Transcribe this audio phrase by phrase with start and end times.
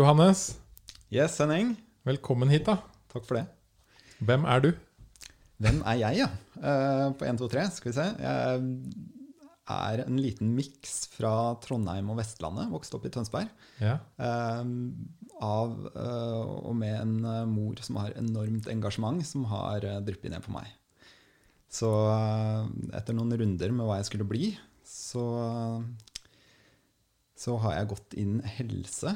[0.00, 0.56] Johannes,
[1.12, 1.74] Yes, Henning.
[2.08, 2.78] velkommen hit, da.
[3.12, 3.42] Takk for det.
[4.24, 4.68] Hvem er du?
[5.60, 6.28] Hvem er jeg, ja?
[6.56, 8.06] Eh, på 1, 2, 3, skal vi se.
[9.70, 13.50] Jeg er en liten miks fra Trondheim og Vestlandet, vokste opp i Tønsberg.
[13.82, 13.98] Ja.
[14.16, 14.70] Eh,
[15.44, 16.38] av eh,
[16.70, 20.70] og med en mor som har enormt engasjement, som har dryppet ned på meg.
[21.70, 21.90] Så
[22.96, 24.54] etter noen runder med hva jeg skulle bli,
[24.86, 25.26] så,
[27.36, 29.12] så har jeg gått inn helse,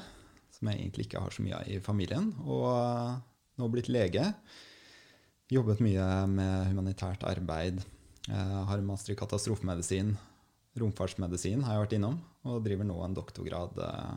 [0.65, 3.17] som jeg egentlig ikke har så mye av i familien, og eh,
[3.61, 4.31] nå blitt lege.
[5.53, 7.83] Jobbet mye med humanitært arbeid.
[8.25, 10.15] Jeg har en master i katastrofemedisin.
[10.81, 12.17] Romfartsmedisin har jeg vært innom,
[12.49, 14.15] og driver nå en doktorgrad eh,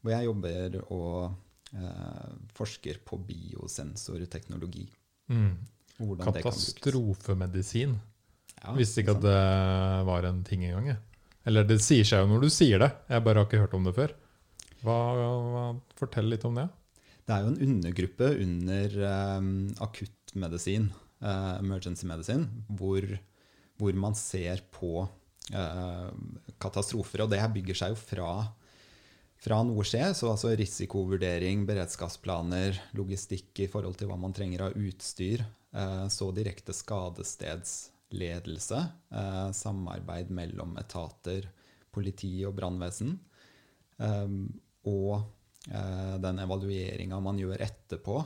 [0.00, 1.12] hvor jeg jobber og
[1.76, 4.86] eh, forsker på biosensorteknologi.
[5.28, 5.52] Mm.
[6.24, 7.98] Katastrofemedisin.
[8.62, 9.28] Ja, Visste ikke sant.
[9.28, 10.96] at det var en ting engang.
[11.44, 12.88] Eller det sier seg jo når du sier det.
[13.12, 14.16] Jeg bare har ikke hørt om det før.
[14.84, 15.62] Hva, hva,
[15.98, 16.68] fortell litt om det.
[17.26, 18.94] Det er jo en undergruppe under
[19.36, 19.50] um,
[19.84, 20.88] akuttmedisin,
[21.20, 22.48] uh, emergency medicine,
[22.78, 23.04] hvor,
[23.80, 26.08] hvor man ser på uh,
[26.62, 27.24] katastrofer.
[27.24, 28.30] Og det her bygger seg jo fra,
[29.44, 34.78] fra noe skjer, så altså risikovurdering, beredskapsplaner, logistikk i forhold til hva man trenger av
[34.78, 35.44] utstyr,
[35.76, 38.80] uh, så direkte skadestedsledelse,
[39.58, 41.50] samarbeid mellom etater,
[41.92, 43.18] politi og brannvesen.
[43.98, 44.46] Um,
[44.88, 45.20] og
[45.70, 48.22] eh, den evalueringa man gjør etterpå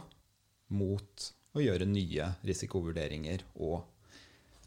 [0.79, 3.83] mot å gjøre nye risikovurderinger og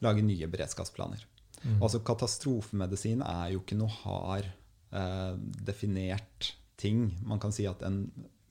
[0.06, 1.24] lage nye beredskapsplaner.
[1.64, 1.80] Mm.
[1.80, 4.52] Altså Katastrofemedisin er jo ikke noe hard
[4.94, 5.34] eh,
[5.66, 7.08] definert ting.
[7.26, 8.04] Man kan si at en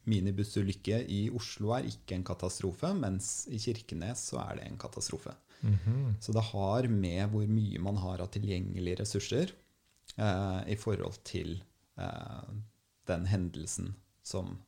[0.09, 5.33] minibussulykke i Oslo er ikke en katastrofe, mens i Kirkenes så er det en katastrofe.
[5.65, 6.17] Mhm.
[6.21, 9.55] Så det har med hvor mye man har av tilgjengelige ressurser
[10.19, 11.57] eh, i forhold til
[11.97, 12.51] eh,
[13.07, 14.59] den hendelsen som,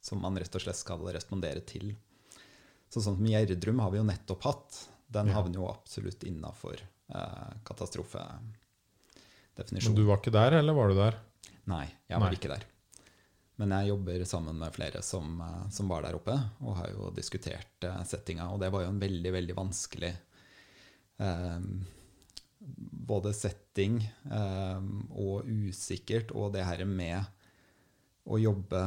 [0.00, 1.94] som man rett og slett skal respondere til.
[2.88, 4.82] Så sånn som Gjerdrum har vi jo nettopp hatt.
[5.14, 5.34] Den Ja.
[5.40, 7.54] havner jo absolutt innafor eh,
[9.56, 11.18] Men du var ikke der, eller var du der?
[11.70, 12.38] Nei, jeg var Nei.
[12.38, 12.64] ikke der.
[13.56, 16.34] Men jeg jobber sammen med flere som, eh, som var der oppe,
[16.64, 18.48] og har jo diskutert eh, settinga.
[18.50, 20.14] Og det var jo en veldig, veldig vanskelig
[21.22, 21.60] eh,
[23.04, 23.98] Både setting
[24.32, 24.84] eh,
[25.20, 27.20] og usikkert, og det her med
[28.24, 28.82] å jobbe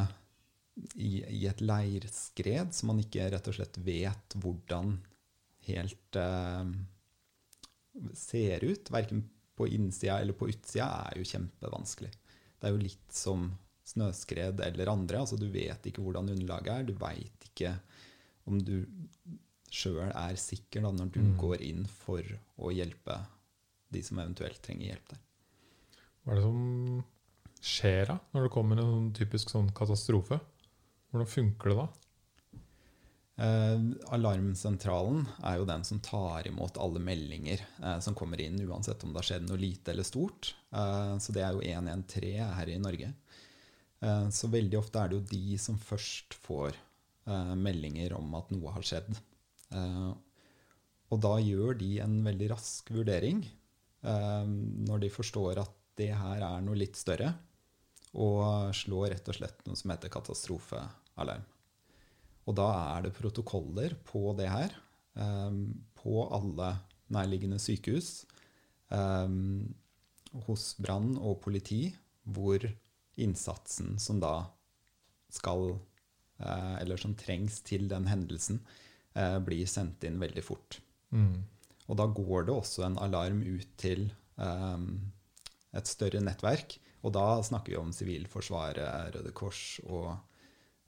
[0.96, 4.96] i, i et leirskred som man ikke rett og slett vet hvordan
[5.68, 6.70] helt eh,
[8.14, 9.24] ser ut, verken
[9.58, 12.12] på innsida eller på utsida, er jo kjempevanskelig.
[12.58, 13.48] Det er jo litt som
[13.88, 15.22] snøskred eller andre.
[15.24, 16.86] altså Du vet ikke hvordan underlaget er.
[16.86, 17.74] Du veit ikke
[18.48, 18.86] om du
[19.74, 21.38] sjøl er sikker da, når du Mm.
[21.38, 22.24] går inn for
[22.58, 23.18] å hjelpe
[23.92, 25.20] de som eventuelt trenger hjelp der.
[26.24, 27.04] Hva er det som
[27.68, 30.40] skjer da, når det kommer en typisk sånn katastrofe?
[31.12, 31.88] Hvordan funker det da?
[33.38, 33.82] Eh,
[34.16, 39.14] alarmsentralen er jo den som tar imot alle meldinger eh, som kommer inn, uansett om
[39.14, 40.56] det har skjedd noe lite eller stort.
[40.74, 43.12] Eh, så det er jo 113 her i Norge.
[44.02, 48.52] Eh, så veldig ofte er det jo de som først får eh, meldinger om at
[48.54, 49.10] noe har skjedd.
[49.74, 50.12] Eh,
[51.08, 53.46] og da gjør de en veldig rask vurdering
[54.08, 57.32] når de forstår at det her er noe litt større,
[58.18, 61.46] og slår rett og slett noe som heter katastrofealarm.
[62.48, 64.74] Og da er det protokoller på det her,
[65.20, 65.58] eh,
[66.00, 66.72] på alle
[67.14, 68.26] nærliggende sykehus,
[68.92, 69.28] eh,
[70.48, 72.64] hos brann og politi, hvor
[73.18, 74.48] innsatsen som da
[75.34, 75.80] skal,
[76.40, 78.62] eh, eller som trengs til den hendelsen,
[79.16, 80.80] eh, blir sendt inn veldig fort.
[81.12, 81.44] Mm.
[81.88, 84.78] Og da går det også en alarm ut til eh,
[85.74, 86.80] et større nettverk.
[87.06, 90.10] Og da snakker vi om Sivilforsvaret, Røde Kors og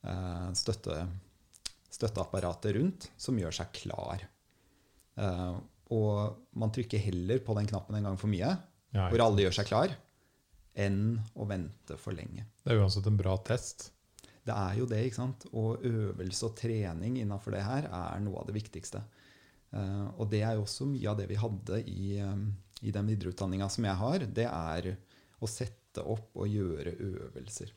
[0.02, 1.04] eh, støtte,
[1.94, 4.26] støtteapparatet rundt, som gjør seg klar.
[5.20, 5.54] Eh,
[5.94, 8.56] og man trykker heller på den knappen en gang for mye,
[8.90, 9.94] Ja, hvor alle gjør seg klar,
[10.80, 12.48] enn å vente for lenge.
[12.64, 13.92] Det er uansett en bra test.
[14.46, 15.46] Det er jo det, ikke sant?
[15.54, 19.04] Og øvelse og trening innafor det her er noe av det viktigste.
[19.70, 22.48] Uh, og det er jo også mye av det vi hadde i, um,
[22.82, 24.26] i den videreutdanninga som jeg har.
[24.40, 24.90] Det er
[25.38, 27.72] å sette opp og gjøre øvelser.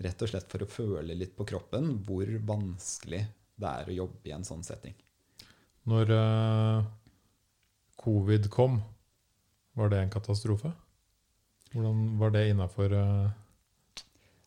[0.00, 3.24] Rett og slett for å føle litt på kroppen hvor vanskelig
[3.60, 4.94] det er å jobbe i en sånn setting.
[5.90, 6.84] Når uh,
[8.00, 8.78] covid kom,
[9.76, 10.72] var det en katastrofe?
[11.74, 12.94] Hvordan var det innafor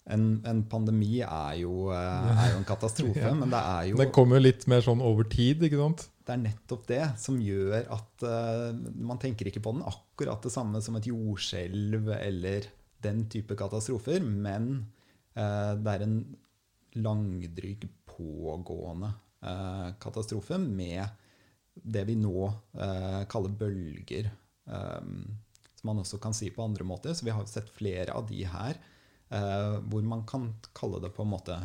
[0.05, 3.33] En, en pandemi er jo, eh, er jo en katastrofe, Ja.
[3.33, 6.09] men det er jo Det kom jo litt mer sånn over tid, ikke sant?
[6.23, 10.53] Det er nettopp det som gjør at uh, man tenker ikke på den akkurat det
[10.53, 12.69] samme som et jordskjelv eller
[13.03, 14.69] den type katastrofer, men
[15.35, 16.17] uh, det er en
[17.03, 19.11] langdryg, pågående
[19.43, 21.03] uh, katastrofe med
[21.73, 22.51] det vi nå
[23.31, 24.27] kaller bølger.
[24.69, 25.23] Um,
[25.73, 27.15] som man også kan si på andre måter.
[27.17, 28.77] Så vi har sett flere av de her,
[29.89, 31.57] hvor man kan kalle det på en måte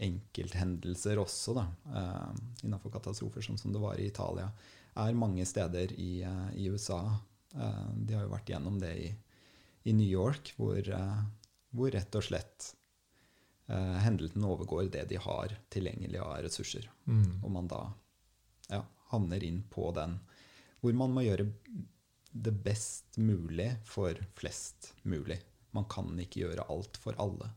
[0.00, 4.50] enkelthendelser også, da, eh, innenfor katastrofer, sånn som det var i Italia.
[4.96, 7.20] Er mange steder i, eh, i USA.
[7.54, 9.14] Eh, de har jo vært gjennom det i,
[9.84, 10.82] i New York, hvor,
[11.72, 12.74] hvor rett og slett
[13.70, 16.88] hendelsen overgår det de har tilgjengelig av ressurser.
[17.06, 17.44] Mm.
[17.44, 17.92] Og man da
[18.68, 18.80] ja,
[19.12, 20.16] havner inn på den
[20.80, 21.46] hvor man må gjøre
[22.32, 25.38] det best mulig for flest mulig.
[25.70, 27.52] Man kan ikke gjøre alt for alle.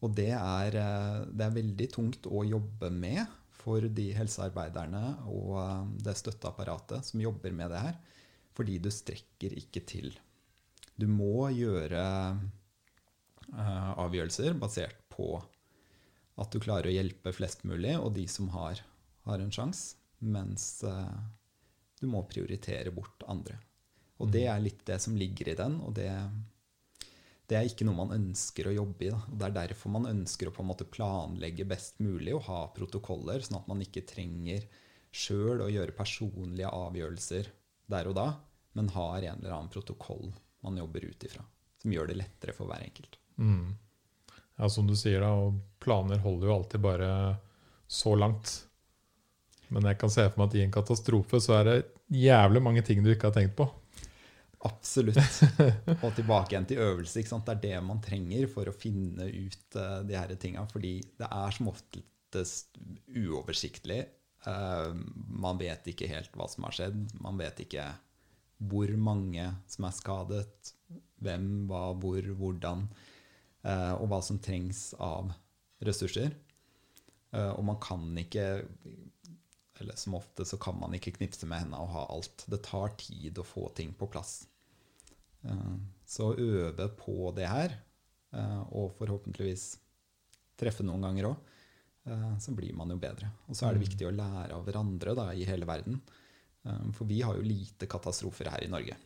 [0.00, 3.20] Og det er, eh, det er veldig tungt å jobbe med
[3.60, 7.98] for de helsearbeiderne og eh, det støtteapparatet som jobber med det her,
[8.56, 10.14] fordi du strekker ikke til.
[10.96, 12.04] Du må gjøre
[13.52, 15.34] eh, avgjørelser basert på
[16.40, 18.80] at du klarer å hjelpe flest mulig, og de som har,
[19.28, 20.80] har en sjanse, mens
[22.00, 23.58] du må prioritere bort andre.
[24.20, 26.08] Og det er litt det som ligger i den, og det,
[27.50, 29.10] det er ikke noe man ønsker å jobbe i.
[29.10, 29.20] Da.
[29.26, 33.42] Det er derfor man ønsker å på en måte planlegge best mulig og ha protokoller,
[33.42, 34.68] sånn at man ikke trenger
[35.10, 37.50] sjøl å gjøre personlige avgjørelser
[37.90, 38.28] der og da,
[38.78, 40.30] men har en eller annen protokoll
[40.62, 41.42] man jobber ut ifra,
[41.82, 43.18] som gjør det lettere for hver enkelt.
[43.40, 43.72] Mm.
[44.60, 45.50] Ja, som du sier, da,
[45.82, 47.10] planer holder jo alltid bare
[47.90, 48.60] så langt.
[49.74, 51.76] Men jeg kan se for meg at i en katastrofe så er det
[52.14, 53.66] jævlig mange ting du ikke har tenkt på.
[54.60, 55.16] Absolutt.
[56.04, 57.22] Og tilbake igjen til øvelse.
[57.22, 60.66] Det er det man trenger for å finne ut uh, de her tinga.
[60.68, 62.76] Fordi det er som oftest
[63.08, 64.02] uoversiktlig.
[64.44, 64.92] Uh,
[65.40, 67.00] man vet ikke helt hva som har skjedd.
[67.24, 67.88] Man vet ikke
[68.70, 70.74] hvor mange som er skadet,
[71.24, 72.84] hvem, hva, hvor, hvordan,
[73.64, 75.32] uh, og hva som trengs av
[75.80, 76.34] ressurser.
[77.32, 78.44] og man kan ikke
[79.80, 82.44] eller som ofte så kan man ikke knipse med hendene og ha alt.
[82.52, 84.42] Det tar tid å få ting på plass.
[85.44, 85.76] Eh,
[86.10, 87.76] Så øve på det her,
[88.34, 89.76] eh, og forhåpentligvis
[90.58, 91.36] treffe noen ganger òg,
[92.40, 93.28] så blir man jo bedre.
[93.46, 96.00] Og så er det viktig å lære av hverandre da, i hele verden.
[96.64, 98.96] Eh, For vi har jo lite katastrofer her i Norge.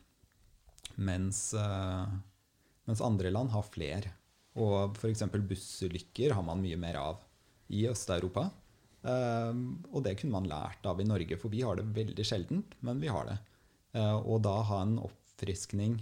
[0.96, 2.06] Mens, eh,
[2.86, 4.08] mens andre land har fler.
[4.56, 5.26] Og f.eks.
[5.34, 7.20] bussulykker har man mye mer av
[7.68, 8.50] i Øst-Europa.
[9.04, 13.00] Og det kunne man lært av i Norge, for vi har det veldig sjeldent, men
[13.00, 13.38] vi har det.
[14.24, 15.98] Og da ha en oppfriskning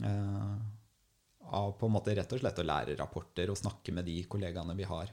[0.00, 4.74] av på en måte rett og slett å lære rapporter og snakke med de kollegaene
[4.78, 5.10] vi har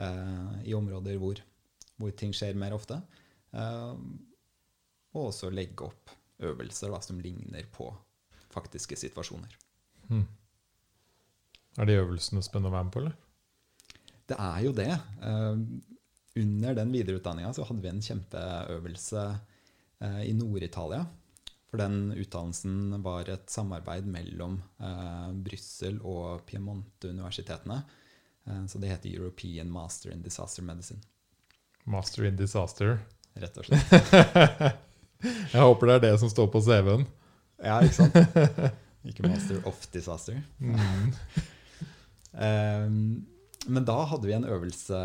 [0.00, 1.42] uh, i områder hvor,
[2.00, 2.96] hvor, ting skjer mer ofte.
[5.12, 6.10] og også legge opp
[6.44, 7.90] øvelser da, som ligner på
[8.52, 9.52] faktiske situasjoner.
[10.08, 10.26] Hmm.
[11.76, 13.16] Er de øvelsene spennende å være med på, eller?
[14.26, 14.90] Det er jo det.
[16.36, 19.22] Under den videreutdanninga så hadde vi en kjempeøvelse
[20.04, 21.06] eh, i Nord-Italia.
[21.76, 27.82] For den utdannelsen var et samarbeid mellom eh, Brussel og Piemonte-universitetene.
[28.48, 31.02] Eh, så det heter European Master in Disaster Medicine.
[31.84, 32.96] Master in disaster.
[33.36, 33.92] Rett og slett.
[35.52, 37.04] Jeg håper det er det som står på CV-en.
[37.60, 38.16] Ja, ikke sant?
[39.12, 40.40] Ikke Master of Disaster.
[40.56, 41.12] Mm.
[42.32, 42.96] um,
[43.76, 45.02] men da hadde vi en øvelse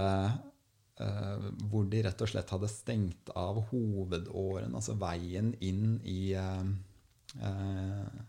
[1.70, 6.66] hvor de rett og slett hadde stengt av hovedåren, altså veien inn i, uh,
[7.42, 8.20] uh,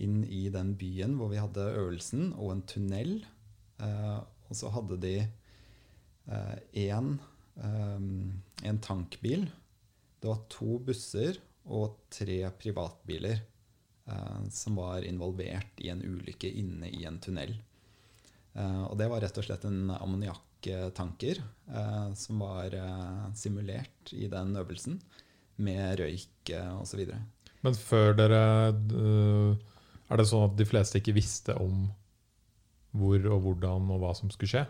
[0.00, 3.20] inn i den byen hvor vi hadde øvelsen, og en tunnel.
[3.80, 5.14] og så hadde de
[6.76, 7.06] én
[8.68, 9.46] en tankbil.
[10.20, 13.40] Det var to busser og tre privatbiler
[14.52, 17.54] som var involvert i en ulykke inne i en tunnel.
[18.54, 20.49] og det var rett og slett en ammoniakk
[20.96, 21.38] tanker
[21.70, 25.00] eh, som var eh, simulert i den øvelsen,
[25.60, 27.04] med røyk eh, osv.
[27.60, 29.56] Men før dere uh,
[30.08, 31.90] Er det sånn at de fleste ikke visste om
[32.96, 34.62] hvor og hvordan og hva som skulle skje?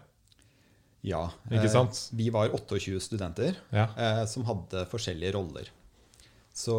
[1.06, 1.22] Ja.
[1.48, 1.96] Ikke sant?
[2.10, 3.86] Eh, vi var 28 studenter Ja.
[3.96, 5.70] eh, som hadde forskjellige roller.
[6.52, 6.76] Så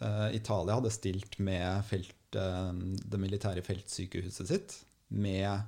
[0.00, 2.72] eh, Italia hadde stilt med felt, eh,
[3.04, 4.78] det militære feltsykehuset sitt
[5.08, 5.66] med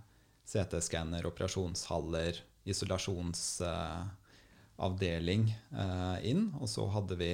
[0.48, 6.54] CT-skanner, operasjonshaller, isolasjonsavdeling eh, inn.
[6.60, 7.32] Og så hadde vi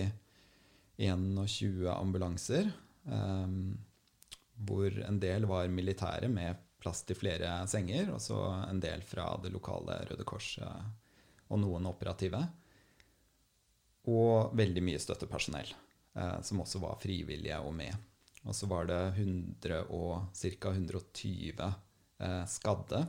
[1.06, 2.64] 21 ambulanser,
[3.06, 3.48] eh,
[4.66, 6.54] hvor en del var militære med
[6.84, 8.36] plass til flere senger, og så
[8.68, 10.84] en del fra det lokale Røde Kors eh,
[11.48, 12.42] og noen operative.
[14.10, 15.70] Og veldig mye støttepersonell,
[16.18, 17.94] eh, som også var frivillige og med.
[18.44, 20.74] Og så var det ca.
[20.74, 21.80] 120 eh,
[22.48, 23.00] skadde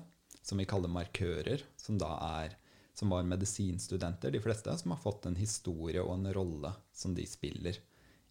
[0.45, 2.09] som vi kaller markører, som da
[2.41, 2.55] er
[2.95, 7.25] som var medisinstudenter, de fleste, som har fått en historie og en rolle som de
[7.27, 7.77] spiller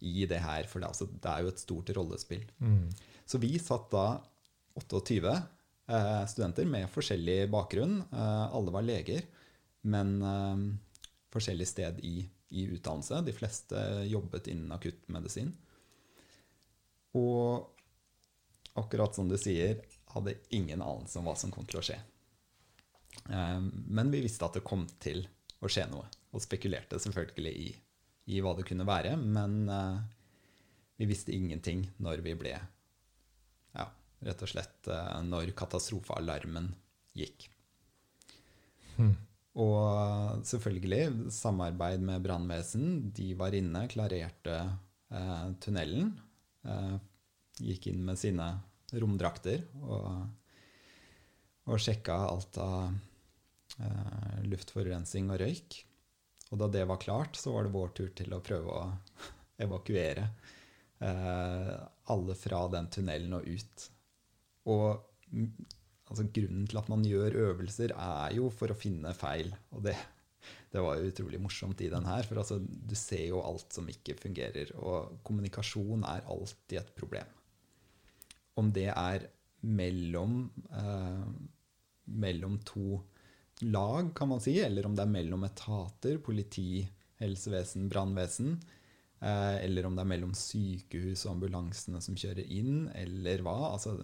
[0.01, 0.65] i det her.
[0.71, 2.47] For det, altså, det er jo et stort rollespill.
[2.65, 2.89] Mm.
[3.29, 4.07] Så vi satt da
[4.81, 8.01] 28 eh, studenter med forskjellig bakgrunn.
[8.09, 9.29] Eh, alle var leger,
[9.93, 10.65] men eh,
[11.35, 12.17] forskjellig sted i,
[12.57, 13.21] i utdannelse.
[13.27, 15.53] De fleste jobbet innen akuttmedisin.
[17.21, 17.69] Og
[18.81, 19.85] akkurat som du sier,
[20.15, 21.99] hadde ingen anelse om hva som kom til å skje.
[23.31, 25.25] Eh, Men vi visste at det kom til
[25.65, 27.69] å skje noe, og spekulerte selvfølgelig i,
[28.35, 29.17] i hva det kunne være.
[29.21, 29.99] Men eh,
[31.01, 32.55] vi visste ingenting når vi ble
[33.75, 33.89] Ja,
[34.29, 36.73] rett og slett eh, når katastrofealarmen
[37.19, 37.49] gikk.
[38.97, 39.15] Hmm.
[39.55, 43.11] Og selvfølgelig samarbeid med brannvesen.
[43.15, 44.57] De var inne, klarerte
[45.15, 46.13] eh, tunnelen.
[46.67, 46.95] Eh,
[47.63, 48.49] gikk inn med sine
[48.93, 50.11] romdrakter og,
[51.71, 52.93] og sjekka alt av
[53.81, 55.81] eh, luftforurensning og røyk.
[56.53, 58.85] Og da det var klart, så var det vår tur til å prøve å
[59.65, 60.29] evakuere
[61.01, 61.73] eh,
[62.13, 63.87] alle fra den tunnelen og ut.
[64.71, 64.89] Og
[65.33, 65.49] mm,
[66.11, 69.51] altså, grunnen til at man gjør øvelser, er jo for å finne feil.
[69.75, 69.97] Og det,
[70.73, 72.29] det var jo utrolig morsomt i den her.
[72.29, 74.75] For altså, du ser jo alt som ikke fungerer.
[74.81, 77.41] Og kommunikasjon er alltid et problem.
[78.61, 79.27] Om det er
[79.65, 81.27] mellom, eh,
[82.05, 83.01] mellom to
[83.65, 86.85] lag, kan man si, eller om det er mellom etater, politi,
[87.23, 88.59] helsevesen, brannvesen,
[89.21, 93.57] eh, eller om det er mellom sykehus og ambulansene som kjører inn, eller hva.
[93.73, 93.99] Altså,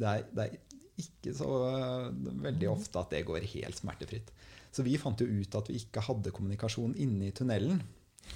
[0.00, 2.08] det er, det er ikke så eh,
[2.46, 4.32] veldig ofte at det går helt smertefritt.
[4.74, 7.82] Så vi fant jo ut at vi ikke hadde kommunikasjon inne i tunnelen.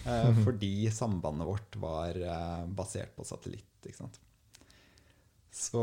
[0.04, 3.70] Eh, fordi sambandet vårt var eh, basert på satellitt.
[3.84, 4.20] Ikke sant?
[5.50, 5.80] Så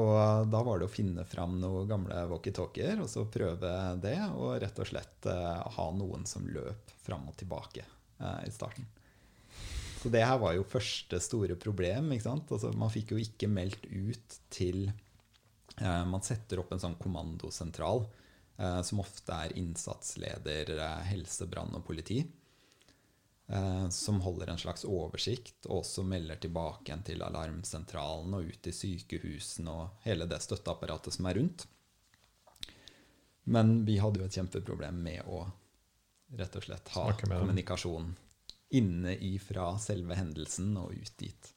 [0.51, 4.17] da var det å finne fram noen gamle walkietalkier og så prøve det.
[4.37, 8.85] Og rett og slett eh, ha noen som løp fram og tilbake eh, i starten.
[10.01, 12.11] Så det her var jo første store problem.
[12.13, 12.53] ikke sant?
[12.53, 18.07] Altså, man fikk jo ikke meldt ut til eh, Man setter opp en sånn kommandosentral,
[18.55, 20.69] som ofte er innsatsleder,
[21.09, 22.21] helse, brann og politi.
[23.47, 28.67] Eh, Som holder en slags oversikt, og også melder tilbake igjen til alarmsentralen og ut
[28.67, 31.67] i sykehusene og hele det støtteapparatet som er rundt.
[33.45, 35.43] Men vi hadde jo et kjempeproblem med å
[36.35, 38.07] rett og slett ha kommunikasjon
[38.75, 41.51] inne ifra selve hendelsen og ut dit.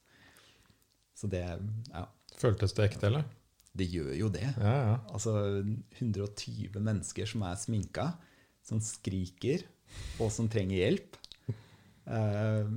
[1.16, 1.42] Så det
[1.94, 2.04] Ja,
[2.38, 3.24] Føltes det ekte, eller?
[3.78, 4.44] det gjør jo det.
[4.58, 4.94] Ja, ja.
[5.14, 5.32] Altså
[5.98, 8.04] 120 mennesker som er sminka,
[8.62, 9.64] som skriker,
[10.20, 11.17] og som trenger hjelp.
[12.08, 12.70] Eh,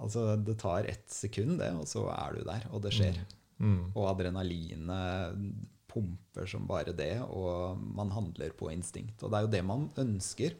[0.00, 3.20] altså, det tar ett sekund, det, og så er du der, og det skjer.
[3.60, 3.92] Mm.
[3.92, 5.38] Og adrenalinet
[5.90, 9.22] pumper som bare det, og man handler på instinkt.
[9.22, 10.56] Og det er jo det man ønsker.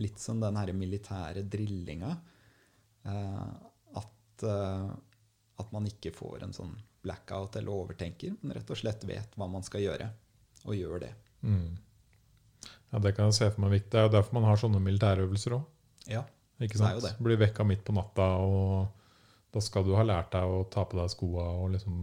[0.00, 2.14] Litt som den her militære drillinga.
[3.06, 3.46] Eh,
[4.00, 4.90] at, eh,
[5.62, 9.48] at man ikke får en sånn blackout eller overtenker, men rett og slett vet hva
[9.50, 10.06] man skal gjøre,
[10.64, 11.14] og gjør det.
[11.42, 11.72] Mm.
[12.92, 13.90] Ja, Det kan jeg se for meg viktig.
[13.90, 15.64] Det er jo derfor man har sånne militærøvelser òg.
[16.10, 16.22] Ja,
[16.62, 16.98] Ikke Det sant?
[17.00, 17.14] jo det.
[17.26, 18.88] Blir vekka midt på natta, og
[19.52, 21.96] da skal du ha lært deg å ta på deg skoa og liksom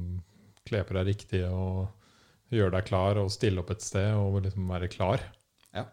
[0.67, 1.87] kle på deg riktig og
[2.53, 5.23] gjøre deg klar og stille opp et sted og liksom være klar.
[5.73, 5.85] ja.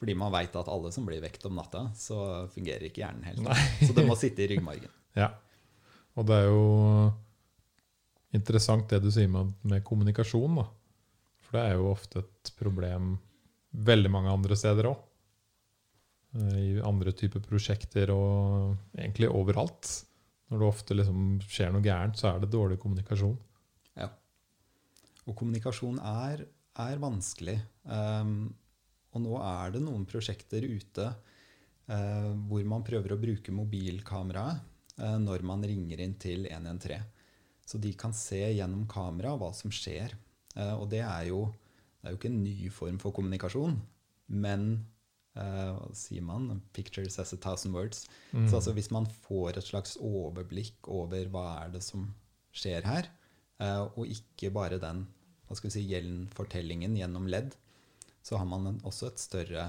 [0.00, 3.40] Fordi man veit at alle som blir vekt om natta, så fungerer ikke hjernen helt.
[3.46, 3.56] Nei.
[3.86, 4.90] Så det må sitte i ryggmargen.
[5.14, 5.28] Ja.
[6.18, 7.12] Og det er jo
[8.34, 10.64] interessant det du sier med, med kommunikasjon, da.
[11.44, 13.12] For det er jo ofte et problem
[13.74, 14.98] veldig mange andre steder òg.
[16.34, 19.90] I andre typer prosjekter og egentlig overalt.
[20.50, 23.36] Når det ofte liksom skjer noe gærent, så er det dårlig kommunikasjon.
[23.98, 24.10] Ja.
[25.24, 26.44] Og kommunikasjon er,
[26.84, 27.56] er vanskelig.
[27.86, 28.52] Um,
[29.14, 34.62] og nå er det noen prosjekter ute uh, hvor man prøver å bruke mobilkameraet
[34.98, 37.12] uh, når man ringer inn til 113.
[37.64, 40.12] Så de kan se gjennom kamera hva som skjer.
[40.58, 41.46] Uh, og det er, jo,
[42.02, 43.78] det er jo ikke en ny form for kommunikasjon,
[44.34, 44.68] men
[45.34, 46.62] hva sier man?
[46.72, 48.06] 'Picture says a thousand words'.
[48.32, 48.48] Mm.
[48.48, 52.06] Så altså hvis man får et slags overblikk over hva er det som
[52.54, 53.10] skjer her,
[53.62, 55.06] uh, og ikke bare den
[55.44, 57.52] hva skal vi si, gjenfortellingen gjennom ledd,
[58.24, 59.66] så har man en, også et større,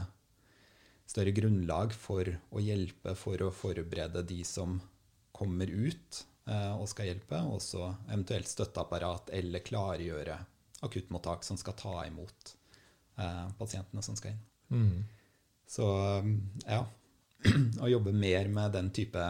[1.09, 4.77] større grunnlag for å hjelpe, for å forberede de som
[5.35, 10.39] kommer ut uh, og skal hjelpe, og også eventuelt støtteapparat eller klargjøre
[10.85, 12.53] akuttmottak som skal ta imot
[13.55, 14.39] pasientene som skal inn.
[14.75, 15.03] Mm.
[15.67, 15.85] Så
[16.65, 16.81] ja,
[17.83, 19.23] å jobbe mer med den type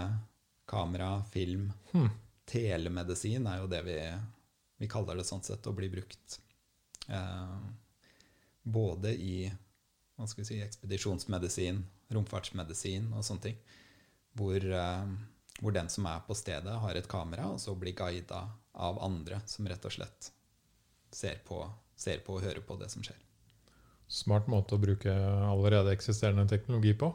[0.65, 2.09] kamera, film, Hmm.
[2.45, 3.99] telemedisin er jo det vi,
[4.77, 6.39] vi kaller det sånn sett, å bli brukt.
[7.07, 7.59] Eh,
[8.63, 9.51] både i
[10.15, 11.81] hva skal vi si, ekspedisjonsmedisin,
[12.15, 13.57] romfartsmedisin og sånne ting,
[14.35, 15.07] hvor, eh,
[15.59, 19.41] hvor den som er på stedet, har et kamera, og så blir guida av andre
[19.45, 20.31] som rett og slett
[21.15, 21.61] ser på,
[21.95, 23.19] ser på og hører på det som skjer.
[24.07, 25.11] Smart måte å bruke
[25.49, 27.09] allerede eksisterende teknologi på.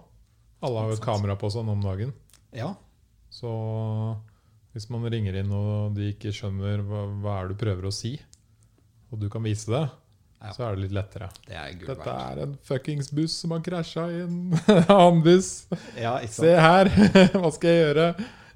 [0.62, 2.12] Alle har jo et kamera på sånn om dagen.
[2.52, 2.74] Ja,
[3.30, 3.48] Så
[4.74, 8.16] hvis man ringer inn og de ikke skjønner hva, hva er du prøver å si,
[9.10, 9.84] og du kan vise det,
[10.40, 10.52] Ja.
[10.56, 11.28] så er det litt lettere.
[11.46, 14.52] det er Dette er en fuckings buss som har krasja i en
[14.88, 15.66] annen buss.
[15.96, 16.46] Ja, ikke sant?
[16.46, 16.90] Se her!
[17.42, 18.06] Hva skal jeg gjøre?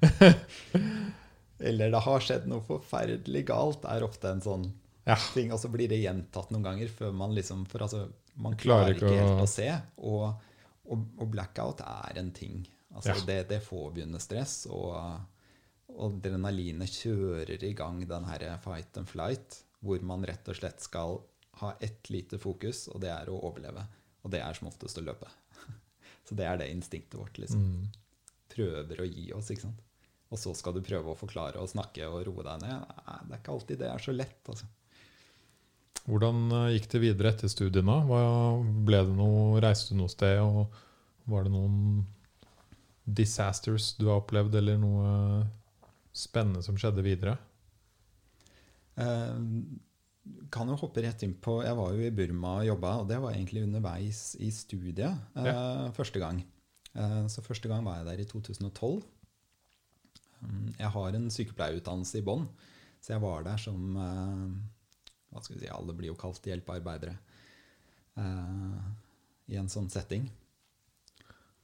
[1.65, 4.65] Eller det har skjedd noe forferdelig galt, er ofte en sånn
[5.07, 5.15] Ja.
[5.33, 5.51] ting.
[5.53, 9.09] Og så blir det gjentatt noen ganger før man liksom For altså, man Klarer ikke
[9.13, 9.69] helt å- se.
[9.97, 10.33] Og,
[10.85, 12.65] og, og blackout er en ting.
[12.95, 13.25] Altså, Ja.
[13.25, 15.19] det, det får begynne stress, og,
[15.89, 20.81] og adrenalinet kjører i gang den her fight and flight, hvor man rett og slett
[20.81, 21.19] skal
[21.61, 23.83] ha ett lite fokus, og det er å overleve.
[24.23, 25.27] Og det er som oftest å løpe.
[26.27, 27.37] Så det er det instinktet vårt.
[27.37, 27.87] liksom Mm.
[28.49, 29.49] prøver å gi oss.
[29.51, 29.81] ikke sant?
[30.31, 32.85] Og så skal du prøve å forklare og snakke og roe deg ned.
[33.07, 34.41] Nei, det er ikke alltid det er så lett.
[34.49, 34.65] altså.
[36.03, 37.97] Hvordan eh, gikk det videre etter studiene?
[38.85, 40.67] Ble det noe, reiste du noe sted, og
[41.31, 42.03] var det noen
[43.05, 45.09] disasters du har opplevd, eller noe
[46.15, 47.35] spennende som skjedde videre?
[49.01, 49.39] Eh,
[50.53, 53.19] kan jo hoppe rett inn på Jeg var jo i Burma og jobba, og det
[53.21, 56.41] var egentlig underveis i studiet eh, første gang.
[56.95, 59.03] Eh, så første gang var jeg der i 2012.
[60.41, 62.47] Um, Jeg har en sykepleierutdannelse i bånn,
[63.01, 64.47] så jeg var der som eh,
[65.35, 67.11] Hva skal vi si, alle blir jo kalt hjelpearbeidere
[68.15, 68.79] uh,
[69.51, 70.29] i en sånn setting.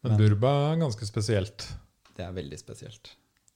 [0.03, 1.69] Men Men- Burba er ganske spesielt.
[2.17, 3.13] Det er veldig spesielt.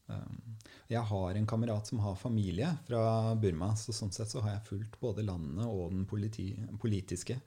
[0.08, 0.56] Um,
[0.88, 4.68] Jeg har en kamerat som har familie fra Burma, så sånn sett så har jeg
[4.68, 7.40] fulgt både landet og den politi politiske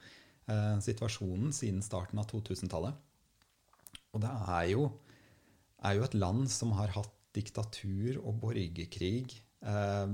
[0.51, 2.99] uh, situasjonen siden starten av 2000-tallet.
[4.13, 4.89] Og det er jo,
[5.87, 9.37] er jo et land som har hatt diktatur og borgerkrig.
[9.63, 10.07] Eh,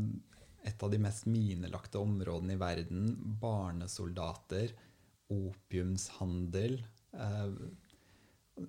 [0.64, 3.08] et av de mest minelagte områdene i verden.
[3.40, 4.72] Barnesoldater,
[5.32, 6.78] opiumshandel.
[7.12, 8.64] Eh,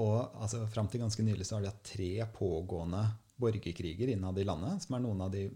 [0.00, 3.04] og altså, fram til ganske nylig så har de hatt tre pågående
[3.40, 5.46] borgerkriger innad i landet, som er noen av de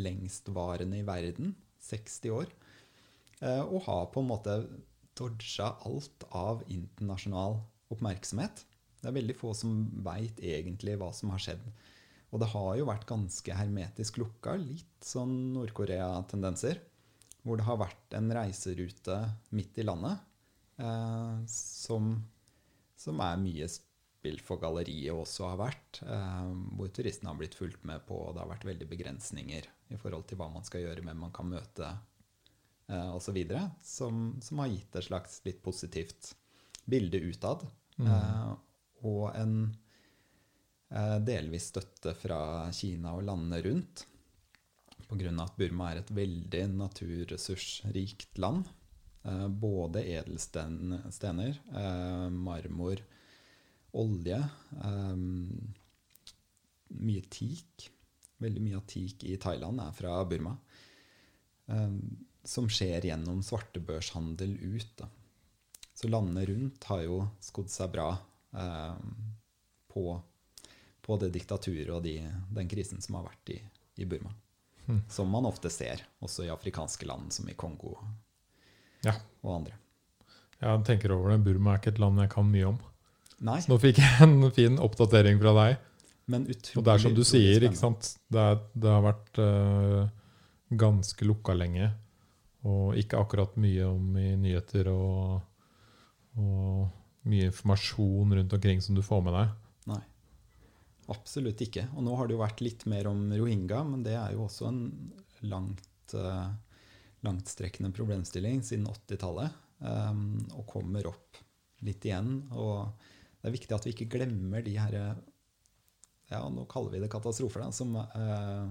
[0.00, 1.54] lengstvarende i verden.
[1.86, 2.50] 60 år.
[3.40, 4.56] Eh, og har på en måte
[5.16, 7.60] dodga alt av internasjonal
[7.92, 8.64] oppmerksomhet.
[9.00, 11.62] Det er veldig få som veit egentlig hva som har skjedd.
[12.34, 16.80] Og det har jo vært ganske hermetisk lukka, litt sånn Nord-Korea-tendenser.
[17.46, 19.20] Hvor det har vært en reiserute
[19.54, 20.18] midt i landet
[20.82, 22.16] eh, som
[22.96, 26.00] som er mye spill for galleriet også har vært.
[26.02, 30.00] Eh, hvor turistene har blitt fulgt med på, og det har vært veldig begrensninger i
[30.00, 33.38] forhold til hva man skal gjøre, hvem man kan møte eh, osv.
[33.84, 36.34] Som, som har gitt et slags litt positivt
[36.88, 37.66] bilde utad.
[38.00, 38.54] Eh,
[39.06, 39.58] og en
[41.26, 42.38] delvis støtte fra
[42.74, 44.04] Kina og landene rundt.
[45.06, 45.30] Pga.
[45.42, 48.66] at Burma er et veldig naturressursrikt land.
[49.26, 53.02] Eh, både edelstener, eh, marmor,
[53.92, 54.38] olje,
[54.84, 55.16] eh,
[56.88, 57.90] mye teak.
[58.38, 60.56] Veldig mye av teak i Thailand er fra Burma.
[61.68, 61.92] Eh,
[62.44, 64.96] som skjer gjennom svartebørshandel ut.
[64.96, 65.08] Da.
[65.94, 68.10] Så landene rundt har jo skodd seg bra
[68.54, 68.96] eh,
[69.90, 70.22] på,
[71.06, 72.18] på det diktaturet og de,
[72.56, 73.60] den krisen som har vært i,
[74.02, 74.32] i Burma.
[74.86, 75.00] Mm.
[75.10, 77.96] Som man ofte ser, også i afrikanske land som i Kongo
[79.06, 79.14] Ja.
[79.42, 79.78] og andre.
[80.62, 81.40] Jeg tenker over det.
[81.44, 82.78] Burma er ikke et land jeg kan mye om.
[83.44, 85.82] Nei, Så nå fikk jeg en fin oppdatering fra deg.
[86.26, 88.14] men utrolig Og det er som du sier, ikke sant?
[88.32, 90.08] Det, er, det har vært uh,
[90.72, 91.90] ganske lukka lenge.
[92.66, 95.42] Og ikke akkurat mye om i nyheter og,
[96.40, 96.88] og
[97.28, 99.52] mye informasjon rundt omkring som du får med deg.
[101.12, 101.86] Absolutt ikke.
[101.94, 104.70] Og nå har det jo vært litt mer om rohingya, men det er jo også
[104.70, 104.80] en
[105.46, 106.48] langt, eh,
[107.26, 109.62] langtstrekkende problemstilling siden 80-tallet.
[109.86, 110.20] eh,
[110.56, 111.36] og kommer opp
[111.84, 112.46] litt igjen.
[112.56, 112.88] Og
[113.40, 114.94] det er viktig at vi ikke glemmer de her
[116.30, 118.70] ja, nå kaller vi det katastrofer, da, som, eh,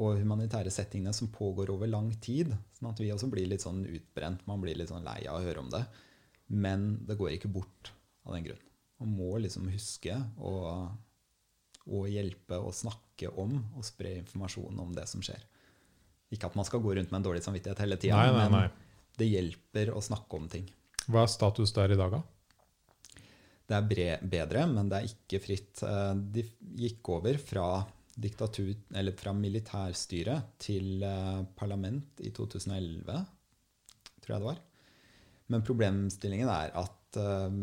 [0.00, 2.54] og humanitære settingene som pågår over lang tid.
[2.78, 4.46] Sånn at vi også blir litt sånn utbrent.
[4.48, 5.82] Man blir litt sånn lei av å høre om det.
[6.48, 7.92] Men det går ikke bort
[8.24, 8.64] av den grunn.
[9.00, 10.52] Man må liksom huske å,
[11.88, 15.42] å hjelpe og snakke om og spre informasjon om det som skjer.
[16.30, 18.66] Ikke at man skal gå rundt med en dårlig samvittighet hele tida, men nei.
[19.18, 20.68] det hjelper å snakke om ting.
[21.10, 22.22] Hva er status der i dag, da?
[23.70, 25.82] Det er bre bedre, men det er ikke fritt.
[25.86, 26.44] Eh, De
[26.82, 27.66] gikk over fra
[28.20, 33.20] diktatur, eller fra militærstyre til eh, parlament i 2011,
[34.20, 34.58] tror jeg det var.
[35.50, 37.60] Men problemstillingen er at eh,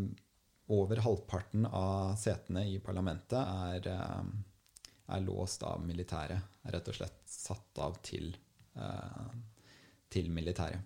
[0.68, 6.60] over halvparten av setene i parlamentet er, eh, er låst av militæret.
[6.68, 8.36] Rett og slett satt av til,
[8.76, 9.30] eh,
[10.10, 10.82] til militæret.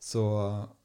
[0.00, 0.22] Så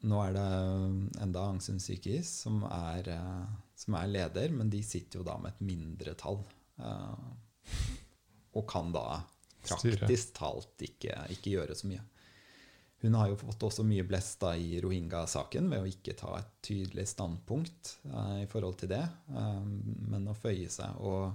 [0.03, 4.69] nå er det enda Aung San Suu Kyi som er, eh, som er leder, men
[4.69, 6.43] de sitter jo da med et mindretall.
[8.55, 9.23] og kan da
[9.63, 12.01] praktisk talt ikke, ikke gjøre så mye.
[13.05, 16.47] Hun har jo fått også mye blest da i rohingya-saken ved å ikke ta et
[16.65, 19.65] tydelig standpunkt eh, i forhold til det, eh,
[20.09, 20.95] men å føye seg.
[21.05, 21.29] Og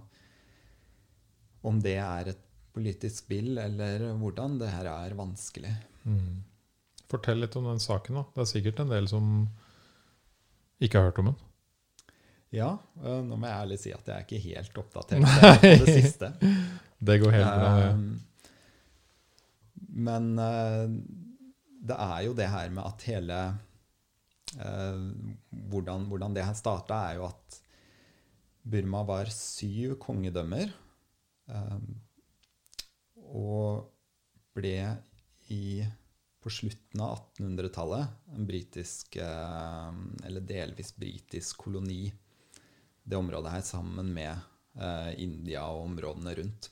[1.70, 2.42] om det er et
[2.74, 5.70] politisk spill eller hvordan, det her er vanskelig.
[6.02, 6.42] Mm.
[7.10, 8.18] Fortell litt om den saken.
[8.18, 8.24] da.
[8.34, 9.30] Det er sikkert en del som
[10.82, 11.38] ikke har hørt om den.
[12.50, 15.22] Ja, Øh, nå må jeg ærlig si at jeg er ikke helt oppdatert
[15.62, 16.32] på det siste.
[16.98, 17.70] Det går helt bra.
[17.78, 17.92] Ja.
[17.94, 18.20] Um,
[20.08, 20.90] men eh,
[21.80, 23.38] det er jo det her med at hele
[24.60, 25.04] eh,
[25.72, 27.60] hvordan, hvordan det her starta, er jo at
[28.70, 30.72] Burma var syv kongedømmer.
[31.48, 31.80] eh,
[33.30, 33.86] og
[34.58, 34.76] ble
[35.54, 35.86] i
[36.40, 42.10] på slutten av 1800-tallet en britisk, eh, eller delvis britisk koloni,
[43.04, 44.48] det området her, sammen med
[45.18, 46.68] India og områdene rundt.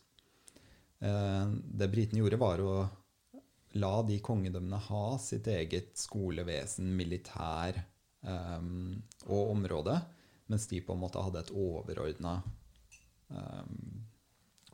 [1.01, 2.75] Det britene gjorde, var å
[3.77, 7.77] la de kongedømmene ha sitt eget skolevesen, militær
[8.25, 8.97] um,
[9.29, 9.99] og område,
[10.49, 12.39] mens de på en måte hadde et overordna
[13.29, 14.07] um,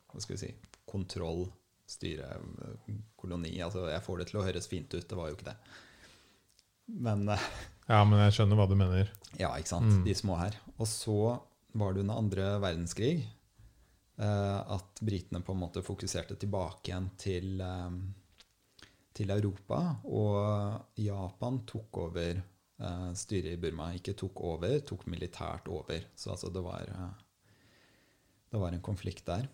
[0.07, 0.51] Hva skal vi si
[0.87, 1.43] kontroll,
[1.89, 2.29] styre,
[3.19, 3.57] koloni.
[3.61, 5.57] Altså, jeg får det til å høres fint ut, det var jo ikke det.
[7.05, 7.49] Men uh,
[7.91, 9.11] Ja, men jeg skjønner hva du mener.
[9.37, 9.91] ja, ikke sant.
[9.91, 10.05] Mm.
[10.07, 10.55] De små her.
[10.79, 11.35] Og så
[11.77, 13.27] var det under andre verdenskrig
[14.21, 17.97] uh, at britene på en måte fokuserte tilbake igjen til, eh,
[19.15, 19.81] til Europa.
[20.05, 23.91] Og Japan tok over eh, styret i Burma.
[23.95, 26.09] Ikke tok over, tok militært over.
[26.15, 27.53] Så altså det var, eh,
[28.51, 29.47] det var en konflikt der.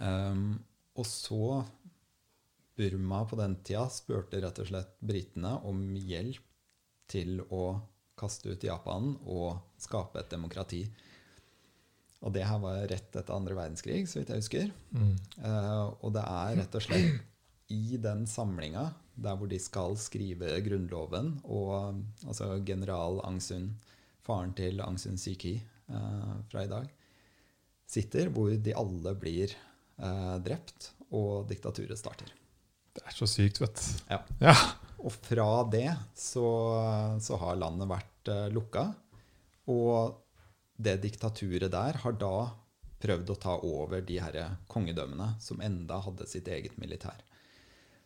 [0.00, 0.62] Um,
[0.96, 1.64] og så
[2.74, 6.46] Burma på den tida spurte rett og slett britene om hjelp
[7.10, 7.76] til å
[8.18, 10.80] kaste ut Japan og skape et demokrati.
[12.24, 14.74] Og det her var rett etter andre verdenskrig, så vidt jeg husker.
[14.96, 15.14] Mm.
[15.44, 17.33] Uh, og det er rett og slett
[17.72, 23.70] i den samlinga, der hvor de skal skrive Grunnloven, og altså general Angsun,
[24.24, 26.88] faren til Angsun Sun Suu Kyi eh, fra i dag,
[27.86, 32.32] sitter, hvor de alle blir eh, drept, og diktaturet starter.
[32.94, 33.86] Det er så sykt, vet du.
[34.10, 34.20] Ja.
[34.42, 34.54] Ja.
[35.04, 36.46] Og fra det så,
[37.20, 38.86] så har landet vært eh, lukka.
[39.70, 40.20] Og
[40.74, 42.36] det diktaturet der har da
[43.04, 44.38] prøvd å ta over de her
[44.70, 47.20] kongedømmene som enda hadde sitt eget militær.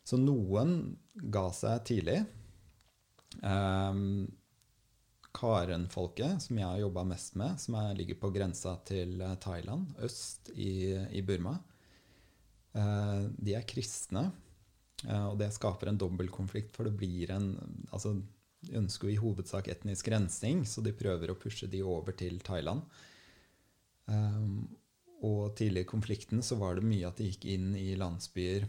[0.08, 2.22] Så noen ga seg tidlig.
[3.42, 4.24] Um,
[5.36, 9.92] Karen-folket, som jeg har jobba mest med, som er, ligger på grensa til eh, Thailand,
[10.02, 11.52] øst i, i Burma,
[12.78, 14.30] uh, de er kristne.
[15.04, 17.52] Uh, og det skaper en dobbeltkonflikt, for det blir en
[17.92, 18.16] altså,
[18.64, 22.40] De ønsker jo i hovedsak etnisk rensing, så de prøver å pushe de over til
[22.42, 22.82] Thailand.
[24.08, 24.64] Um,
[25.22, 28.66] og tidlig i konflikten så var det mye at de gikk inn i landsbyer,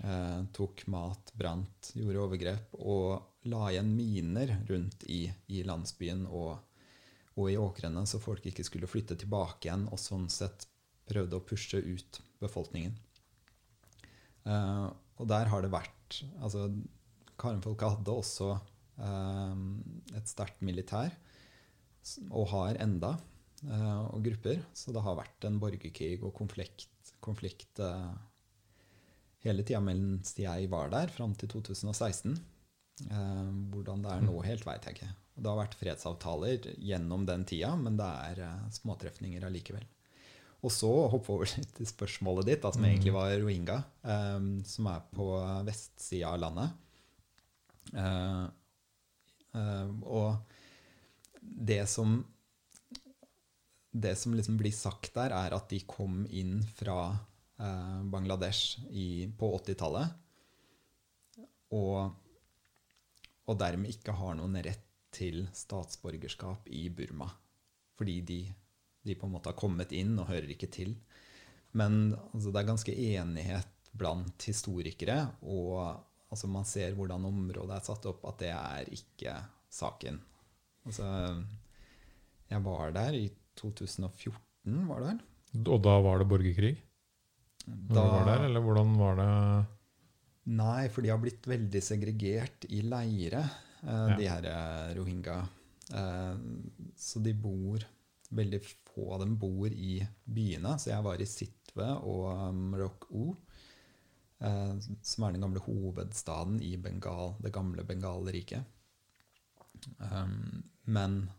[0.00, 6.56] eh, tok mat, brant, gjorde overgrep og la igjen miner rundt i, i landsbyen og,
[7.36, 10.68] og i åkrene, så folk ikke skulle flytte tilbake igjen, og sånn sett
[11.10, 12.94] prøvde å pushe ut befolkningen.
[14.46, 16.68] Eh, og der har det vært altså
[17.40, 18.52] Karenfolket hadde også
[19.02, 19.62] eh,
[20.18, 21.14] et sterkt militær,
[22.30, 23.16] og har enda,
[23.66, 24.62] eh, og grupper.
[24.74, 28.12] Så det har vært en borgerkrig og konflikt, konflikt eh,
[29.42, 32.36] hele tida mens jeg var der, fram til 2016.
[33.08, 35.10] Eh, hvordan det er nå, helt veit jeg ikke.
[35.32, 39.84] Det har vært fredsavtaler gjennom den tida, men det er eh, småtrefninger allikevel.
[40.62, 43.78] Og så hoppe over litt til spørsmålet ditt, da, som egentlig var rohingya,
[44.14, 45.28] eh, som er på
[45.66, 46.78] vestsida av landet.
[47.98, 48.44] Eh,
[49.58, 50.36] eh, og
[51.42, 52.22] det som
[53.92, 57.12] Det som liksom blir sagt der, er at de kom inn fra
[57.62, 60.18] eh, Bangladesh i, på 80-tallet.
[61.72, 62.12] Og,
[63.48, 67.28] og dermed ikke har noen rett til statsborgerskap i Burma.
[67.98, 68.40] Fordi de,
[69.04, 70.94] de på en måte har kommet inn og hører ikke til.
[71.76, 75.76] Men altså, det er ganske enighet blant historikere, og
[76.32, 79.34] altså, man ser hvordan området er satt opp, at det er ikke
[79.72, 80.20] saken.
[80.88, 81.06] Altså,
[82.52, 83.26] jeg var der i
[83.60, 85.20] 2014, var det vel?
[85.68, 86.72] Og da var det borgerkrig?
[87.66, 89.66] Når Da, du var der, eller hvordan var det
[90.52, 93.44] Nei, for de har blitt veldig segregert i leire,
[93.84, 94.16] eh, Ja.
[94.18, 95.36] de her eh, rohingya.
[95.94, 96.36] Eh,
[96.98, 97.84] så de bor
[98.32, 100.78] Veldig få av dem bor i byene.
[100.80, 103.36] Så jeg var i Sitwe og um, Rock-O,
[104.40, 108.64] eh, som er den gamle hovedstaden i Bengal, det gamle Bengalriket.
[109.98, 111.30] Um, men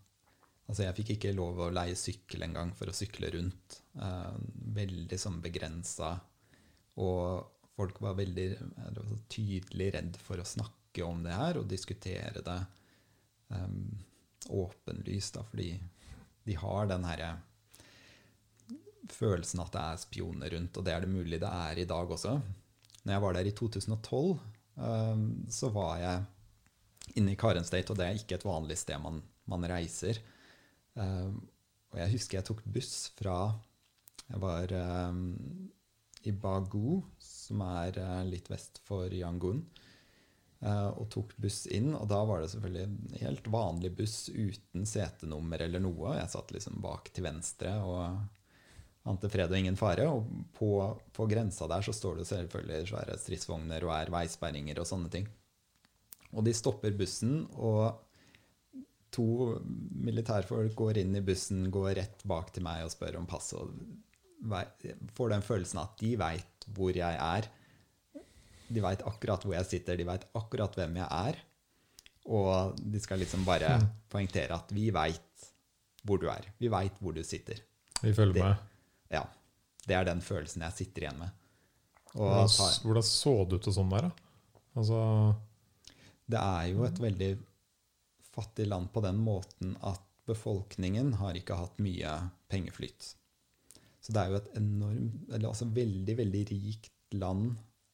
[0.73, 3.79] altså, jeg fikk ikke lov å leie sykkel engang for å sykle rundt.
[3.93, 4.37] Eh,
[4.73, 6.15] veldig sånn begrensa.
[6.97, 8.47] Og folk var veldig
[8.79, 12.59] var så tydelig redd for å snakke om det her og diskutere det
[13.49, 13.87] um,
[14.53, 15.71] åpenlyst, da, fordi
[16.45, 17.31] de har den herre
[19.09, 22.13] følelsen at det er spioner rundt, og det er det mulig det er i dag
[22.13, 22.35] også.
[23.03, 27.99] Når jeg var der i 2012, um, så var jeg inne i Karen State, og
[27.99, 29.17] det er ikke et vanlig sted man,
[29.49, 30.21] man reiser.
[30.93, 31.39] Um,
[31.93, 33.37] og jeg husker jeg tok buss fra
[34.27, 34.73] Jeg var
[35.09, 35.23] um,
[36.23, 39.59] i Bagu, som er uh, litt vest for Yangon,
[40.63, 41.91] uh, og tok buss inn.
[41.97, 46.15] Og da var det selvfølgelig en helt vanlig buss uten setenummer eller noe.
[46.17, 48.23] Jeg satt liksom bak til venstre og
[49.03, 50.07] ante fred og ingen fare.
[50.07, 50.71] Og på,
[51.13, 55.27] på grensa der så står det selvfølgelig svære stridsvogner og er veisperringer og sånne ting.
[56.33, 57.99] Og de stopper bussen, og
[59.13, 59.25] to
[60.03, 63.51] militærfolk går inn i bussen, går rett bak til meg og spør om pass.
[63.53, 63.71] Og
[65.17, 67.47] får den følelsen at de veit hvor jeg er.
[68.73, 71.37] De veit akkurat hvor jeg sitter, de veit akkurat hvem jeg er.
[72.33, 73.75] Og de skal liksom bare
[74.09, 75.47] poengtere at vi veit
[76.07, 76.47] hvor du er.
[76.59, 77.59] Vi veit hvor du sitter.
[78.01, 78.55] Vi følger Det- med.
[79.11, 79.23] Ja.
[79.85, 81.29] Det er den følelsen jeg sitter igjen med.
[82.13, 82.47] Hvordan,
[82.83, 84.11] hvordan så det ut og sånn der, da?
[84.75, 85.35] Altså,
[86.29, 87.37] Det er jo et veldig
[88.33, 92.13] fattig land på den måten at befolkningen har ikke hatt mye
[92.51, 93.13] pengeflyt.
[94.03, 97.53] Så det er jo et enormt, eller altså veldig, veldig rikt land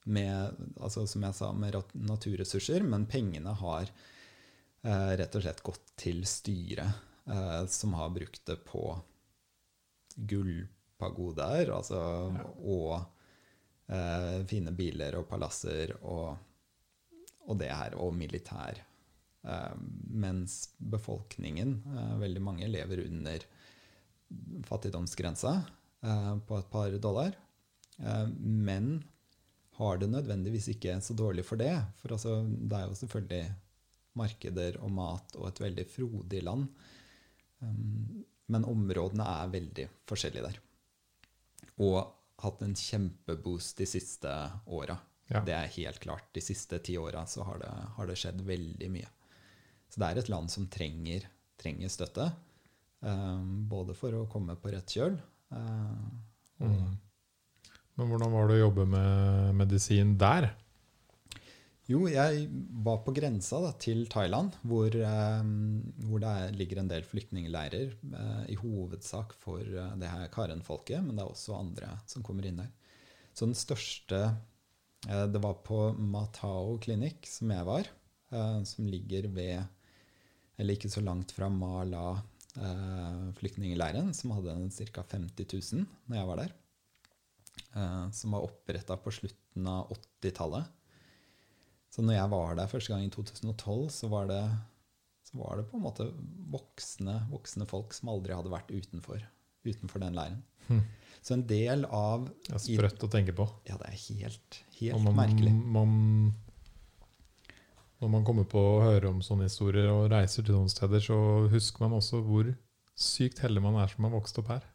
[0.10, 5.94] med, altså som jeg sa, med naturressurser, men pengene har eh, rett og slett gått
[6.00, 8.84] til styret, eh, som har brukt det på
[10.30, 12.02] gullpagoder, altså,
[12.66, 12.96] og
[13.92, 16.38] eh, fine biler og palasser og
[17.50, 18.84] og det her, og militær.
[19.44, 19.76] Eh,
[20.10, 23.46] mens befolkningen, eh, veldig mange, lever under
[24.64, 25.64] fattigdomsgrensa
[26.04, 27.36] eh, på et par dollar.
[28.40, 29.04] Men
[29.76, 31.74] har det nødvendigvis ikke så dårlig for det.
[32.00, 33.50] For altså, det er jo selvfølgelig
[34.20, 36.70] markeder og mat og et veldig frodig land.
[38.48, 40.62] Men områdene er veldig forskjellige der.
[41.84, 42.00] Og
[42.40, 44.32] hatt en kjempeboost de siste
[44.64, 44.96] åra.
[45.28, 45.44] Ja.
[45.44, 46.32] Det er helt klart.
[46.32, 49.12] De siste ti åra så har det, har det skjedd veldig mye.
[49.90, 51.26] Så det er et land som trenger,
[51.60, 52.32] trenger støtte.
[53.02, 55.20] um, både for å komme på rett kjøl.
[55.56, 56.10] uh,
[56.60, 56.90] mm.
[58.00, 60.54] Men hvordan var det å jobbe med medisin der?
[61.90, 62.44] Jo, jeg
[62.86, 67.96] var på grensa da, til Thailand, hvor, um, hvor det er, ligger en del flyktningleirer.
[68.14, 72.46] Uh, I hovedsak for uh, det her Karen-folket, men det er også andre som kommer
[72.46, 72.70] inn der.
[73.34, 74.22] Så den største
[75.10, 77.90] uh, Det var på Matao klinikk, som jeg var,
[78.70, 79.64] som ligger ved
[80.60, 82.04] Eller ikke så langt fra Mala
[82.60, 84.58] eh, flyktningleiren, som hadde
[84.92, 85.06] ca.
[85.16, 86.58] 50 000 når jeg var der.
[87.76, 90.76] Eh, som var oppretta på slutten av 80-tallet.
[91.90, 94.44] Så når jeg var der første gang i 2012, så var det,
[95.26, 96.06] så var det på en måte
[96.54, 99.24] voksne, voksne folk som aldri hadde vært utenfor,
[99.66, 100.44] utenfor den leiren.
[100.68, 100.84] Hm.
[101.26, 103.48] Så en del av Det er sprøtt å tenke på.
[103.68, 105.52] Ja, det er helt, helt man, merkelig.
[105.52, 105.96] Man,
[108.00, 111.18] når man kommer på å høre om sånne historier og reiser til noen steder, så
[111.52, 112.52] husker man også hvor
[113.00, 114.68] sykt heldig man er som har vokst opp her.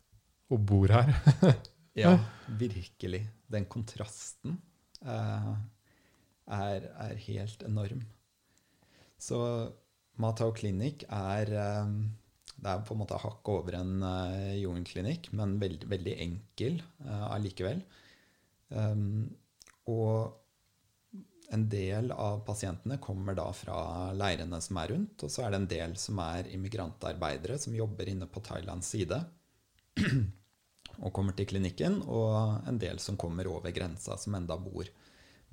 [0.53, 1.15] Og bor her.
[1.95, 2.17] Ja,
[2.59, 3.21] virkelig.
[3.47, 4.57] Den kontrasten
[5.07, 5.51] eh,
[6.51, 8.01] er, er helt enorm.
[9.15, 9.39] Så
[10.19, 11.93] Matau Clinic er eh,
[12.55, 17.25] Det er på en måte hakket over en uh, jungelklinikk, men veldig, veldig enkel eh,
[17.35, 17.81] allikevel.
[18.71, 19.31] Um,
[19.91, 20.44] og
[21.55, 23.77] en del av pasientene kommer da fra
[24.17, 28.11] leirene som er rundt, og så er det en del som er immigrantarbeidere som jobber
[28.11, 29.21] inne på Thailands side
[31.05, 34.89] og kommer til klinikken, og en del som kommer over grensa, som enda bor,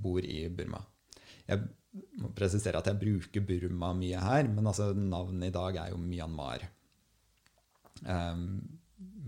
[0.02, 0.82] bor i Burma.
[1.48, 1.64] Jeg
[2.22, 6.02] må presisere at jeg bruker Burma mye her, men altså navnet i dag er jo
[6.02, 6.66] Myanmar.
[8.06, 8.62] Um,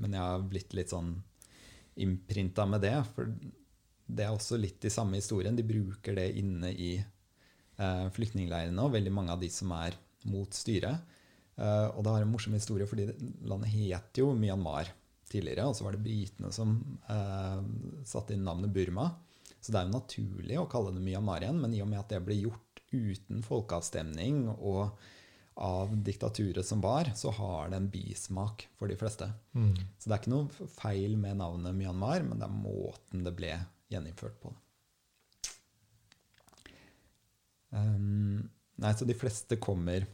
[0.02, 1.16] men jeg har blitt litt sånn
[2.02, 3.30] innprinta med det, for
[4.06, 5.56] det er også litt i samme historien.
[5.56, 9.98] De bruker det inne i eh, flyktningleirene, og veldig mange av de som er
[10.30, 11.14] mot styret.
[11.56, 13.08] Eh, og det har en morsom historie, fordi
[13.48, 14.92] landet het jo Myanmar
[15.30, 16.76] tidligere, og så var det britene som
[17.10, 17.64] eh,
[18.08, 19.10] satte inn navnet Burma.
[19.64, 22.12] Så det er jo naturlig å kalle det Myanmar igjen, men i og med at
[22.12, 24.92] det ble gjort uten folkeavstemning og
[25.54, 29.28] av diktaturet som var, så har det en bismak for de fleste.
[29.54, 29.76] Mm.
[30.02, 33.54] Så det er ikke noe feil med navnet Myanmar, men det er måten det ble
[33.94, 34.54] gjeninnført på.
[37.74, 38.44] Um,
[38.82, 40.06] nei, så de fleste kommer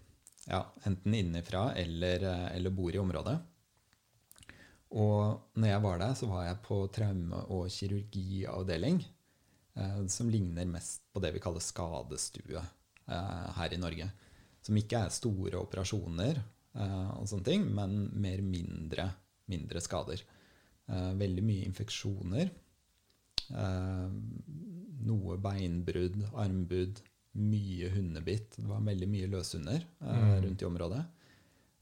[0.50, 3.38] ja, enten innenfra eller, eh, eller bor i området.
[4.90, 9.04] Og når jeg var der, så var jeg på traume- og kirurgiavdeling,
[9.76, 14.10] eh, som ligner mest på det vi kaller skadestue eh, her i Norge.
[14.66, 16.42] Som ikke er store operasjoner,
[16.74, 19.12] eh, og sånne ting, men mer mindre,
[19.52, 20.26] mindre skader.
[20.90, 22.50] Eh, veldig mye infeksjoner.
[23.50, 24.10] Eh,
[25.10, 27.00] noe beinbrudd, armbrudd,
[27.40, 28.58] mye hundebitt.
[28.58, 30.44] Det var veldig mye løshunder eh, Mm.
[30.46, 31.04] rundt i området.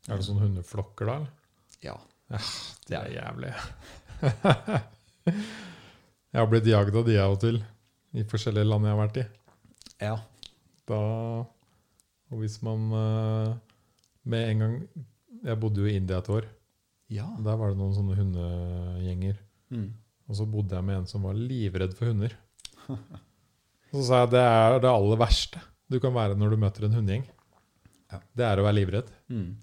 [0.08, 1.18] Er det sånne hundeflokker da?
[1.84, 1.98] Ja.
[2.30, 2.40] Ja.
[2.88, 3.54] Det er jævlig.
[5.28, 7.60] jeg har blitt jagd av de av og til,
[8.18, 9.28] i forskjellige land jeg har vært i.
[10.06, 10.16] ja.
[10.88, 10.98] Da
[12.32, 13.50] Og hvis man eh,
[14.24, 14.76] med en gang
[15.44, 16.46] Jeg bodde jo i India et år.
[17.12, 17.26] Ja.
[17.44, 19.36] Der var det noen sånne hundegjenger.
[19.72, 19.90] Mm.
[20.28, 22.36] Og så bodde jeg med en som var livredd for hunder.
[23.92, 26.98] Så sa jeg det er det aller verste du kan være når du møter en
[26.98, 27.24] hundegjeng.
[28.12, 28.20] Ja.
[28.36, 29.12] Det er å være livredd.
[29.32, 29.56] Mm.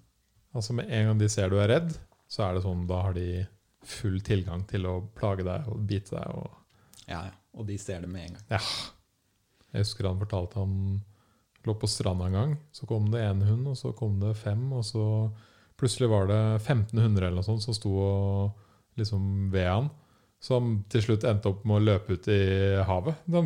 [0.55, 1.91] Altså Med en gang de ser du er redd,
[2.31, 3.43] så er det sånn, da har de
[3.85, 6.39] full tilgang til å plage deg og bite deg.
[6.39, 7.33] Og Ja, ja.
[7.55, 8.47] Og de ser det med en gang.
[8.57, 8.61] Ja.
[9.71, 10.73] jeg husker han fortalte han
[11.65, 12.55] lå på stranda en gang.
[12.75, 15.05] Så kom det én hund, og så kom det fem, og så
[15.79, 19.89] plutselig var det 15 hunder eller noe sånt som sto og liksom ved han.
[20.45, 22.39] Som til slutt endte opp med å løpe ut i
[22.85, 23.23] havet.
[23.25, 23.41] De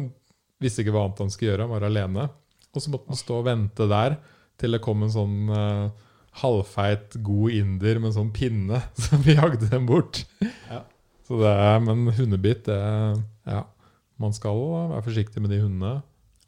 [0.60, 2.28] visste ikke hva annet han skulle gjøre, han var alene.
[2.76, 4.18] Og så måtte han stå og vente der
[4.60, 6.10] til det kom en sånn uh,
[6.42, 10.26] halvfeit, god inder med en sånn pinne som jagde dem bort.
[10.68, 10.84] Ja.
[11.30, 12.80] Så det er, men hundebitt, det
[13.48, 13.64] Ja.
[14.20, 14.58] Man skal
[14.92, 16.02] være forsiktig med de hundene,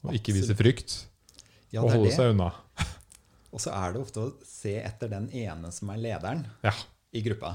[0.04, 0.98] og ikke vise frykt.
[1.72, 2.18] Ja, og holde det.
[2.18, 2.50] seg unna.
[3.56, 6.74] Og så er det ofte å se etter den ene som er lederen Ja.
[7.16, 7.54] i gruppa,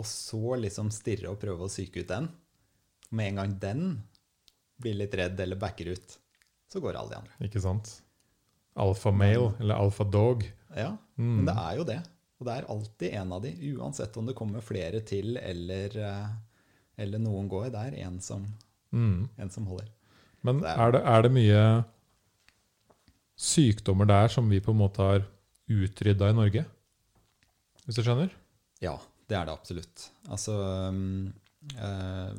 [0.00, 2.28] og så liksom stirre og prøve å psyke ut den.
[3.12, 3.82] Med en gang den
[4.80, 6.14] blir litt redd eller backer ut,
[6.72, 7.34] så går alle de andre.
[7.48, 7.90] Ikke sant?
[8.80, 10.46] Alfa male, eller alfa dog.
[10.76, 11.36] Ja, Mm.
[11.36, 11.98] men det er jo det.
[12.40, 16.28] Og det er alltid en av de, uansett om det kommer flere til eller, eh,
[16.96, 17.66] eller noen går.
[17.74, 18.46] Det er en som,
[18.92, 19.28] Mm.
[19.38, 19.88] en som holder.
[20.42, 21.84] Men Det er- er det, er det mye
[23.36, 25.24] sykdommer der som vi på en måte har
[25.68, 26.64] utrydda i Norge?
[27.86, 28.30] Hvis du skjønner?
[28.80, 28.98] Ja,
[29.30, 30.04] det er det absolutt.
[30.34, 30.54] Altså
[30.90, 32.32] eh,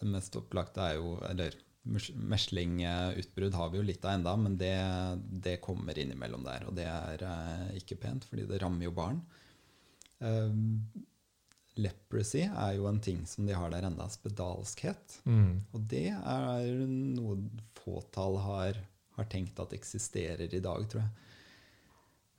[0.00, 1.54] Det mest opplagte er jo Eller
[1.86, 4.74] mes- meslingutbrudd har vi jo litt av enda, men det,
[5.46, 6.64] det kommer innimellom der.
[6.68, 9.20] Og det er eh, ikke pent, fordi det rammer jo barn.
[10.18, 10.88] Um,
[11.76, 15.18] leprosy er jo en ting som de har der enda, spedalskhet.
[15.28, 15.58] Mm.
[15.76, 17.36] Og det er noe
[17.76, 18.78] fåtall har,
[19.18, 21.12] har tenkt at eksisterer i dag, tror jeg.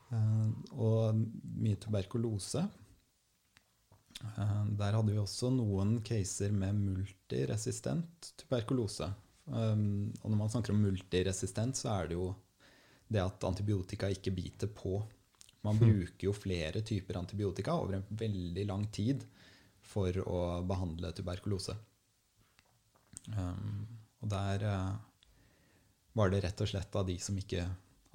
[0.08, 1.21] Eh, og
[1.62, 2.65] mye tuberkulose.
[4.23, 9.12] Eh, der hadde vi også noen caser med multiresistent tuberkulose.
[9.47, 12.32] Um, og når man snakker om multiresistent, så er det jo
[13.08, 14.99] det at antibiotika ikke biter på.
[15.63, 19.23] Man bruker jo flere typer antibiotika over en veldig lang tid
[19.88, 21.77] for å behandle tuberkulose.
[23.32, 23.88] Um,
[24.23, 24.93] og der eh,
[26.17, 27.63] var det rett og slett av de som ikke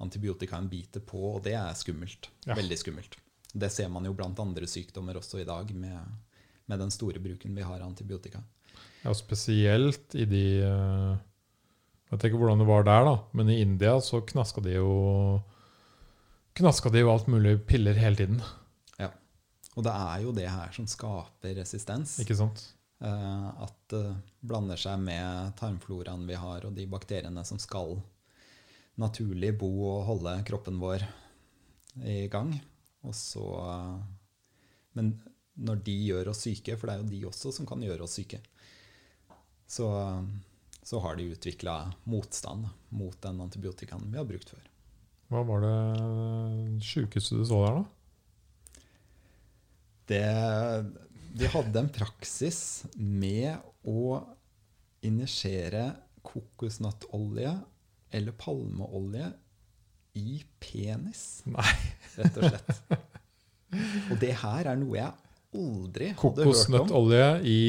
[0.03, 2.29] antibiotikaen biter på, og det er skummelt.
[2.45, 2.57] Ja.
[2.59, 3.17] Veldig skummelt.
[3.53, 5.99] Det ser man jo blant andre sykdommer også i dag, med,
[6.65, 8.41] med den store bruken vi har av antibiotika.
[9.03, 11.13] Ja, spesielt i de eh,
[12.07, 14.93] Jeg vet ikke hvordan det var der, da, men i India så knaska de jo
[16.57, 18.41] Knaska de jo alt mulig piller hele tiden.
[19.01, 19.09] Ja.
[19.73, 22.19] Og det er jo det her som skaper resistens.
[22.21, 22.61] Ikke sant?
[23.01, 24.03] Eh, at det
[24.45, 27.97] blander seg med tarmfloraen vi har, og de bakteriene som skal
[29.01, 31.07] naturlig bo og holde kroppen vår
[32.05, 32.53] i gang.
[33.11, 33.43] Så
[34.95, 35.15] Men
[35.53, 38.15] når de gjør oss syke, for det er jo de også som kan gjøre oss
[38.17, 38.39] syke,
[39.69, 39.87] så,
[40.81, 41.75] så har de utvikla
[42.09, 44.63] motstand mot den antibiotikaen vi har brukt før.
[45.33, 47.85] Hva var det sjukeste du så der, da?
[50.09, 50.23] Det,
[51.39, 53.55] de hadde en praksis med
[53.87, 54.19] å
[55.05, 55.87] injisere
[56.23, 57.53] kokosnøttolje
[58.13, 59.31] eller palmeolje
[60.19, 61.73] i penis, Nei.
[62.19, 62.83] rett og slett.
[64.11, 65.09] Og det her er noe jeg
[65.53, 66.45] aldri hadde hørt om.
[66.45, 67.59] Kokosnøttolje i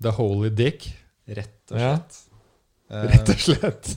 [0.00, 0.88] The Holy Dick.
[1.28, 2.18] Rett og slett.
[2.90, 3.06] Ja.
[3.12, 3.92] Rett og slett.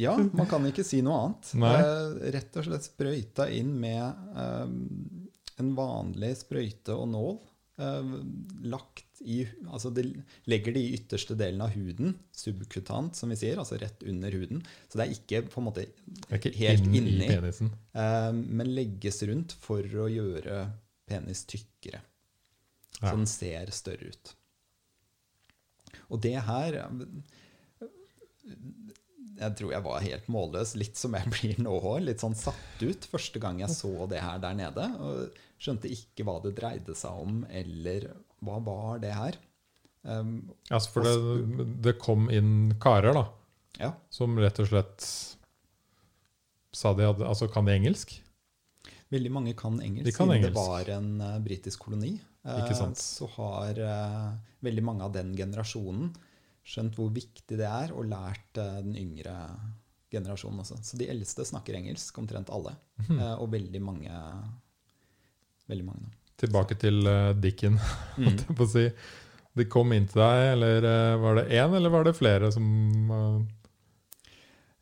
[0.00, 1.50] Ja, man kan ikke si noe annet.
[1.60, 1.74] Nei.
[1.80, 4.74] Eh, rett og slett sprøyta inn med um,
[5.60, 7.36] en vanlig sprøyte og nål
[7.80, 8.10] eh,
[8.72, 10.04] lagt i Altså det
[10.50, 14.62] legger det i ytterste delen av huden, subkutant, som vi sier, altså rett under huden.
[14.88, 15.86] Så det er ikke på en måte
[16.30, 17.72] helt inn i inni, penisen.
[17.96, 20.66] eh, men legges rundt for å gjøre
[21.08, 22.02] penis tykkere.
[23.00, 23.10] Ja.
[23.10, 24.34] Så den ser større ut.
[26.12, 26.76] Og det her
[29.36, 32.06] Jeg tror jeg var helt målløs, litt som jeg blir nå òg.
[32.06, 34.86] Litt sånn satt ut første gang jeg så det her der nede.
[35.02, 38.08] Og skjønte ikke hva det dreide seg om, eller
[38.44, 39.38] hva var det her?
[40.06, 43.24] Um, Altså, for det, det kom inn karer, da,
[43.80, 43.90] ja.
[44.12, 45.08] som rett og slett
[46.76, 48.12] sa de hadde Altså, kan de engelsk?
[49.12, 52.16] Veldig mange kan engelsk, De kan siden det var en uh, britisk koloni.
[52.46, 53.00] Ikke sant.
[53.00, 56.12] Så har uh, veldig mange av den generasjonen
[56.66, 59.34] skjønt hvor viktig det er, og lært den yngre
[60.10, 60.78] generasjonen også.
[60.82, 62.74] Så de eldste snakker engelsk, omtrent alle.
[63.06, 63.18] Mm.
[63.42, 64.20] Og veldig mange
[65.66, 66.06] Veldig mange.
[66.06, 66.15] nå.
[66.40, 67.78] Tilbake til uh, Dicken,
[68.18, 68.26] Mm.
[68.28, 68.86] holdt jeg på å si.
[69.56, 72.66] De kom inn til deg, eller uh, var det én, eller var det flere som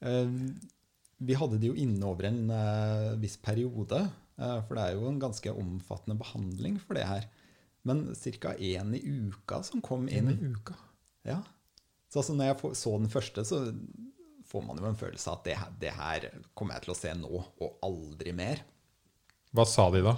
[0.03, 0.27] eh,
[1.25, 2.41] vi hadde de jo inne over en
[3.23, 4.01] viss periode,
[4.37, 7.29] eh, for det er jo en ganske omfattende behandling for det her.
[7.87, 8.07] Men
[8.41, 8.55] ca.
[8.59, 9.01] én i
[9.31, 10.29] uka som kom inn.
[10.29, 10.75] En i uka?
[11.25, 11.39] Ja.
[12.13, 13.63] Så altså, når jeg så den første, så
[14.51, 16.99] får man jo en følelse av at det her, det her kommer jeg til å
[16.99, 17.33] se nå,
[17.65, 18.61] og aldri mer.
[19.55, 20.17] Hva sa de da?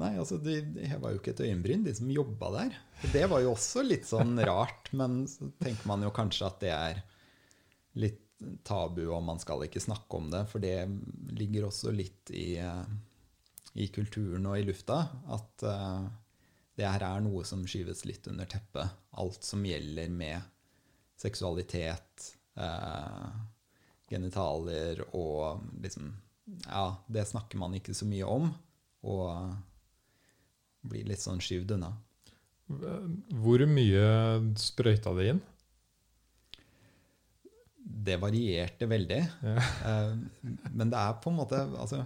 [0.00, 2.76] Nei, altså, de, de heva jo ikke et øyenbryn, de som jobba der.
[3.12, 6.72] Det var jo også litt sånn rart, men så tenker man jo kanskje at det
[6.72, 7.02] er
[8.00, 8.20] litt
[8.64, 10.76] tabu, og man skal ikke snakke om det, for det
[11.36, 12.84] ligger også litt i, eh,
[13.78, 14.98] i kulturen og i lufta,
[15.32, 16.08] at uh,
[16.76, 18.90] det her er noe som skyves litt under teppet.
[19.20, 20.40] Alt som gjelder med
[21.20, 23.28] seksualitet, uh,
[24.10, 26.12] genitalier og liksom
[26.66, 28.48] Ja, det snakker man ikke så mye om,
[29.08, 29.54] og
[30.82, 31.92] blir litt sånn skyvd unna.
[33.42, 34.04] Hvor mye
[34.60, 35.40] sprøyta det inn?
[37.82, 39.20] Det varierte veldig.
[39.42, 39.56] Ja.
[39.92, 40.12] Eh,
[40.72, 42.04] Men det er på en måte altså,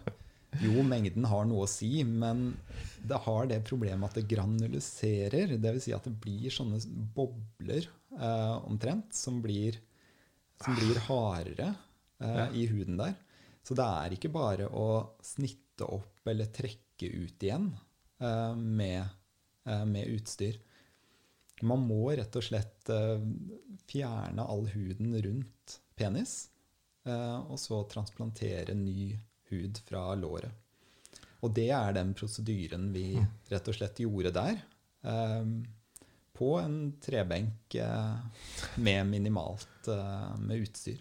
[0.63, 2.55] Jo, mengden har noe å si, men
[3.07, 5.53] det har det problemet at det granuliserer.
[5.61, 5.85] Dvs.
[5.85, 6.81] Si at det blir sånne
[7.17, 7.85] bobler
[8.17, 9.77] eh, omtrent, som blir,
[10.65, 11.69] som blir hardere
[12.23, 12.47] eh, Ja.
[12.57, 13.15] i huden der.
[13.67, 14.87] Så det er ikke bare å
[15.27, 17.69] snitte opp eller trekke ut igjen
[18.57, 19.05] med,
[19.67, 20.59] eh, med utstyr.
[21.63, 23.21] Man må rett og slett eh,
[23.89, 26.49] fjerne all huden rundt penis,
[27.07, 29.15] eh, og så transplantere ny
[29.51, 30.53] hud fra låret.
[31.45, 33.17] Og det er den prosedyren vi
[33.53, 34.61] rett og slett gjorde der.
[35.07, 35.45] eh,
[36.37, 38.15] på en trebenk eh,
[38.77, 40.99] med minimalt eh, med utstyr.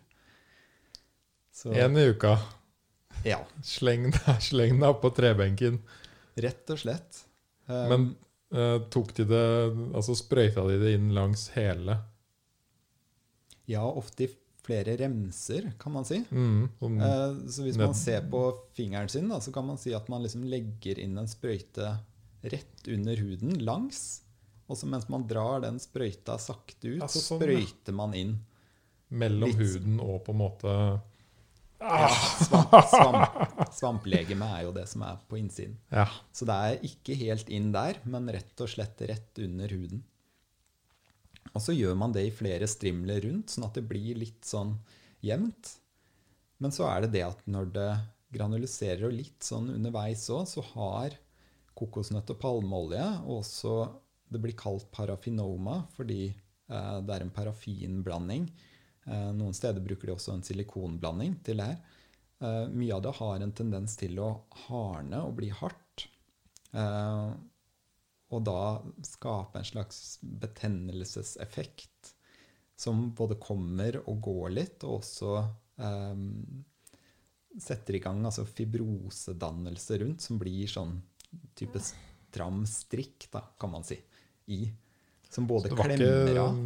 [1.66, 2.38] Én i uka.
[3.24, 5.82] ja, Sleng deg, sleng deg trebenken.
[6.38, 7.22] Rett og slett.
[7.68, 8.04] Um, Men
[8.54, 9.44] uh, tok de det
[9.98, 11.96] Altså sprøyta de det inn langs hele?
[13.66, 14.30] ja, ofte i
[14.66, 16.20] flere remser, kan man si.
[16.34, 18.42] Mm, sånn, uh, Så hvis man ser på
[18.78, 21.96] fingeren sin, da, så kan man si at man liksom legger inn en sprøyte
[22.46, 24.22] rett under huden, langs.
[24.70, 28.36] Og så mens man drar den sprøyta sakte ut, Ja, så sånn, sprøyter man inn.
[29.10, 31.02] mellom litt- huden og på en måte
[31.80, 32.10] Ja,
[32.40, 33.40] svamp, svamp,
[33.76, 35.76] svamplegemet er jo det som er på innsiden.
[35.92, 36.08] Ja.
[36.34, 40.04] Så det er ikke helt inn der, men rett og slett rett under huden.
[41.56, 44.76] Og så gjør man det i flere strimler rundt, sånn at det blir litt sånn
[45.24, 45.76] jevnt.
[46.64, 47.92] Men så er det det at når det
[48.36, 51.16] granuliserer og litt sånn underveis òg, så har
[51.76, 53.76] kokosnøtt og palmeolje og også
[54.26, 58.48] Det blir kalt parafinoma fordi eh, det er en parafinblanding.
[59.06, 61.82] Eh, noen steder bruker de også en silikonblanding til det her.
[62.42, 64.30] Eh, mye av det har en tendens til å
[64.66, 66.08] hardne og bli hardt.
[66.74, 67.30] Eh,
[68.36, 68.62] og da
[69.06, 72.16] skape en slags betennelseseffekt
[72.76, 75.38] som både kommer og går litt, og også
[77.62, 80.98] setter i gang altså fibrosedannelse rundt, som blir sånn
[81.56, 83.96] type stram strikk, da, kan man si,
[84.52, 84.66] i.
[85.32, 86.60] Som både klemmer av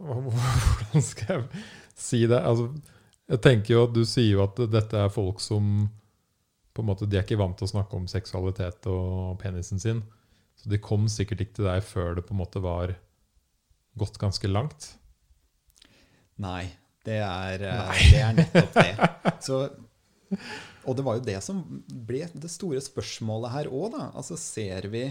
[0.06, 1.64] Hvordan skal jeg
[1.98, 2.38] si det?
[2.40, 2.70] Altså,
[3.30, 5.90] jeg tenker jo at Du sier jo at dette er folk som
[6.70, 10.04] på en måte, De er ikke vant til å snakke om seksualitet og penisen sin.
[10.56, 12.94] Så de kom sikkert ikke til deg før det på en måte var
[13.98, 14.92] gått ganske langt.
[16.40, 16.70] Nei,
[17.04, 18.04] det er, eh, Nei.
[18.12, 19.10] det er nettopp det.
[19.46, 19.58] Så,
[20.86, 24.08] og det var jo det som ble det store spørsmålet her òg, da.
[24.14, 25.08] Altså ser vi,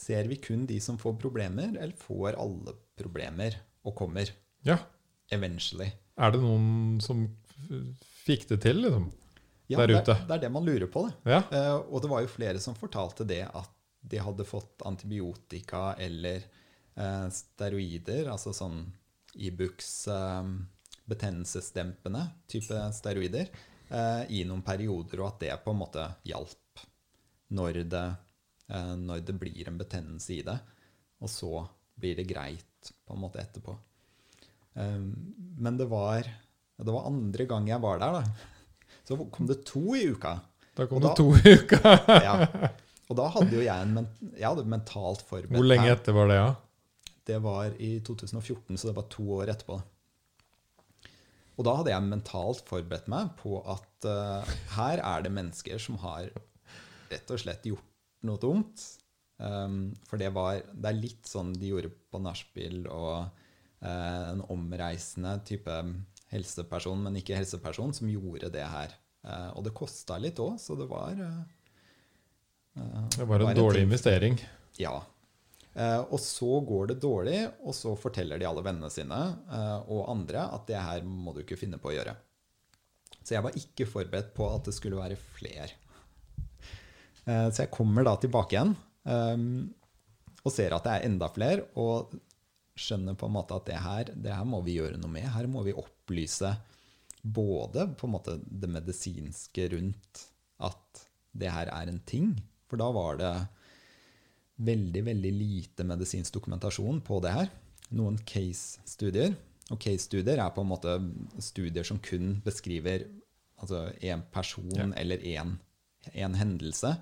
[0.00, 4.30] ser vi kun de som får problemer, eller får alle problemer og kommer
[4.66, 4.78] Ja.
[5.30, 5.92] eventually?
[6.18, 7.24] Er det noen som
[8.26, 9.10] fikk det til, liksom?
[9.70, 10.14] Ja, Der ute.
[10.14, 11.30] Det, det er det man lurer på, det.
[11.30, 11.42] Ja.
[11.52, 13.70] Uh, og det var jo flere som fortalte det at
[14.00, 16.42] de hadde fått antibiotika eller
[16.98, 18.82] uh, steroider, altså sånn
[19.38, 20.42] Ibux uh,
[21.10, 23.50] betennelsesdempende type steroider,
[24.30, 26.82] i noen perioder, og at det på en måte hjalp
[27.50, 28.04] når det,
[29.00, 30.54] når det blir en betennelse i det.
[31.18, 31.64] Og så
[31.98, 33.74] blir det greit på en måte etterpå.
[34.74, 35.00] Eh,
[35.60, 36.28] men det var,
[36.76, 38.90] det var andre gang jeg var der, da.
[39.08, 40.36] Så kom det to i uka.
[40.78, 41.96] Da kom da, det to i uka.
[42.28, 42.72] Ja.
[43.10, 44.04] Og da hadde jo jeg en
[44.38, 46.50] jeg hadde mentalt forberedt Hvor lenge etter var det, ja?
[47.26, 49.80] Det var i 2014, så det var to år etterpå.
[51.58, 55.98] Og da hadde jeg mentalt forberedt meg på at uh, her er det mennesker som
[56.00, 56.30] har
[57.10, 57.84] rett og slett gjort
[58.26, 58.86] noe dumt.
[59.40, 63.30] Um, for det var Det er litt sånn de gjorde på nachspiel og
[63.80, 65.76] uh, en omreisende type
[66.30, 68.92] helseperson, men ikke helseperson, som gjorde det her.
[69.24, 71.40] Uh, og det kosta litt òg, så det var eh,
[73.16, 73.88] Det var en en dårlig ting.
[73.88, 74.36] investering.
[74.78, 75.00] Ja.
[76.10, 79.18] Og så går det dårlig, og så forteller de alle vennene sine
[79.86, 82.14] og andre at det her må du ikke finne på å gjøre.
[83.22, 85.72] Så jeg var ikke forberedt på at det skulle være fler.
[87.22, 88.74] Så jeg kommer da tilbake igjen
[89.06, 89.36] eh,
[90.40, 92.14] og ser at det er enda flere, og
[92.80, 95.28] skjønner på en måte at det her, det her må vi gjøre noe med.
[95.34, 96.54] Her må vi opplyse
[97.20, 100.22] både på en måte det medisinske rundt
[100.64, 101.02] at
[101.36, 102.32] det her er en ting.
[102.70, 103.34] For da var det
[104.64, 107.52] veldig, veldig lite medisinsk dokumentasjon på det her.
[107.96, 109.34] Noen case-studier.
[109.70, 110.96] Og case-studier er på en måte
[111.42, 113.04] studier som kun beskriver
[113.60, 114.88] altså en person Ja.
[114.96, 115.58] eller en,
[116.14, 116.94] en hendelse,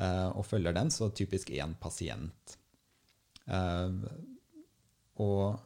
[0.00, 2.56] og følger den, så typisk én pasient.
[3.46, 3.96] Eh,
[5.22, 5.58] og,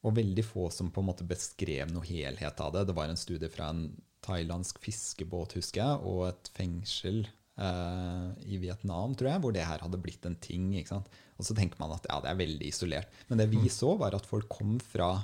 [0.00, 2.86] og veldig få som på en måte beskrev noe helhet av det.
[2.88, 3.84] Det var en studie fra en
[4.24, 9.84] thailandsk fiskebåt, husker jeg, og et fengsel eh, i Vietnam, tror jeg, hvor det her
[9.84, 10.72] hadde blitt en ting.
[10.76, 11.20] ikke sant?
[11.40, 13.20] Og så tenker man at ja, det er veldig isolert.
[13.30, 15.14] Men det vi så, var at folk kom fra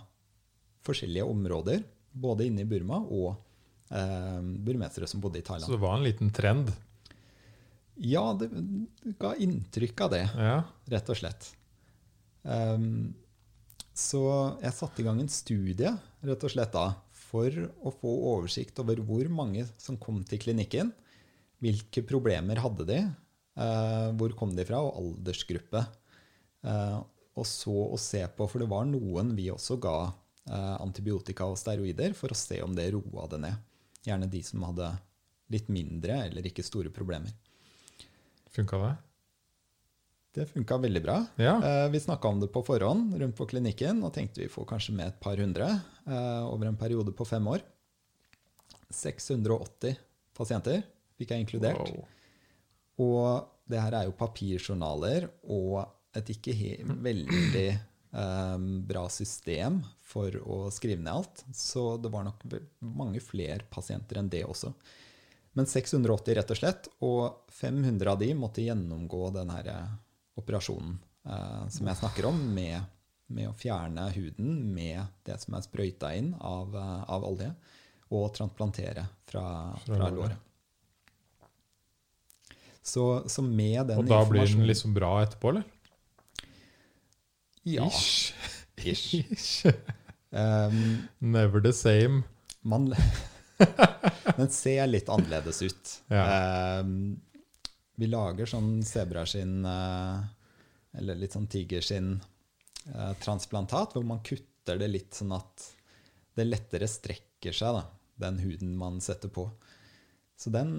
[0.87, 1.83] forskjellige områder,
[2.17, 3.35] både inne i Burma og
[3.91, 5.67] eh, burmesere som bodde i Thailand.
[5.69, 6.71] Så det var en liten trend.
[7.97, 10.57] Ja, det, det ga inntrykk av det Ja.
[10.93, 11.49] rett og slett.
[12.43, 13.15] Um,
[13.97, 14.21] så
[14.61, 15.95] jeg satte i gang en studie
[16.27, 20.93] rett og slett da, for å få oversikt over hvor mange som kom til klinikken,
[21.65, 22.99] hvilke problemer hadde de,
[23.57, 25.83] uh, hvor kom de fra, og aldersgruppe.
[26.67, 27.01] Uh,
[27.37, 31.59] og så å se på, for det var noen vi også ga uh, antibiotika og
[31.61, 33.67] steroider for å se om det roa det ned.
[34.07, 34.93] Gjerne de som hadde
[35.53, 37.33] litt mindre eller ikke store problemer.
[38.57, 38.95] Funka det?
[40.37, 41.17] Det funka veldig bra.
[41.41, 41.57] Ja.
[41.65, 44.95] Eh, Vi snakka om det på forhånd rundt på klinikken og tenkte vi får kanskje
[44.97, 45.69] med et par hundre
[46.05, 47.65] eh, over en periode på fem år.
[48.93, 49.97] 680
[50.37, 50.83] pasienter
[51.17, 51.89] fikk jeg inkludert.
[51.89, 52.05] Wow.
[53.07, 55.87] Og det her er jo papirjournaler og
[56.17, 56.55] et ikke
[56.85, 61.45] veldig eh, bra system for å skrive ned alt.
[61.57, 62.45] Så det var nok
[62.81, 64.73] mange flere pasienter enn det også.
[65.57, 69.95] Men 680 rett og slett, og 500 av de måtte gjennomgå den her eh,
[70.37, 72.85] operasjonen eh, som jeg snakker om, med,
[73.33, 77.49] med å fjerne huden med det som er sprøyta inn av, eh, av olje,
[78.13, 79.47] og transplantere fra,
[79.87, 80.43] Fra fra låret.
[82.87, 85.65] Så, så med den Og da blir den liksom bra etterpå, eller?
[87.67, 87.89] Ja.
[87.89, 88.35] Ish.
[88.77, 89.15] Ish.
[89.33, 89.67] Ish.
[90.37, 92.25] Um, Never the same.
[92.61, 92.93] man
[94.37, 96.03] Den ser litt annerledes ut.
[96.13, 96.27] Ja.
[96.27, 96.85] Eh,
[97.97, 100.21] vi lager sånn sebraskinn, eh,
[101.01, 105.75] eller litt sånn tigerskinn-transplantat, hvor man kutter det litt sånn at
[106.37, 107.85] det lettere strekker seg, da,
[108.27, 109.51] den huden man setter på.
[110.37, 110.71] Så den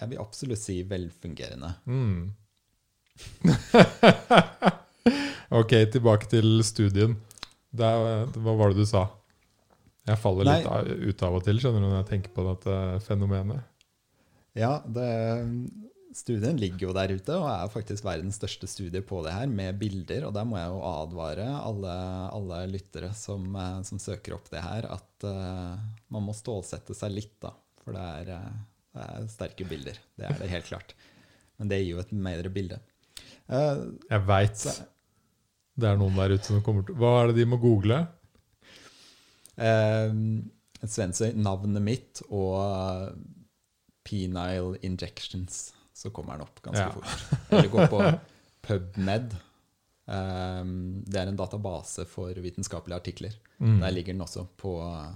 [0.00, 1.70] Jeg vil absolutt si velfungerende.
[1.84, 2.32] Mm.
[5.60, 7.12] ok, tilbake til studien.
[7.68, 9.19] Det hva var det du sa?
[10.08, 10.56] Jeg faller Nei.
[10.60, 13.66] litt av, ut av og til skjønner du, når jeg tenker på dette fenomenet.
[14.58, 15.06] Ja, det,
[16.16, 19.78] studien ligger jo der ute og er faktisk verdens største studie på det her, med
[19.80, 20.26] bilder.
[20.28, 21.96] Og der må jeg jo advare alle,
[22.34, 25.76] alle lyttere som, eh, som søker opp det her, at uh,
[26.10, 27.54] man må stålsette seg litt, da.
[27.84, 28.62] For det er, eh,
[28.96, 30.00] det er sterke bilder.
[30.18, 30.96] Det er det helt klart.
[31.60, 32.80] Men det gir jo et bedre bilde.
[33.50, 34.64] Uh, Jeg veit
[35.80, 38.02] det er noen der ute som kommer til Hva er det de må google?
[39.60, 40.14] Eh,
[40.88, 43.12] Svensøy, navnet mitt og eh,
[44.08, 46.90] penile injections, så kommer den opp ganske Ja.
[46.96, 47.48] fort.
[47.52, 48.00] Eller gå på
[48.66, 49.34] PubMed.
[50.10, 50.64] Eh,
[51.04, 53.36] det er en database for vitenskapelige artikler.
[53.60, 53.80] Mm.
[53.84, 55.10] Der ligger den også på uh,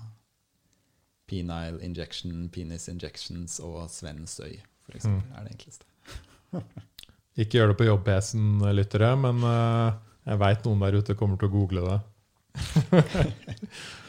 [1.27, 4.59] penile injection, penis injections og Svensøy,
[4.93, 5.37] eksempel, Mm.
[5.39, 5.85] er det enkleste.
[7.41, 9.97] Ikke gjør det på jobb-PC-en, lyttere, men eh,
[10.29, 12.01] jeg veit noen der ute kommer til å google det.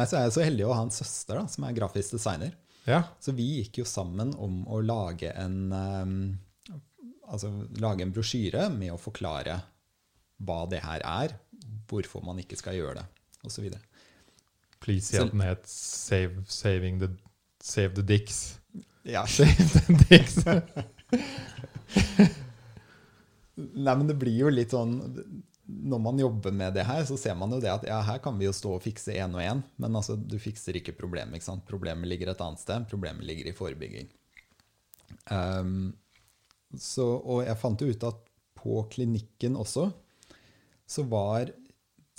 [0.00, 2.54] Nei, så er jeg så heldig å ha en søster da, som er grafisk designer.
[2.88, 6.40] Ja, Så vi gikk jo sammen om å lage en, um,
[7.28, 9.58] altså, lage en brosjyre med å forklare
[10.40, 11.36] hva det her er,
[11.90, 13.04] hvorfor man ikke skal gjøre det,
[13.44, 13.68] osv.
[14.80, 17.10] please at den het Save, saving the,
[17.60, 18.56] Save the Dicks.
[19.04, 19.26] Ja.
[19.36, 20.40] Save the Dicks.
[23.60, 25.12] Nei, men det blir jo litt sånn
[25.70, 28.38] Når man jobber med det her, så ser man jo det at ja, her kan
[28.38, 31.36] vi jo stå og fikse én og én, men altså, du fikser ikke problemet.
[31.36, 31.66] ikke sant?
[31.68, 32.88] Problemet ligger et annet sted.
[32.90, 34.10] Problemet ligger i forebygging.
[35.30, 35.92] Um,
[36.76, 38.26] så, og jeg fant jo ut at
[38.60, 39.88] på klinikken også,
[40.90, 41.52] så var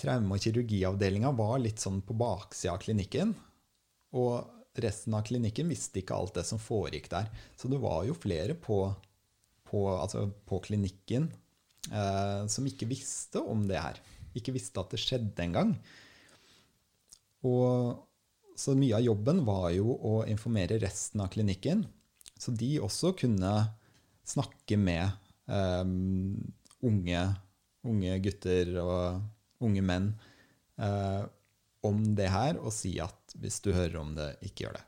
[0.01, 1.31] traume- og kirurgiavdelinga
[1.61, 3.35] litt sånn på baksida av klinikken.
[4.17, 7.29] Og resten av klinikken visste ikke alt det som foregikk der.
[7.55, 8.93] Så det var jo flere på,
[9.67, 11.29] på, altså på klinikken
[11.89, 13.99] eh, som ikke visste om det her.
[14.37, 15.75] Ikke visste at det skjedde engang.
[18.61, 21.87] Så mye av jobben var jo å informere resten av klinikken,
[22.37, 23.53] så de også kunne
[24.27, 25.07] snakke med
[25.49, 25.83] eh,
[26.85, 27.23] unge,
[27.87, 30.11] unge gutter og unge menn
[30.77, 31.23] eh,
[31.85, 34.85] om det her, og si at hvis du hører om det, ikke gjør det.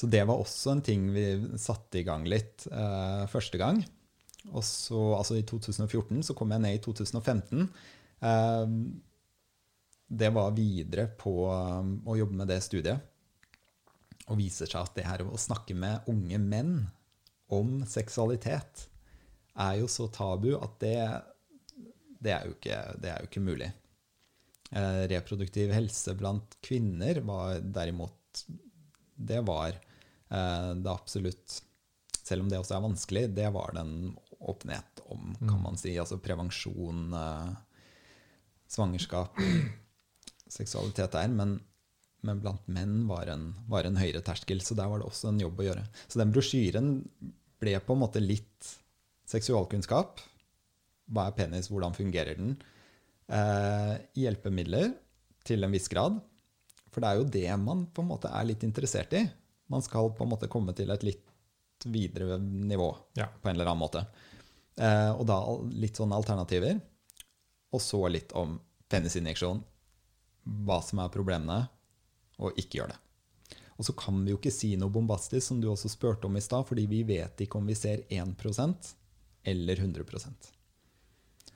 [0.00, 1.26] Så det var også en ting vi
[1.60, 3.82] satte i gang litt eh, første gang.
[4.48, 7.68] Og så, altså I 2014 så kom jeg ned i 2015.
[8.24, 8.74] Eh,
[10.10, 12.98] det var videre på um, å jobbe med det studiet.
[14.30, 16.72] Og viser seg at det her å snakke med unge menn
[17.50, 18.86] om seksualitet
[19.60, 20.96] er jo så tabu at det,
[22.18, 23.70] det, er, jo ikke, det er jo ikke mulig.
[24.70, 28.44] Eh, reproduktiv helse blant kvinner var derimot
[29.18, 31.56] Det var eh, det absolutt
[32.14, 35.92] Selv om det også er vanskelig, det var den åpenhet om, kan man si.
[36.00, 37.50] Altså prevensjon, eh,
[38.70, 39.36] svangerskap,
[40.50, 41.28] seksualitet der.
[41.34, 41.58] Men,
[42.26, 45.42] men blant menn var en, var en høyere terskel, så der var det også en
[45.42, 45.84] jobb å gjøre.
[46.08, 46.90] Så den brosjyren
[47.60, 48.70] ble på en måte litt
[49.30, 50.20] seksualkunnskap.
[51.10, 52.56] Hva er penis, hvordan fungerer den?
[53.30, 54.92] Eh, hjelpemidler
[55.46, 56.18] til en viss grad.
[56.90, 59.24] For det er jo det man på en måte er litt interessert i.
[59.70, 61.26] Man skal på en måte komme til et litt
[61.86, 63.28] videre nivå Ja.
[63.40, 64.02] på en eller annen måte.
[64.80, 65.38] Eh, og da
[65.76, 66.80] litt sånne alternativer.
[67.74, 68.56] Og så litt om
[68.90, 69.60] penisinjeksjon.
[70.66, 71.60] Hva som er problemene,
[72.40, 72.98] og ikke gjør det.
[73.80, 76.44] Og så kan vi jo ikke si noe bombastisk, som du også spurte om i
[76.44, 78.90] stad, fordi vi vet ikke om vi ser 1%
[79.48, 80.50] eller 100%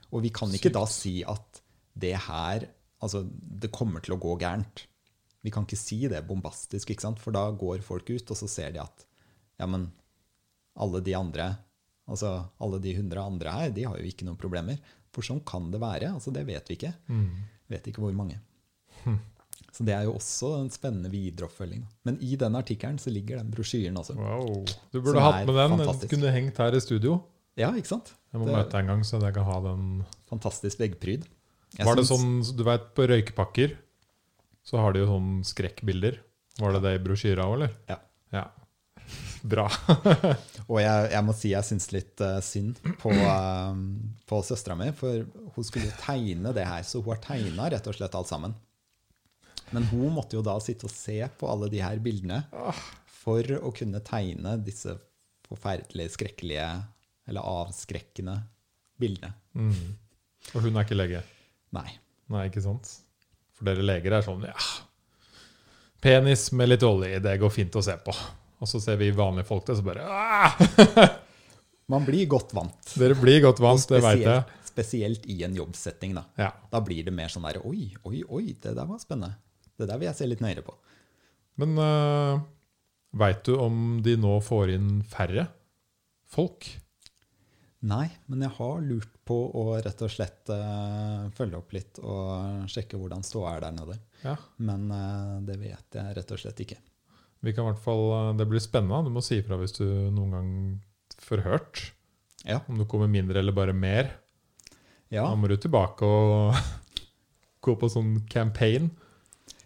[0.09, 0.79] Og vi kan ikke Sykt.
[0.79, 1.61] da si at
[1.93, 2.71] det her
[3.05, 4.87] Altså, det kommer til å gå gærent.
[5.45, 7.19] Vi kan ikke si det bombastisk, ikke sant?
[7.21, 9.05] for da går folk ut, og så ser de at
[9.61, 9.91] ja, men
[10.81, 11.51] alle de andre,
[12.09, 12.31] altså
[12.61, 14.79] alle de hundre andre her, de har jo ikke noen problemer.
[15.15, 16.11] For sånn kan det være.
[16.15, 16.95] altså Det vet vi ikke.
[17.09, 17.29] Mm.
[17.71, 18.41] Vet ikke hvor mange.
[19.75, 21.83] Så det er jo også en spennende videreoppfølging.
[22.07, 24.15] Men i den artikkelen så ligger den brosjyren også.
[24.19, 24.65] Wow.
[24.93, 25.79] Du burde hatt med den.
[25.83, 27.17] Den kunne hengt her i studio.
[27.59, 28.13] Ja, ikke sant?
[28.33, 30.05] Jeg må Det- møte deg en gang, så jeg kan ha den.
[30.31, 31.27] Fantastisk veggpryd.
[31.79, 33.77] Jeg Var det sånn, du vet, På røykepakker
[34.65, 36.19] så har de jo sånn skrekkbilder.
[36.59, 37.71] Var det det i brosjyra òg, eller?
[37.89, 37.99] Ja.
[38.33, 38.45] ja.
[39.45, 39.67] Bra.
[40.71, 43.77] Og jeg, jeg må si jeg syns litt uh, synd på, uh,
[44.25, 46.85] på søstera mi, for hun skulle jo tegne det her.
[46.87, 48.55] Så hun har tegna rett og slett alt sammen.
[49.75, 52.45] Men hun måtte jo da sitte og se på alle de her bildene
[53.25, 54.95] for å kunne tegne disse
[55.49, 56.69] forferdelige, skrekkelige
[57.29, 58.37] eller avskrekkende
[59.01, 59.33] bildene.
[59.57, 59.95] Mm.
[60.55, 61.23] Og hun er ikke lege?
[61.75, 61.89] Nei.
[62.33, 62.89] Nei, ikke sant?
[63.55, 64.57] For dere leger er sånn ja,
[66.05, 68.13] Penis med litt olje det går fint å se på.
[68.65, 70.57] Og så ser vi vanlige folk det, så bare «Ah!»
[71.93, 72.95] Man blir godt vant.
[72.97, 74.45] Dere blir godt vant, det veit jeg.
[74.65, 76.23] Spesielt, spesielt i en jobbsetting, da.
[76.41, 76.49] Ja.
[76.73, 79.37] Da blir det mer sånn der Oi, oi, oi, det der var spennende.
[79.77, 80.73] Det der vil jeg se litt nøyere på.
[81.61, 82.41] Men uh,
[83.21, 85.45] veit du om de nå får inn færre
[86.33, 86.71] folk?
[87.85, 92.65] Nei, men jeg har lurt på å rett og slett uh, følge opp litt og
[92.73, 94.01] sjekke hvordan ståa er der nede.
[94.25, 94.39] Ja.
[94.65, 96.81] Men uh, det vet jeg rett og slett ikke.
[97.45, 99.05] Vi kan i hvert fall, eh, Det blir spennende.
[99.05, 100.51] Du må si ifra hvis du noen gang
[101.21, 101.83] får hørt.
[102.45, 102.61] Ja.
[102.69, 104.11] Om du kommer mindre eller bare mer.
[105.13, 106.55] Ja, Da må du tilbake og
[107.65, 108.91] gå på sånn campaign.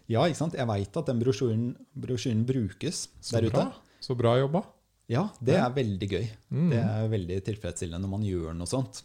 [0.07, 0.53] ja ikke sant?
[0.57, 3.65] Jeg veit at den brosjyren, brosjyren brukes Så der ute.
[3.99, 4.63] Så bra jobba.
[5.09, 6.27] Ja, det er veldig gøy.
[6.53, 6.69] Mm.
[6.69, 9.01] Det er veldig tilfredsstillende når man gjør noe sånt.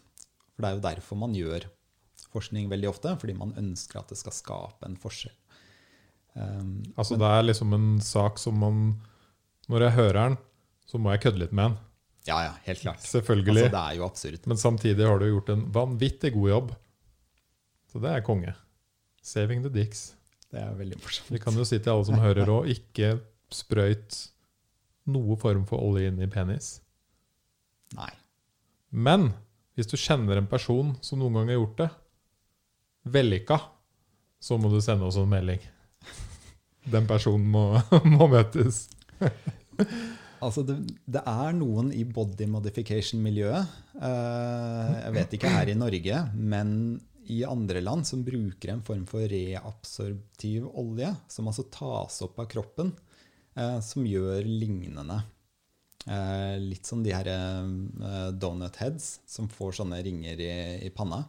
[0.54, 1.64] For det er jo derfor man gjør
[2.34, 5.32] forskning veldig ofte, fordi man ønsker at det skal skape en forskjell.
[6.34, 8.78] Um, Altså Det er liksom en sak som man
[9.70, 10.36] Når jeg hører den,
[10.84, 11.76] så må jeg kødde litt med den.
[12.26, 13.00] Ja, ja, helt klart.
[13.04, 13.64] Selvfølgelig.
[13.64, 14.46] Altså, det er jo absurd.
[14.50, 16.74] Men samtidig har du gjort en vanvittig god jobb.
[17.92, 18.54] Så det er konge.
[19.24, 20.14] Saving the dicks.
[20.52, 21.30] Det er veldig morsomt.
[21.32, 23.14] Vi kan jo si til alle som hører òg, ikke
[23.52, 24.20] sprøyt
[25.14, 26.78] noe form for olje inn i penis.
[27.96, 28.10] Nei.
[28.90, 29.30] Men
[29.74, 31.90] hvis du kjenner en person som noen gang har gjort det,
[33.16, 33.58] vellykka,
[34.40, 35.60] så må du sende oss en melding.
[36.90, 37.66] Den personen må,
[38.16, 38.84] må møtes.
[40.44, 40.76] Altså, det,
[41.08, 46.74] det er noen i body modification-miljøet, eh, jeg vet ikke her i Norge, men
[47.32, 52.50] i andre land som bruker en form for reabsorptiv olje, som altså tas opp av
[52.52, 52.92] kroppen,
[53.56, 55.22] eh, som gjør lignende.
[56.04, 60.52] Eh, litt som de her eh, donut heads, som får sånne ringer i,
[60.84, 61.24] i panna.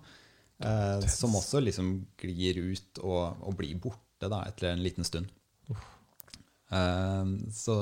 [0.60, 5.32] Eh, som også liksom glir ut og, og blir borte da, etter en liten stund.
[5.74, 7.76] Eh, så,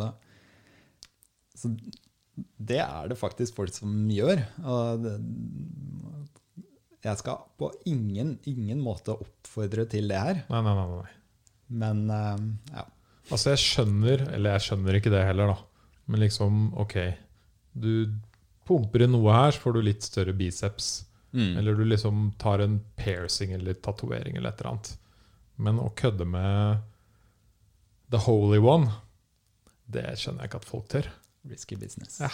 [1.57, 1.71] så
[2.57, 4.41] det er det faktisk folk som gjør.
[4.63, 5.13] Og det,
[7.03, 10.85] jeg skal på ingen, ingen måte oppfordre til det her, Nei, nei, nei.
[10.93, 11.15] nei.
[11.81, 12.85] men uh, ja.
[13.31, 15.89] Altså, jeg skjønner, eller jeg skjønner ikke det heller, da.
[16.11, 16.97] Men liksom, ok.
[17.71, 18.11] Du
[18.67, 20.89] pumper inn noe her, så får du litt større biceps.
[21.33, 21.53] Mm.
[21.59, 24.91] Eller du liksom tar en piercing eller tatovering eller et eller annet.
[25.55, 26.83] Men å kødde med
[28.13, 28.91] the holy one,
[29.89, 31.09] det skjønner jeg ikke at folk tør.
[31.49, 32.21] Risky business.
[32.21, 32.31] Ja.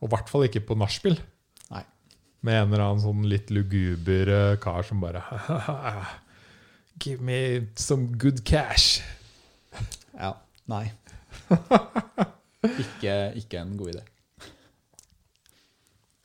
[0.00, 1.20] Og i hvert fall ikke på nachspiel.
[2.44, 5.22] Med en eller annen sånn litt luguber eh, kar som bare
[7.00, 9.00] Give me some good cash.
[10.12, 10.34] Ja.
[10.68, 10.84] Nei.
[12.84, 14.04] ikke, ikke en god idé.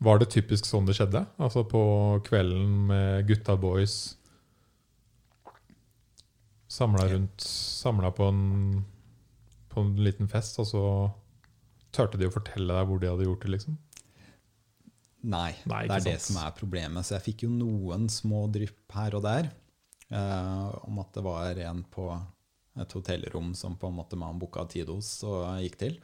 [0.03, 1.23] Var det typisk sånn det skjedde?
[1.39, 1.81] Altså på
[2.27, 4.18] kvelden med gutta boys
[6.69, 8.83] Samla rundt Samla på en
[9.69, 10.83] På en liten fest, og så
[11.93, 13.77] turte de å fortelle deg hvor de hadde gjort det, liksom?
[15.19, 17.05] Nei, Nei, det er er det som er problemet.
[17.05, 19.49] Så jeg fikk jo noen små drypp her og der
[20.13, 22.05] eh, om at det var en på
[22.79, 25.97] et hotellrom som på en måte man booka tid hos og gikk til.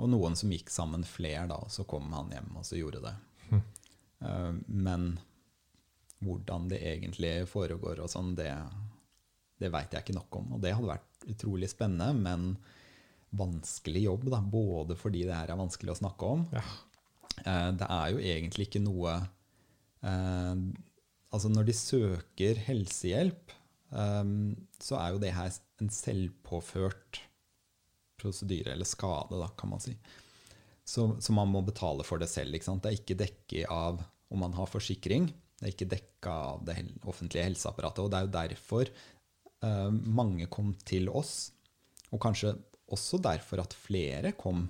[0.00, 3.04] Og noen som gikk sammen flere, da, og så kom han hjem og så gjorde
[3.04, 3.14] det.
[3.50, 3.62] Hm.
[4.24, 5.10] Eh, men
[6.24, 8.50] hvordan det egentlig foregår og sånn, det,
[9.60, 10.52] det veit jeg ikke nok om.
[10.56, 12.54] Og det hadde vært utrolig spennende, men
[13.36, 14.40] vanskelig jobb, da.
[14.42, 16.64] Både fordi det her er vanskelig å snakke om, Ja.
[17.44, 19.12] Eh, Det er jo egentlig ikke noe
[20.02, 20.56] eh,
[21.30, 23.52] Altså når de søker helsehjelp,
[23.94, 24.24] eh,
[24.82, 27.20] så er jo det her en selvpåført
[28.20, 29.94] prosedyre, eller skade, da, kan man si.
[30.84, 32.52] Så, så man må betale for det selv.
[32.56, 32.82] Ikke sant?
[32.82, 35.30] Det er ikke dekket av om man har forsikring.
[35.60, 36.76] Det er ikke dekka av det
[37.08, 38.02] offentlige helseapparatet.
[38.02, 38.90] Og det er jo derfor
[39.60, 41.50] mange kom til oss,
[42.10, 42.54] og kanskje
[42.90, 44.64] også derfor at flere kom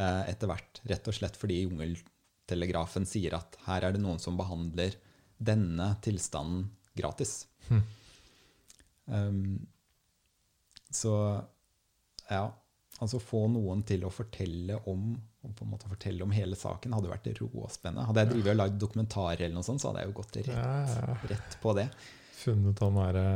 [0.00, 0.82] eh, etter hvert.
[0.90, 4.96] Rett og slett fordi Jungeltelegrafen sier at her er det noen som behandler
[5.40, 6.68] denne tilstanden
[6.98, 7.44] gratis.
[9.10, 9.66] Um,
[10.90, 11.12] så
[12.30, 12.44] ja,
[12.98, 16.92] altså få noen til å fortelle om og på en måte fortelle om hele saken
[16.92, 18.04] hadde vært råspennende.
[18.10, 21.30] Hadde jeg drevet og lagd dokumentarer, eller noe sånt, så hadde jeg jo gått rett,
[21.30, 21.86] rett på det.
[22.42, 23.30] Funnet han derre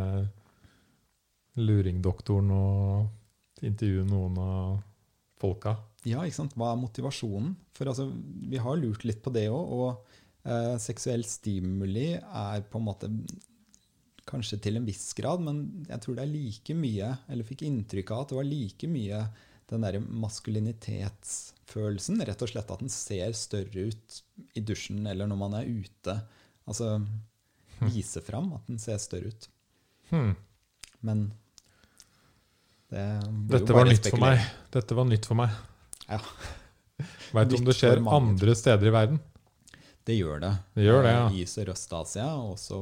[1.60, 4.82] luringdoktoren og intervjue noen av
[5.40, 5.72] folka.
[6.04, 6.56] Ja, ikke sant?
[6.58, 7.54] Hva er motivasjonen?
[7.76, 8.04] For altså,
[8.50, 9.64] vi har lurt litt på det òg.
[9.78, 9.88] Og
[10.44, 13.06] eh, seksuell stimuli er på en måte
[14.24, 18.08] Kanskje til en viss grad, men jeg tror det er like mye Eller fikk inntrykk
[18.14, 19.18] av at det var like mye
[19.68, 22.24] den derre maskulinitetsfølelsen.
[22.28, 24.22] Rett og slett at den ser større ut
[24.56, 26.14] i dusjen eller når man er ute.
[26.68, 26.86] Altså
[27.80, 29.48] vise fram at den ser større ut.
[30.10, 30.34] Hmm.
[31.04, 31.32] Men
[32.94, 33.06] det
[33.50, 34.42] Dette var nytt for meg.
[34.74, 35.54] Dette var nytt for meg.
[36.06, 36.20] Ja.
[37.34, 39.22] Veit du om det skjer andre steder i verden?
[40.04, 40.52] Det gjør det.
[40.76, 41.24] Det gjør det, ja.
[41.26, 42.78] Eh, I Sørøst-Asia, og også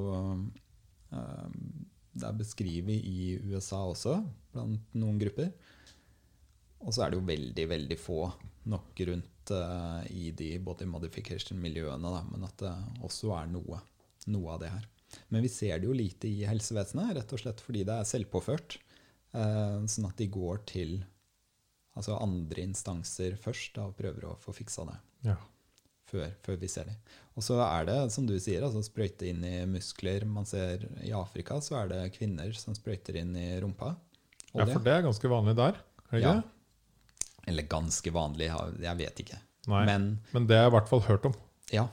[1.15, 1.59] eh,
[2.13, 4.19] Det er beskrevet i USA også,
[4.53, 5.53] blant noen grupper.
[6.83, 8.27] Og så er det jo veldig, veldig få
[8.73, 12.75] nok rundt eh, i de body modification-miljøene, men at det
[13.07, 13.81] også er noe,
[14.35, 14.89] noe av det her.
[15.33, 18.81] Men vi ser det jo lite i helsevesenet, rett og slett fordi det er selvpåført.
[19.35, 21.05] Eh, sånn at de går til
[21.97, 25.37] altså andre instanser først da, og prøver å få fiksa det Ja.
[26.09, 26.97] før, før vi ser dem.
[27.37, 30.25] Og så er det, som du sier, altså sprøyte inn i muskler.
[30.27, 33.97] Man ser I Afrika så er det kvinner som sprøyter inn i rumpa.
[34.55, 35.77] ja, for det er ganske vanlig der.
[36.11, 36.33] Er det Ja.
[36.35, 36.45] det?
[37.49, 39.39] Eller ganske vanlig, jeg- jeg vet ikke.
[39.69, 39.85] Nei.
[39.87, 41.35] Men, Men det har jeg i hvert fall hørt om.
[41.73, 41.89] ja.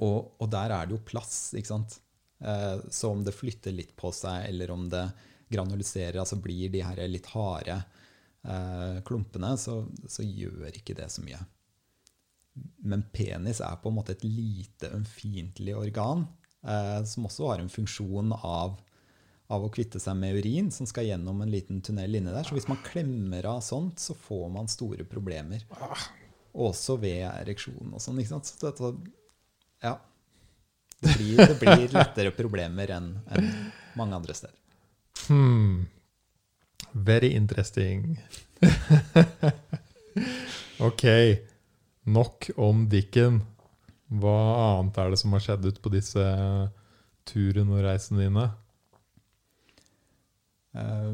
[0.00, 1.98] Og, og der er det jo plass, ikke sant.
[2.40, 5.12] Eh, så om det flytter litt på seg, eller om det
[5.54, 7.78] granuliserer, altså blir de her litt harde
[8.44, 9.80] eh, klumpene, så,
[10.10, 11.42] så gjør ikke det så mye.
[12.86, 16.26] men penis er på en måte et lite, ømfintlig organ
[16.62, 18.76] eh, som også har en funksjon av,
[19.50, 22.46] av å kvitte seg med urin, som skal gjennom en liten tunnel inni der.
[22.46, 25.66] Så hvis man klemmer av sånt, så får man store problemer.
[26.54, 28.20] Også ved ereksjon og sånn.
[28.22, 28.46] ikke sant?
[28.50, 28.92] Så dette,
[29.82, 29.96] ja.
[31.04, 33.50] Det blir, det blir lettere problemer enn enn
[33.98, 34.63] mange andre steder.
[35.28, 35.86] Hmm.
[36.92, 38.20] Very interesting.
[40.88, 41.04] ok,
[42.02, 43.42] nok om Dicken.
[44.14, 44.36] Hva
[44.78, 46.22] annet er det som har skjedd ut på disse
[47.26, 48.46] turene og reisene dine?
[50.76, 51.10] Eh,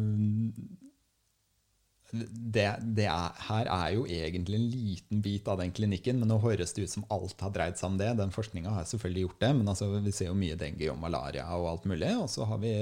[2.10, 6.40] det, det er, her er jo egentlig en liten bit av den klinikken, men nå
[6.42, 8.10] høres det ut som alt har dreid seg om det.
[8.18, 11.46] Den forskninga har selvfølgelig gjort det, men altså, vi ser jo mye dengue og malaria
[11.56, 12.10] og alt mulig.
[12.18, 12.74] Og så har vi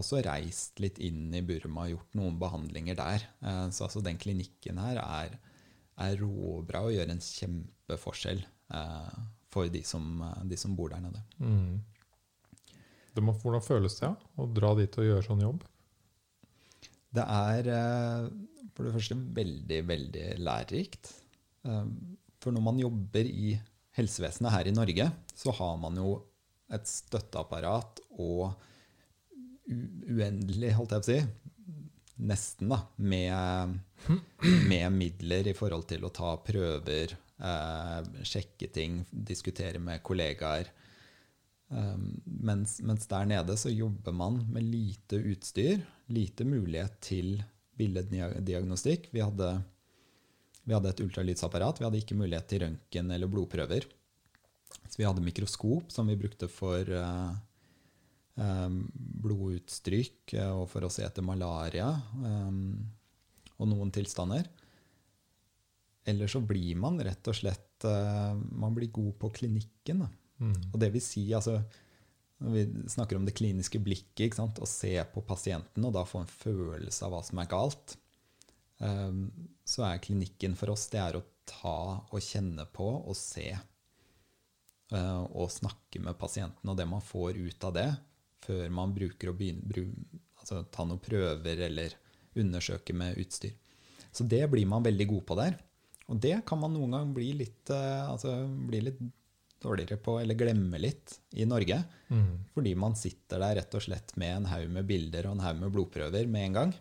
[0.00, 3.26] også reist litt inn i Burma og gjort noen behandlinger der.
[3.42, 5.38] Eh, så altså, den klinikken her er,
[5.98, 9.22] er råbra og gjør en kjempeforskjell eh,
[9.52, 11.24] for de som, de som bor der nede.
[11.40, 11.78] Mm.
[13.16, 14.14] Det må, hvordan føles det ja?
[14.38, 15.64] å dra dit og gjøre sånn jobb?
[17.18, 18.28] Det er eh,
[18.76, 21.12] for det første veldig, veldig lærerikt.
[21.66, 21.84] Eh,
[22.38, 23.56] For når man jobber i
[23.98, 26.12] helsevesenet her i Norge, så har man jo
[26.70, 28.52] et støtteapparat og
[29.68, 31.20] uendelig, holdt jeg på å si,
[32.18, 33.78] nesten, da, med,
[34.70, 40.72] med midler i forhold til å ta prøver, eh, sjekke ting, diskutere med kollegaer.
[41.68, 47.34] Um, mens, mens der nede så jobber man med lite utstyr, lite mulighet til
[47.78, 49.10] billeddiagnostikk.
[49.12, 49.50] Vi hadde,
[50.64, 53.84] vi hadde et ultralydsapparat, vi hadde ikke mulighet til røntgen eller blodprøver.
[54.88, 57.36] Så vi hadde mikroskop som vi brukte for eh,
[58.38, 61.90] um, blodutstrykk eh, og for å se etter malaria
[62.22, 62.78] um,
[63.58, 64.46] og noen tilstander.
[66.08, 70.06] Eller så blir man rett og slett eh, Man blir god på klinikken.
[70.38, 70.56] Mm.
[70.72, 71.58] Og det vil si, altså,
[72.40, 72.62] når vi
[72.94, 74.60] snakker om det kliniske blikket, ikke sant?
[74.62, 77.96] å se på pasienten og da få en følelse av hva som er galt,
[78.78, 79.26] um,
[79.66, 83.50] så er klinikken for oss det er å ta og kjenne på og se.
[84.94, 87.88] uh, og snakke med pasienten og det man får ut av det,
[88.44, 89.86] før man bruker å begynne, bru,
[90.40, 91.96] altså, ta noen prøver eller
[92.38, 93.54] undersøke med utstyr.
[94.12, 95.58] Så det blir man veldig god på der.
[96.08, 98.32] Og det kan man noen gang bli litt, uh, altså,
[98.68, 99.00] bli litt
[99.62, 101.82] dårligere på, eller glemme litt, i Norge.
[102.08, 102.46] Mm.
[102.54, 105.60] Fordi man sitter der rett og slett med en haug med bilder og en haug
[105.64, 106.74] med blodprøver med en gang.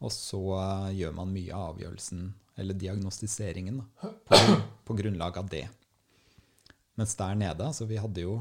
[0.00, 2.30] Og så eh, gjør man mye av avgjørelsen,
[2.60, 4.38] eller diagnostiseringen, da, på,
[4.88, 5.66] på grunnlag av det.
[7.00, 8.38] Mens der nede, altså vi hadde jo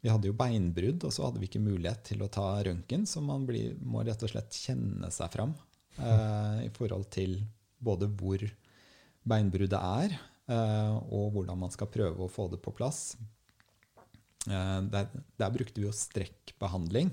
[0.00, 3.22] vi hadde jo beinbrudd, og så hadde vi ikke mulighet til å ta røntgen, så
[3.24, 5.54] man blir, må rett og slett kjenne seg fram
[5.98, 7.40] eh, i forhold til
[7.82, 8.44] både hvor
[9.28, 10.14] beinbruddet er,
[10.50, 13.16] eh, og hvordan man skal prøve å få det på plass.
[14.46, 17.10] Eh, der, der brukte vi jo strekkbehandling,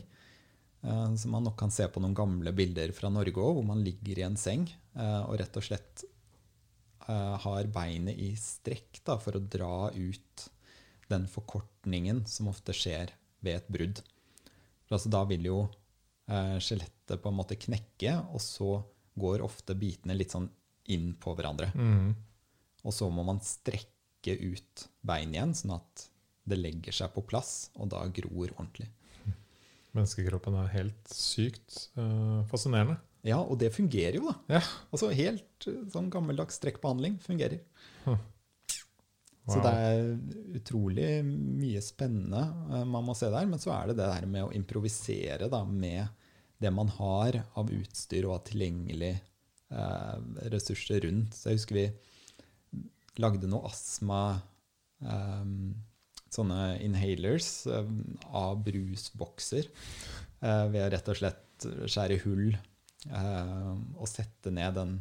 [0.85, 3.81] eh, som man nok kan se på noen gamle bilder fra Norge òg, hvor man
[3.85, 6.05] ligger i en seng eh, og rett og slett
[7.09, 10.51] eh, har beinet i strekk da, for å dra ut
[11.11, 13.13] den forkortningen som ofte skjer
[13.45, 14.01] ved et brudd.
[14.85, 15.59] For altså, da vil jo
[16.29, 18.79] eh, skjelettet på en måte knekke, og så
[19.15, 20.49] går ofte bitene litt sånn
[20.91, 21.71] inn på hverandre.
[21.73, 22.11] Mm.
[22.85, 26.07] Og så må man strekke ut bein igjen, sånn at
[26.45, 28.91] det legger seg på plass, og da gror ordentlig.
[29.95, 32.99] Menneskekroppen er helt sykt uh, fascinerende.
[33.25, 34.59] Ja, og det fungerer jo, da.
[34.59, 34.61] Ja.
[34.93, 37.63] Altså helt eh, sånn gammeldags strekkbehandling fungerer.
[39.45, 39.53] Huh.
[39.53, 42.41] Så det er utrolig mye spennende
[42.71, 43.47] eh, man må se der.
[43.49, 46.07] Men så er det det der med å improvisere da, med
[46.61, 50.15] det man har av utstyr og av tilgjengelig eh,
[50.53, 51.35] ressurser rundt.
[51.37, 51.89] Så jeg husker vi
[53.21, 54.23] lagde noe astma
[55.05, 55.43] eh,
[56.35, 57.91] Sånne inhalers eh,
[58.35, 64.97] av brusbokser eh, ved rett og slett skjære hull eh, og sette ned den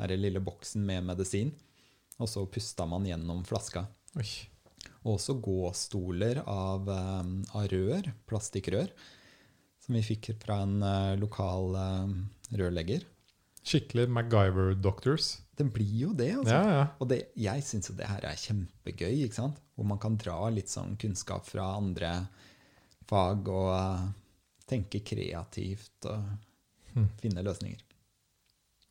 [0.00, 1.52] her lille boksen med medisin.
[2.20, 3.86] Og så pusta man gjennom flaska.
[4.20, 4.28] Oi.
[5.02, 8.92] Og også gåstoler av, eh, av rør, plastikkrør,
[9.82, 12.14] som vi fikk fra en eh, lokal eh,
[12.60, 13.06] rørlegger.
[13.62, 15.36] Skikkelig MacGyver Doctors.
[15.58, 16.54] Det blir jo det, altså.
[16.54, 16.86] Ja, ja.
[16.98, 19.60] Og det, jeg syns jo det her er kjempegøy, ikke sant?
[19.76, 22.10] hvor man kan dra litt sånn kunnskap fra andre
[23.08, 24.04] fag og uh,
[24.68, 26.26] tenke kreativt og
[26.92, 27.08] hmm.
[27.22, 27.80] finne løsninger.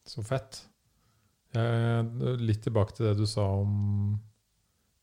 [0.10, 0.64] Så fett.
[1.54, 2.02] Eh,
[2.40, 4.20] litt tilbake til det du sa om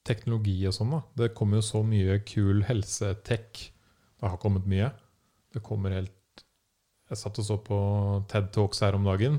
[0.08, 0.90] teknologi og sånn.
[0.94, 1.02] da.
[1.20, 3.66] Det kommer jo så mye kul helsetech.
[4.18, 4.90] Det har kommet mye.
[5.52, 6.14] Det kommer helt
[7.08, 7.76] Jeg satt og så på
[8.28, 9.38] TED Talks her om dagen.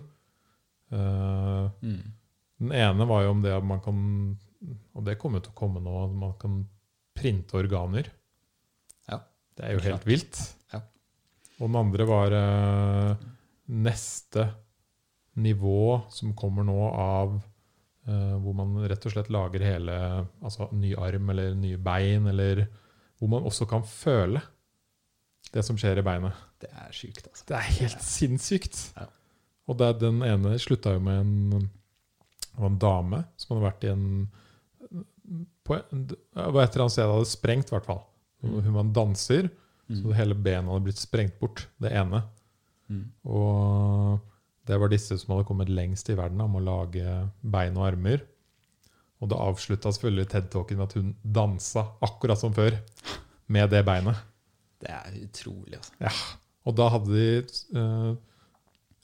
[0.91, 2.01] Uh, Mm.
[2.59, 4.37] den ene var jo om det at man kan
[4.95, 6.55] Og det kommer jo til å komme nå, at man kan
[7.15, 8.09] printe organer.
[9.07, 9.19] Ja,
[9.55, 10.03] Det er jo klart.
[10.03, 10.55] helt vilt.
[10.73, 10.81] Ja.
[11.59, 13.15] Og den andre var uh,
[13.69, 14.49] neste
[15.41, 17.35] nivå som kommer nå av
[18.09, 19.95] uh, hvor man rett og slett lager hele
[20.41, 22.65] Altså ny arm eller nye bein, eller
[23.19, 24.41] hvor man også kan føle
[25.53, 26.35] det som skjer i beinet.
[26.61, 27.45] Det er sjukt, altså.
[27.49, 28.81] Det er helt sinnssykt.
[28.95, 29.07] Ja.
[29.69, 31.69] Og det er den ene slutta jo med en,
[32.59, 34.05] en dame som hadde vært i en
[35.65, 38.01] på en, var et eller annet sted hadde sprengt, i hvert fall.
[38.41, 38.53] Mm.
[38.65, 39.49] Hun var en danser,
[39.89, 40.13] så Mm.
[40.13, 41.67] hele benet hadde blitt sprengt bort.
[41.81, 42.23] Det ene.
[42.89, 43.05] Mm.
[43.25, 44.19] Og
[44.69, 47.03] det var disse som hadde kommet lengst i verden om å lage
[47.41, 48.21] bein og armer.
[49.19, 52.77] Og det avslutta selvfølgelig TED-talken med at hun dansa akkurat som før,
[53.49, 54.19] med det beinet.
[54.79, 55.95] Det er utrolig, altså.
[56.05, 56.11] Ja.
[56.69, 58.11] Og da hadde de uh,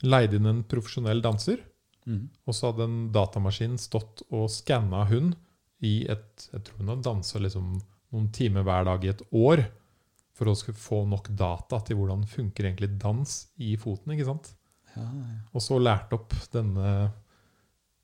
[0.06, 1.64] leid inn en profesjonell danser,
[2.06, 2.28] Mm.
[2.46, 5.32] og så hadde en datamaskin stått og skanna hun
[5.82, 7.72] i et Jeg tror hun hadde dansa liksom
[8.14, 9.64] noen timer hver dag i et år
[10.36, 14.12] for å få nok data til hvordan funker egentlig dans i foten.
[14.14, 14.52] ikke sant?
[14.96, 15.38] Ja, ja.
[15.52, 17.12] Og så lærte opp denne,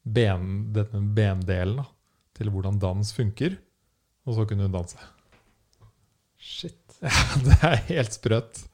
[0.02, 1.88] ben, denne bendelen da,
[2.36, 3.56] til hvordan dans funker,
[4.26, 5.00] og så kunne hun danse.
[6.42, 6.78] Shit.
[7.46, 8.64] Det er helt sprøtt.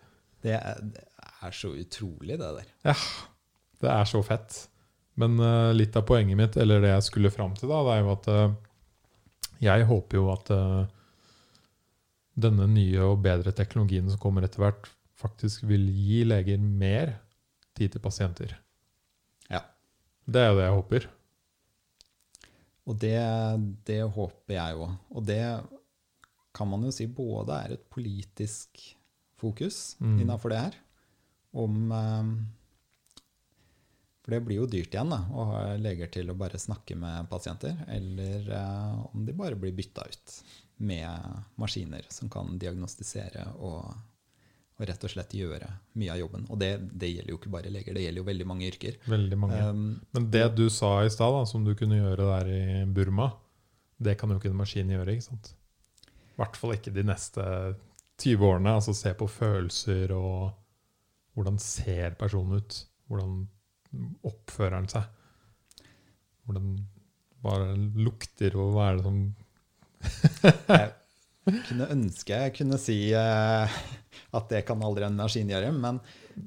[0.44, 1.04] Det er, det
[1.42, 2.68] er så utrolig, det der.
[2.90, 2.94] Ja.
[3.78, 4.56] Det er så fett.
[5.18, 8.04] Men uh, litt av poenget mitt, eller det jeg skulle fram til, da, det er
[8.04, 8.56] jo at uh,
[9.62, 10.82] jeg håper jo at uh,
[12.38, 14.86] denne nye og bedre teknologien som kommer etter hvert,
[15.18, 17.16] faktisk vil gi leger mer
[17.78, 18.56] tid til pasienter.
[19.50, 19.62] Ja.
[20.26, 21.08] Det er jo det jeg håper.
[22.88, 23.16] Og det,
[23.88, 24.94] det håper jeg òg.
[25.12, 25.42] Og det
[26.56, 28.80] kan man jo si både er et politisk
[29.38, 30.20] fokus Mm.
[30.24, 30.78] innafor det her.
[31.54, 32.30] Om eh,
[34.24, 37.28] For det blir jo dyrt igjen da, å ha leger til å bare snakke med
[37.30, 37.76] pasienter.
[37.88, 40.34] Eller eh, om de bare blir bytta ut
[40.78, 43.88] med maskiner som kan diagnostisere og,
[44.78, 45.68] og rett og slett gjøre
[45.98, 46.44] mye av jobben.
[46.52, 48.98] Og det, det gjelder jo ikke bare leger, det gjelder jo veldig mange yrker.
[49.10, 49.58] Veldig mange.
[49.66, 52.62] Um, Men det du sa i stad, som du kunne gjøre der i
[52.94, 53.32] Burma,
[53.98, 55.16] det kan jo ikke en maskin gjøre.
[55.16, 55.50] ikke sant?
[56.06, 57.44] I hvert fall ikke de neste
[58.22, 58.76] 20 årene.
[58.78, 60.52] Altså se på følelser og
[61.34, 62.78] hvordan ser personen ut?
[63.10, 63.34] Hvordan
[64.26, 65.10] oppfører han seg?
[66.46, 66.70] Hvordan
[67.42, 69.18] den lukter, og hva er det som
[71.68, 73.76] kunne ønske jeg kunne si eh,
[74.38, 75.98] at det kan aldri en maskin gjøre, men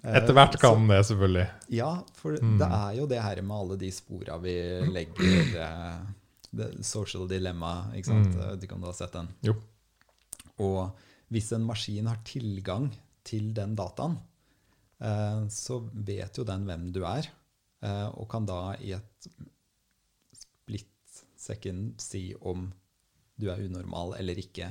[0.03, 1.45] eh, Etter hvert kan så, det, selvfølgelig.
[1.77, 2.57] Ja, for Mm.
[2.61, 4.55] det er jo det her med alle de spora vi
[4.91, 6.01] legger eh,
[6.51, 8.27] det Social dilemma, ikke sant?
[8.33, 8.39] Mm.
[8.41, 9.29] Jeg vet ikke om du har sett den?
[9.47, 9.55] Jo.
[10.61, 10.97] Og
[11.31, 12.89] hvis en maskin har tilgang
[13.23, 14.17] til den dataen,
[15.49, 17.25] så vet jo den hvem du er,
[18.13, 19.27] og kan da i et
[20.37, 22.67] split second si om
[23.41, 24.67] du er unormal eller ikke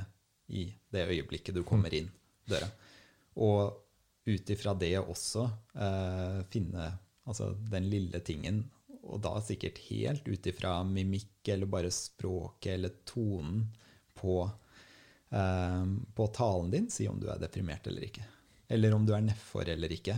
[0.51, 2.09] i det øyeblikket du kommer inn
[2.49, 2.67] døra.
[3.39, 3.77] Og
[4.25, 6.91] ut ifra det også eh, finne
[7.25, 8.63] altså den lille tingen,
[9.01, 13.63] og da sikkert helt ut ifra mimikk eller bare språket eller tonen
[14.17, 14.43] på,
[15.29, 15.85] eh,
[16.15, 18.27] på talen din, si om du er deprimert eller ikke.
[18.71, 20.17] Eller om du er nedfor eller ikke.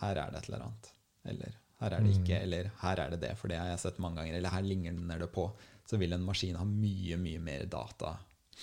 [0.00, 0.90] her er det et eller annet.
[1.30, 2.44] Eller her er det ikke, Mm.
[2.44, 4.34] eller her er det det, for det har jeg sett mange ganger.
[4.36, 5.46] Eller her ligner det på.
[5.88, 8.16] Så vil en maskin ha mye, mye mer data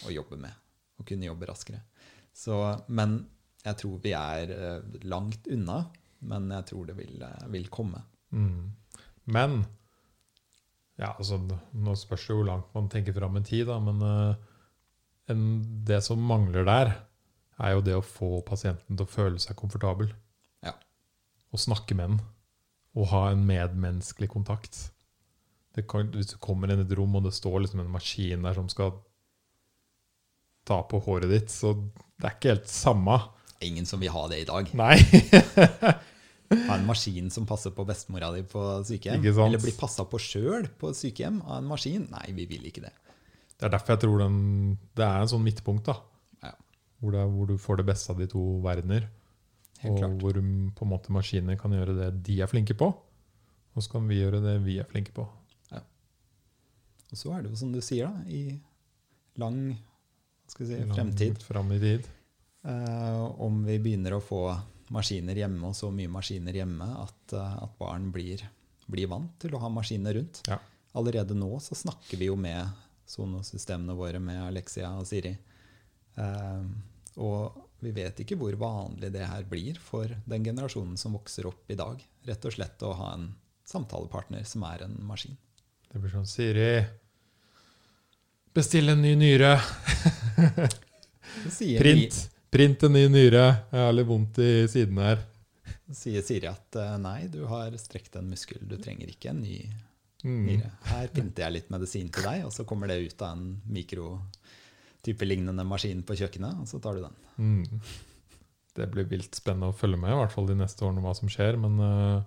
[0.05, 0.53] å jobbe med.
[0.99, 1.79] Og kunne jobbe raskere.
[2.33, 2.53] Så,
[2.89, 3.23] men
[3.63, 5.79] jeg tror vi er eh, langt unna.
[6.27, 8.01] Men jeg tror det vil, eh, vil komme.
[8.31, 8.71] Mm.
[9.33, 9.57] Men
[10.97, 11.37] ja, altså,
[11.77, 14.33] Nå spørs det hvor langt man tenker fram i tid, da, men uh,
[15.29, 15.43] en,
[15.85, 16.93] det som mangler der,
[17.57, 20.11] er jo det å få pasienten til å føle seg komfortabel.
[20.65, 20.75] Ja.
[21.53, 22.19] Og snakke med den.
[22.97, 24.77] Og ha en medmenneskelig kontakt.
[25.77, 28.45] Det kan, hvis du kommer inn i et rom, og det står liksom en maskin
[28.45, 28.95] der som skal
[30.67, 31.75] ta på håret ditt, så
[32.17, 33.17] det er ikke helt samme.
[33.65, 34.69] Ingen som vil ha det i dag.
[34.77, 34.97] Nei.
[36.51, 39.25] ha en maskin som passer på bestemora di på sykehjem.
[39.45, 42.07] Eller bli passa på sjøl på sykehjem av en maskin.
[42.13, 42.93] Nei, vi vil ikke det.
[43.57, 44.37] Det er derfor jeg tror den,
[44.95, 45.97] det er en sånn midtpunkt, da.
[46.45, 46.53] Ja.
[47.01, 49.09] Hvor, det hvor du får det beste av de to verdener.
[49.81, 50.21] Helt og klart.
[50.21, 50.37] hvor
[50.77, 52.91] på en måte maskiner kan gjøre det de er flinke på.
[53.77, 55.27] Og så kan vi gjøre det vi er flinke på.
[57.07, 58.57] Og så er det jo som du sier, da, i
[59.39, 59.59] lang
[60.47, 61.43] skal vi si, Langt fremtid.
[61.45, 62.07] Fram i tid.
[62.67, 64.41] Uh, om vi begynner å få
[64.93, 68.43] maskiner hjemme, og så mye maskiner hjemme, at, eh, at barn blir,
[68.87, 70.43] blir vant til å ha maskiner rundt.
[70.47, 70.59] Ja.
[70.97, 72.67] Allerede nå så snakker vi jo med
[73.07, 75.33] sonosystemene våre, med Alexia og Siri.
[76.17, 76.69] Eh,
[77.23, 81.69] og vi vet ikke hvor vanlig det her blir for den generasjonen som vokser opp
[81.71, 82.01] i dag.
[82.27, 83.29] Rett og slett å ha en
[83.67, 85.37] samtalepartner som er en maskin.
[85.87, 86.71] Det blir sånn Siri,
[88.55, 89.53] bestill en ny nyre.
[91.37, 91.53] Print.
[91.53, 92.83] sier, Print.
[92.87, 93.43] En ny nyre.
[93.71, 95.25] Jeg har litt vondt i siden her.
[95.93, 99.59] sier Siri at eh, nei, du har strekt en muskel, du trenger ikke en ny
[100.25, 100.45] Mm.
[100.47, 100.71] nyre.
[100.89, 105.65] Her printer jeg litt medisin til deg, og så kommer det ut av en mikrotypelignende
[105.67, 107.17] maskin på kjøkkenet, og så tar du den.
[107.37, 107.81] Mm.
[108.77, 111.29] Det blir vilt spennende å følge med, i hvert fall de neste årene, hva som
[111.31, 111.57] skjer.
[111.61, 112.25] Men uh,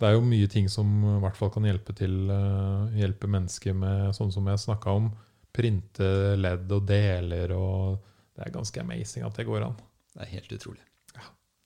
[0.00, 3.76] det er jo mye ting som i hvert fall kan hjelpe til uh, hjelpe mennesker
[3.76, 5.08] med sånn som jeg snakka om.
[5.54, 8.04] Printe ledd og deler og
[8.38, 9.80] Det er ganske amazing at det går an.
[10.14, 10.84] Det er helt utrolig.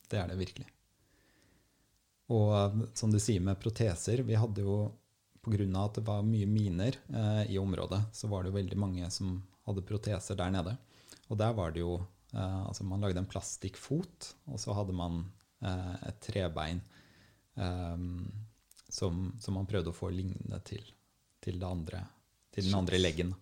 [0.09, 0.67] Det er det virkelig.
[2.33, 4.87] Og eh, som du sier med proteser, vi hadde jo
[5.45, 5.67] pga.
[5.85, 9.41] at det var mye miner eh, i området, så var det jo veldig mange som
[9.67, 10.77] hadde proteser der nede.
[11.29, 11.97] Og der var det jo
[12.33, 15.25] eh, Altså, man lagde en plastikkfot, og så hadde man
[15.61, 16.81] eh, et trebein
[17.57, 18.09] eh,
[18.89, 20.85] som, som man prøvde å få lignende til,
[21.41, 22.05] til, andre,
[22.53, 23.35] til den andre leggen.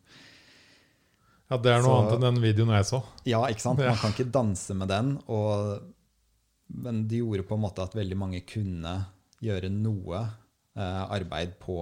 [1.51, 3.03] Ja, Det er noe Så- annet enn den videoen jeg så.
[3.27, 3.79] Ja, ikke sant?
[3.83, 5.17] Man kan ikke danse med den.
[5.27, 5.81] Og,
[6.69, 8.93] men det gjorde på en måte at veldig mange kunne
[9.43, 10.21] gjøre noe
[10.77, 11.81] eh, arbeid på,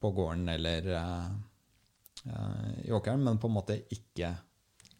[0.00, 1.28] på gården eller eh,
[2.32, 4.32] eh, i åkeren, men på en måte ikke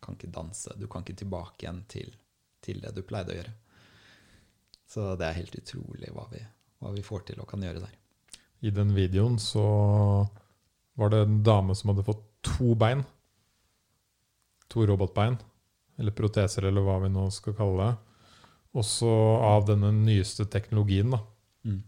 [0.05, 0.75] kan ikke danse.
[0.79, 2.13] Du kan ikke tilbake igjen til,
[2.61, 3.55] til det du pleide å gjøre.
[4.89, 6.41] Så det er helt utrolig hva vi,
[6.81, 7.97] hva vi får til og kan gjøre der.
[8.65, 9.65] I den videoen så
[10.99, 13.05] var det en dame som hadde fått to bein.
[14.73, 15.39] To robotbein.
[15.99, 17.95] Eller proteser, eller hva vi nå skal kalle det.
[18.79, 19.09] Også
[19.43, 21.11] av denne nyeste teknologien.
[21.11, 21.23] da.
[21.65, 21.83] Mm.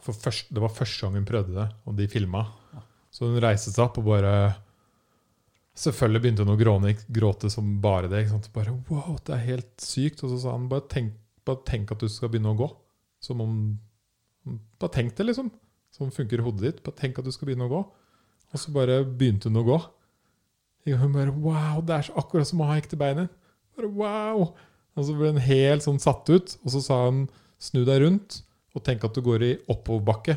[0.00, 2.46] For først, Det var første gang hun prøvde det, og de filma.
[3.10, 4.32] Så hun reiste seg opp og bare
[5.76, 8.22] Selvfølgelig begynte hun å gråne, gråte som bare det.
[8.54, 10.22] Bare, wow, det er helt sykt.
[10.24, 11.12] Og så sa han bare tenk,
[11.44, 12.70] bare tenk at du skal begynne å gå.
[13.20, 13.52] Som om
[14.78, 15.50] Bare tenk det, liksom.
[15.90, 16.82] Sånn funker hodet ditt.
[16.86, 17.80] Bare tenk at du skal begynne å gå.
[18.54, 19.78] Og så bare begynte hun å gå.
[20.94, 23.32] Og hun bare Wow, det er så akkurat som å ha ekte bein igjen.
[23.76, 24.50] Bare wow.
[24.96, 26.56] Og så ble hun helt sånn satt ut.
[26.62, 27.24] Og så sa han
[27.62, 28.42] snu deg rundt
[28.76, 30.36] og tenk at du går i oppoverbakke.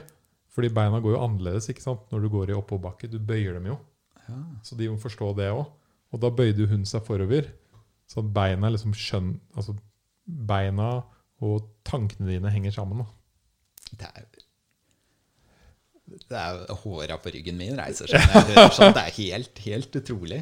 [0.55, 2.07] Fordi beina går jo annerledes ikke sant?
[2.11, 3.11] når du går i oppoverbakke.
[3.11, 3.77] Du bøyer dem jo.
[4.25, 4.39] Ja.
[4.65, 5.67] Så de må forstå det òg.
[6.09, 7.51] Og da bøyde hun seg forover.
[8.09, 9.35] Så at beina liksom skjønn...
[9.55, 9.77] Altså
[10.30, 10.99] beina
[11.41, 13.01] og tankene dine henger sammen.
[13.01, 13.07] da.
[13.97, 14.27] Det er
[16.30, 18.95] det er Håra på ryggen min reiser seg når jeg hører sånt.
[18.98, 20.40] Det er helt, helt utrolig.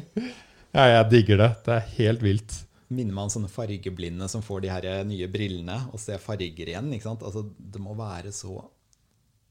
[0.74, 1.50] Ja, jeg digger det.
[1.66, 2.56] Det er helt vilt.
[2.88, 6.88] Minner meg om sånne fargeblinde som får de her nye brillene og ser farger igjen.
[6.96, 7.24] ikke sant?
[7.26, 8.54] Altså, det må være så,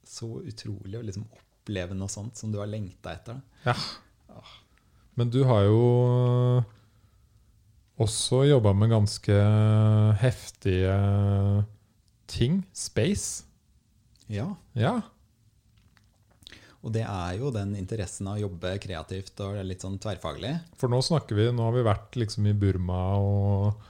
[0.08, 3.42] så utrolig å liksom oppleve noe sånt som du har lengta etter.
[3.66, 3.76] Ja.
[5.18, 5.84] Men du har jo
[7.98, 9.38] også jobba med ganske
[10.22, 10.96] heftige
[12.30, 12.64] ting.
[12.74, 13.44] Space.
[14.30, 14.98] Ja, Ja.
[16.86, 20.54] Og det er jo den interessen av å jobbe kreativt og litt sånn tverrfaglig.
[20.80, 23.88] For nå snakker vi Nå har vi vært liksom i Burma og,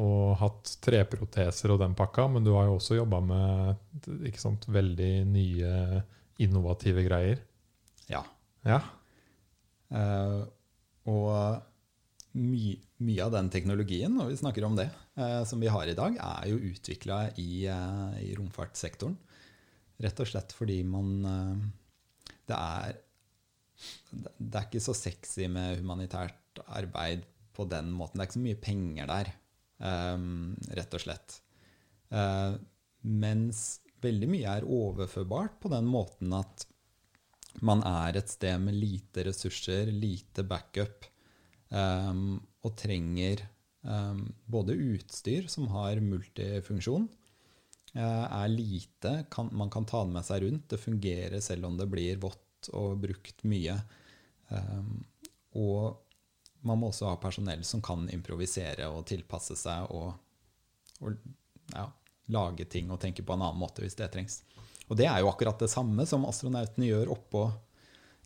[0.00, 4.68] og hatt treproteser og den pakka, men du har jo også jobba med ikke sant,
[4.70, 5.74] veldig nye,
[6.40, 7.42] innovative greier.
[8.10, 8.22] Ja.
[8.64, 8.80] Ja.
[9.90, 10.46] Uh,
[11.10, 11.28] og
[12.36, 14.88] my, mye av den teknologien, når vi snakker om det,
[15.18, 19.16] eh, som vi har i dag, er jo utvikla i, eh, i romfartssektoren.
[20.00, 21.64] Rett og slett fordi man eh,
[22.50, 22.98] Det er
[24.10, 27.22] det er ikke så sexy med humanitært arbeid
[27.56, 28.18] på den måten.
[28.18, 29.30] Det er ikke så mye penger der,
[30.14, 30.26] um,
[30.76, 31.38] rett og slett.
[32.12, 32.58] Uh,
[33.06, 36.66] mens veldig mye er overførbart på den måten at
[37.66, 41.08] man er et sted med lite ressurser, lite backup,
[41.72, 43.42] um, og trenger
[43.82, 47.08] um, både utstyr som har multifunksjon,
[47.98, 51.88] er lite, kan, man kan ta det med seg rundt, det fungerer selv om det
[51.90, 53.74] blir vått og brukt mye.
[54.48, 55.00] Um,
[55.58, 55.98] og
[56.66, 60.12] man må også ha personell som kan improvisere og tilpasse seg og,
[61.00, 61.16] og
[61.72, 61.86] ja,
[62.30, 64.42] lage ting og tenke på en annen måte hvis det trengs.
[64.90, 67.48] Og det er jo akkurat det samme som astronautene gjør oppå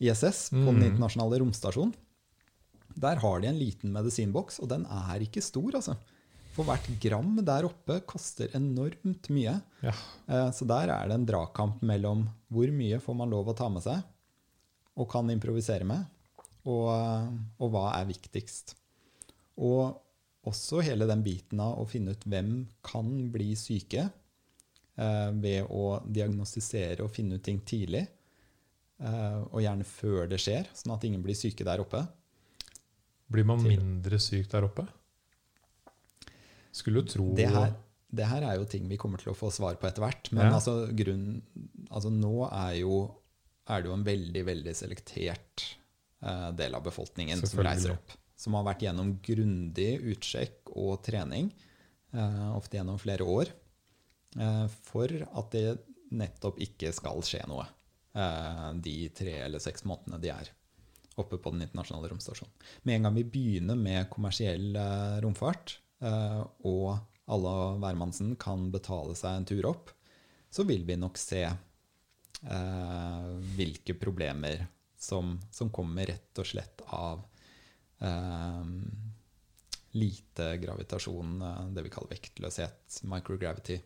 [0.02, 0.88] ISS, på den Mm.
[0.90, 1.94] internasjonale romstasjonen.
[2.94, 5.96] Der har de en liten medisinboks, og den er ikke stor, altså.
[6.54, 9.56] For hvert gram der oppe koster enormt mye.
[9.82, 9.94] Ja.
[10.28, 13.68] Eh, Så der er det en dragkamp mellom hvor mye får man lov å ta
[13.72, 14.02] med seg
[14.94, 16.04] og kan improvisere med,
[16.70, 16.86] og,
[17.58, 18.76] og hva er viktigst.
[19.58, 19.96] Og
[20.46, 22.52] også hele den biten av å finne ut hvem
[22.86, 28.04] kan bli syke eh, ved å diagnostisere og finne ut ting tidlig,
[29.02, 32.04] eh, og gjerne før det skjer, sånn at ingen blir syke der oppe.
[33.34, 34.86] Blir man mindre syk der oppe?
[36.74, 37.74] Skulle tro Det her,
[38.14, 40.30] det her er jo ting vi kommer til å få svar på etter hvert.
[40.34, 40.56] Men Ja.
[40.58, 41.42] altså, grunn,
[41.88, 42.98] altså nå er, jo,
[43.70, 45.68] er det jo en veldig, veldig selektert
[46.24, 48.16] uh, del av befolkningen som reiser opp.
[48.36, 51.52] Som har vært gjennom grundig utsjekk og trening,
[52.16, 53.54] uh, ofte gjennom flere år,
[54.40, 55.78] uh, for at det
[56.14, 57.70] nettopp ikke skal skje noe
[58.78, 60.50] de tre eller seks månedene de er
[61.18, 62.52] oppe på den internasjonale romstasjonen.
[62.86, 64.68] Med en gang vi begynner med kommersiell
[65.24, 66.88] romfart, og
[67.24, 69.92] alle hvermannsen kan betale seg en tur opp,
[70.52, 74.66] så vil vi nok se eh, hvilke problemer
[75.00, 77.24] som, som kommer rett og slett av
[78.04, 78.68] eh,
[79.98, 83.80] lite gravitasjon, eh, det vi kaller vektløshet, microgravity.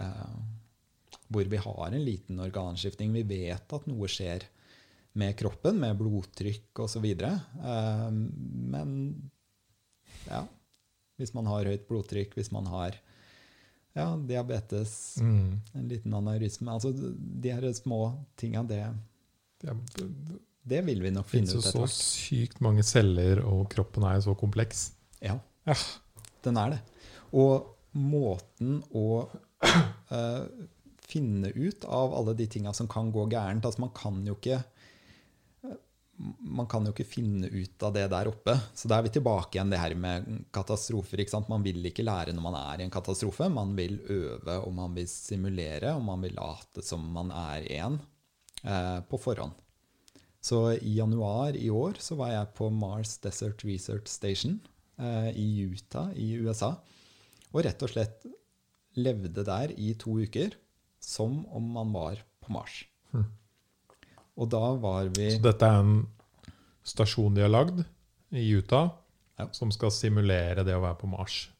[0.00, 0.34] Eh,
[1.32, 3.12] hvor vi har en liten organskifting.
[3.12, 4.44] Vi vet at noe skjer
[5.20, 7.06] med kroppen, med blodtrykk osv.
[7.12, 8.08] Eh,
[8.74, 8.96] men
[10.26, 10.42] ja,
[11.22, 12.98] hvis man har høyt blodtrykk, hvis man har
[13.96, 15.48] ja, diabetes, mm.
[15.76, 18.06] en liten anarysme altså De her små
[18.40, 18.80] tinga, det,
[19.62, 21.96] det, det det vil vi nok finnes finne jo ut så etter hvert.
[22.22, 24.92] sykt mange celler, og kroppen er jo så kompleks.
[25.22, 25.74] Ja, Ja.
[26.44, 26.80] den er det.
[27.34, 27.66] Og
[27.98, 30.44] måten å uh,
[31.06, 34.62] finne ut av alle de tinga som kan gå gærent altså Man kan jo ikke
[36.38, 38.54] man kan jo ikke finne ut av det der oppe.
[38.78, 41.22] Så da er vi tilbake igjen det her med katastrofer.
[41.22, 41.50] ikke sant?
[41.50, 43.48] Man vil ikke lære når man er i en katastrofe.
[43.52, 47.98] Man vil øve, og man vil simulere, og man vil late som man er en
[48.62, 49.56] eh, på forhånd.
[50.42, 54.58] Så i januar i år så var jeg på Mars Desert Research Station
[54.98, 56.74] eh, i Utah i USA.
[57.52, 58.26] Og rett og slett
[58.98, 60.56] levde der i to uker
[61.02, 62.82] som om man var på Mars.
[63.12, 63.28] Hm.
[64.40, 66.06] Og da var vi Så dette er en
[66.86, 67.84] stasjon de har lagd
[68.32, 68.90] i Utah,
[69.38, 69.48] Ja.
[69.52, 71.50] som skal simulere det å være på Mars.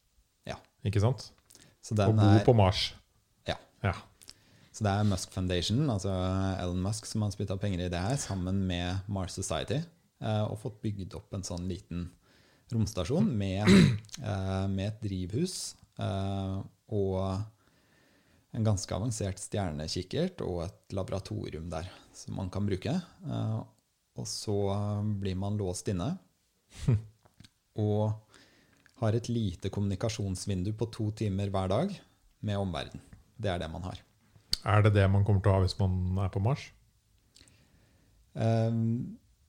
[0.49, 0.57] Ja.
[0.85, 1.31] Ikke sant?
[1.82, 2.93] Så Og bo er, på Mars.
[3.49, 3.57] Ja.
[3.82, 3.94] ja.
[4.73, 6.12] Så det er Musk Foundation, altså
[6.62, 9.82] Elon Musk, som har spytta penger i det her, sammen med Mars Society,
[10.23, 12.11] eh, og fått bygd opp en sånn liten
[12.73, 13.69] romstasjon med,
[14.23, 17.19] eh, med et drivhus eh, og
[18.53, 22.95] en ganske avansert stjernekikkert og et laboratorium der som man kan bruke.
[23.27, 23.61] Eh,
[24.21, 24.57] og så
[25.21, 26.11] blir man låst inne
[27.81, 28.13] og
[29.01, 31.95] har et lite kommunikasjonsvindu på to timer hver dag
[32.45, 33.03] med omverdenen.
[33.43, 33.99] Det er det man har.
[34.63, 36.69] Er det det man kommer til å ha hvis man er på Mars?
[38.35, 38.71] Eh,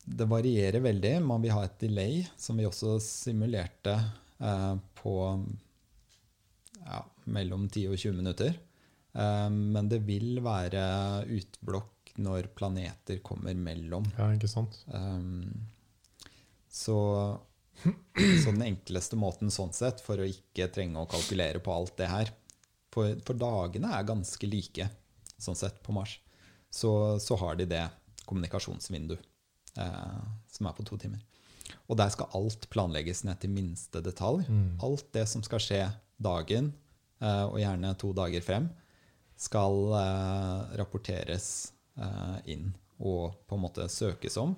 [0.04, 1.14] Det varierer veldig.
[1.24, 3.94] Man vil ha et delay, som vi også simulerte
[4.40, 5.14] eh, på
[6.84, 8.58] ja, mellom 10 og 20 minutter.
[9.14, 10.84] Eh, Men det vil være
[11.38, 14.06] utblokk når planeter kommer mellom.
[14.18, 14.78] Ja, ikke sant?
[14.94, 15.66] Um,
[16.70, 16.98] så,
[18.44, 22.10] så den enkleste måten sånn sett, for å ikke trenge å kalkulere på alt det
[22.12, 22.34] her
[22.94, 24.86] For, for dagene er ganske like
[25.42, 26.20] sånn sett på Mars.
[26.70, 27.84] Så, så har de det
[28.30, 30.22] kommunikasjonsvindu eh,
[30.54, 31.22] som er på to timer.
[31.90, 34.46] Og der skal alt planlegges ned til minste detalj.
[34.48, 34.78] Mm.
[34.86, 35.82] Alt det som skal skje
[36.22, 36.72] dagen,
[37.22, 38.70] eh, og gjerne to dager frem,
[39.40, 41.48] skal eh, rapporteres
[42.50, 42.72] inn
[43.04, 44.56] og på en måte søkes om.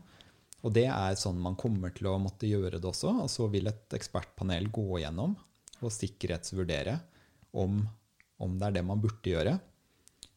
[0.65, 3.11] Og det er sånn man kommer til å måtte gjøre det også.
[3.25, 5.35] Og så vil et ekspertpanel gå gjennom
[5.83, 6.97] og sikkerhetsvurdere
[7.61, 7.81] om,
[8.41, 9.57] om det er det man burde gjøre.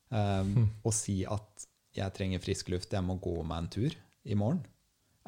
[0.08, 3.96] Um, Og si at jeg trenger frisk luft, jeg må gå meg en tur
[4.28, 4.62] i morgen,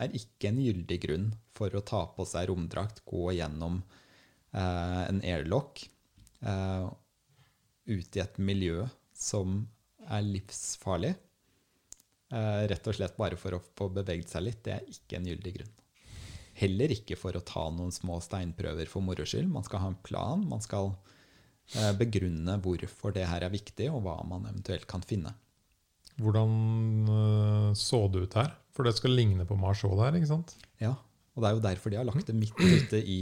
[0.00, 1.26] er ikke en gyldig grunn
[1.56, 3.80] for å ta på seg romdrakt, gå gjennom
[4.54, 5.82] uh, en airlock
[6.46, 6.88] uh,
[7.90, 8.86] ut i et miljø
[9.16, 9.64] som
[10.08, 11.12] er livsfarlig.
[12.30, 14.62] Eh, rett og slett bare for å få beveget seg litt.
[14.66, 15.76] Det er ikke en gyldig grunn.
[16.60, 19.48] Heller ikke for å ta noen små steinprøver for moro skyld.
[19.50, 20.42] Man skal ha en plan.
[20.46, 20.92] Man skal
[21.74, 25.34] eh, begrunne hvorfor det her er viktig, og hva man eventuelt kan finne.
[26.20, 26.50] Hvordan
[27.08, 28.52] øh, så det ut her?
[28.76, 30.54] For det skal ligne på Mars òg der, ikke sant?
[30.82, 30.94] Ja,
[31.34, 33.20] og det er jo derfor de har lagt det midt ute i,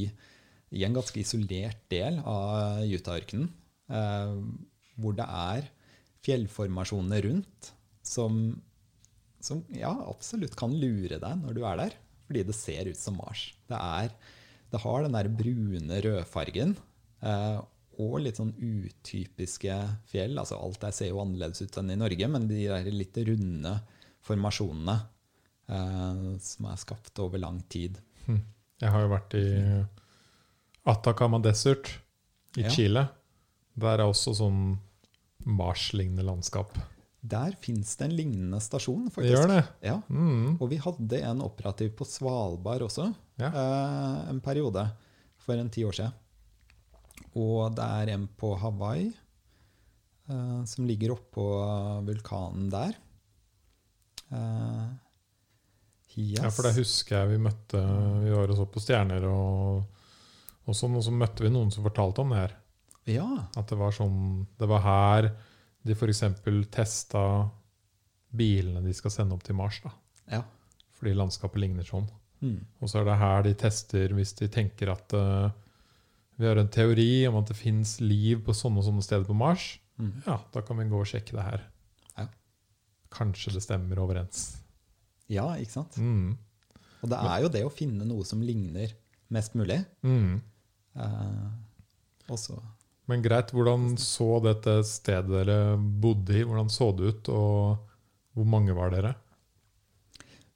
[0.75, 3.49] i en ganske isolert del av Utah-ørkenen.
[3.89, 4.35] Eh,
[4.99, 5.71] hvor det er
[6.27, 7.71] fjellformasjonene rundt
[8.05, 8.59] som,
[9.49, 11.97] som ja, absolutt kan lure deg når du er der,
[12.29, 13.49] fordi det ser ut som Mars.
[13.71, 14.13] Det, er,
[14.73, 16.77] det har den der brune rødfargen.
[17.25, 17.59] Eh,
[17.99, 19.75] og litt sånn utypiske
[20.07, 20.37] fjell.
[20.39, 23.73] altså Alt der ser jo annerledes ut enn i Norge, men de der litt runde
[24.29, 24.95] formasjonene
[25.67, 27.99] eh, som er skapt over lang tid.
[28.29, 28.43] Hm.
[28.79, 29.47] Jeg har jo vært i
[30.89, 31.91] Atacama Desert
[32.57, 32.71] i Ja.
[32.71, 33.09] Chile.
[33.79, 34.79] Der er også sånn
[35.49, 36.73] Mars-lignende landskap.
[37.29, 39.35] Der fins det en lignende stasjon, faktisk.
[39.35, 39.65] gjør det.
[39.85, 40.57] Ja, Mm.
[40.61, 43.49] Og vi hadde en operativ på Svalbard også, Ja.
[43.53, 44.87] eh, en periode
[45.39, 46.13] for en ti år siden.
[47.37, 49.13] Og det er en på Hawaii
[50.31, 51.45] eh, som ligger oppå
[52.07, 52.95] vulkanen der.
[54.33, 54.89] Eh,
[56.19, 56.39] yes.
[56.43, 57.81] Ja, for det husker jeg vi møtte
[58.25, 59.85] Vi var og så på stjerner og,
[60.69, 62.57] og sånn, og så møtte vi noen som fortalte om det her.
[63.09, 65.31] Ja, At det var sånn Det var her
[65.89, 66.23] de f.eks.
[66.73, 67.23] testa
[68.29, 69.81] bilene de skal sende opp til Mars.
[69.85, 69.93] da.
[70.37, 70.45] ja.
[70.99, 72.09] Fordi landskapet ligner sånn.
[72.43, 72.59] Mm.
[72.83, 75.51] Og så er det her de tester hvis de tenker at uh,
[76.39, 79.37] vi har en teori om at det fins liv på sånne og sånne steder på
[79.39, 79.73] Mars.
[79.99, 80.13] Mm.
[80.27, 81.65] Ja, da kan vi gå og sjekke det her.
[82.17, 82.27] Ja.
[83.15, 84.61] Kanskje det stemmer overens.
[85.31, 85.99] ja, ikke sant?
[85.99, 86.37] Mm.
[87.03, 88.95] Og det er jo det å finne noe som ligner
[89.35, 89.79] mest mulig.
[90.03, 90.39] Mm.
[90.99, 91.47] Uh,
[92.29, 92.59] og så
[93.09, 97.87] Men greit, hvordan så dette stedet dere bodde i, hvordan så det ut, og
[98.37, 99.15] hvor mange var dere?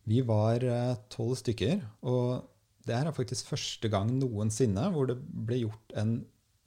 [0.04, 2.42] Vi var eh, tolv stykker, og
[2.84, 6.16] det her er faktisk første gang noensinne hvor det ble gjort en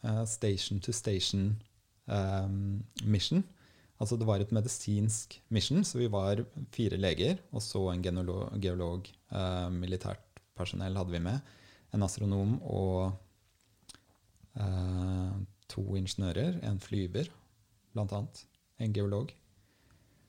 [0.06, 1.52] eh, station to station
[2.10, 2.50] eh,
[3.04, 3.44] mission.
[4.02, 6.42] Altså det var et medisinsk mission, så vi var
[6.76, 10.24] fire leger, og så en geolog, geolog eh, militært
[10.58, 11.54] personell hadde vi med,
[11.94, 13.14] en astronom og
[15.72, 17.30] to ingeniører, en flyver,
[17.96, 18.46] annet,
[18.84, 19.32] en geolog.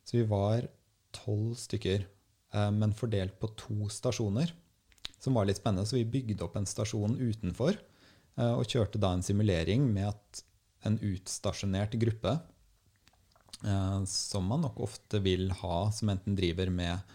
[0.07, 0.69] Så vi var
[1.17, 2.05] tolv stykker
[2.55, 4.53] eh, men fordelt på to stasjoner,
[5.19, 5.87] som var litt spennende.
[5.89, 10.45] Så vi bygde opp en stasjon utenfor eh, og kjørte da en simulering med at
[10.87, 12.37] en utstasjonert gruppe,
[13.67, 17.15] eh, som man nok ofte vil ha, som enten driver med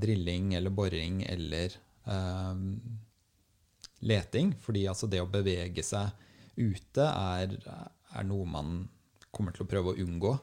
[0.00, 1.74] drilling eller boring eller
[4.00, 6.14] leting, fordi altså det å bevege seg
[6.60, 7.56] ute er,
[8.12, 8.74] er noe man
[9.30, 10.34] kommer til å prøve å unngå.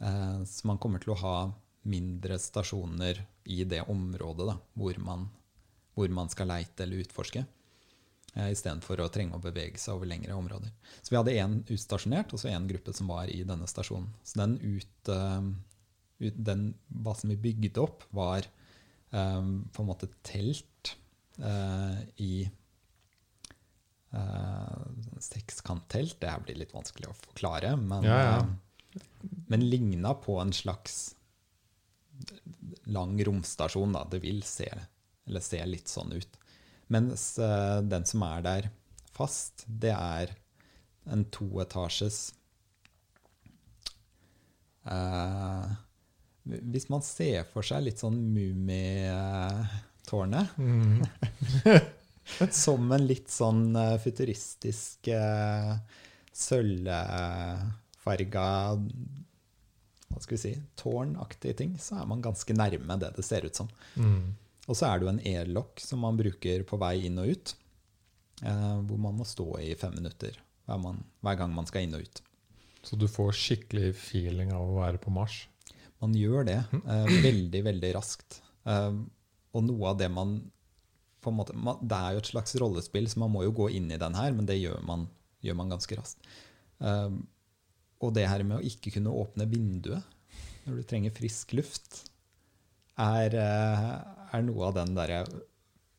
[0.00, 1.36] Eh, Så man kommer til å ha
[1.86, 5.28] mindre stasjoner i det området da, hvor, man,
[5.94, 7.44] hvor man skal leite eller utforske,
[8.34, 10.72] eh, istedenfor å trenge å bevege seg over lengre områder.
[11.00, 14.10] Så vi hadde én utstasjonert, og så én gruppe som var i denne stasjonen.
[14.26, 15.12] Så den, ut,
[16.18, 18.48] ut, den basen vi bygde opp, var
[19.14, 20.96] um, på en måte telt
[21.38, 22.48] uh, i
[24.16, 26.16] eh, sekskanttelt.
[26.20, 28.38] Det her blir litt vanskelig å forklare, men, Ja, ja.
[28.40, 28.46] Uh,
[29.48, 31.14] men ligna på en slags
[32.84, 33.92] lang romstasjon.
[33.92, 34.04] Da.
[34.10, 34.70] Det vil se,
[35.26, 36.38] eller se litt sånn ut.
[36.92, 38.70] Mens uh, den som er der
[39.16, 40.34] fast, det er
[41.06, 42.34] en toetasjes
[44.90, 45.66] uh,
[46.44, 49.66] Hvis man ser for seg litt sånn Mummitårnet
[50.58, 51.02] Mm.
[52.50, 55.76] som en litt sånn eh, futuristisk uh,
[56.36, 57.26] sølvfarga
[58.76, 63.56] Hva skal vi si tårnaktig ting, så er man ganske nærme det det ser ut
[63.58, 63.68] som.
[63.94, 64.34] Mm.
[64.66, 67.46] Og så er det jo en e-lokk som man bruker på vei inn og ut,
[68.42, 70.32] uh, hvor man må stå i fem minutter
[70.66, 72.16] hver, man, hver gang man skal inn og ut.
[72.86, 75.48] Så du får skikkelig feeling av å være på Mars.
[76.02, 78.40] Man gjør det Uh, veldig, veldig raskt.
[78.66, 78.94] Eh,
[79.56, 80.36] og noe av det man
[81.26, 83.70] på en måte, man, Det er jo et slags rollespill, så man må jo gå
[83.76, 85.08] inn i den her, men det gjør man,
[85.44, 86.30] gjør man ganske raskt.
[86.80, 87.10] Uh,
[88.04, 90.04] og det her med å ikke kunne åpne vinduet
[90.66, 92.00] når du trenger frisk luft,
[92.98, 93.84] er, eh,
[94.34, 95.20] er noe av den derre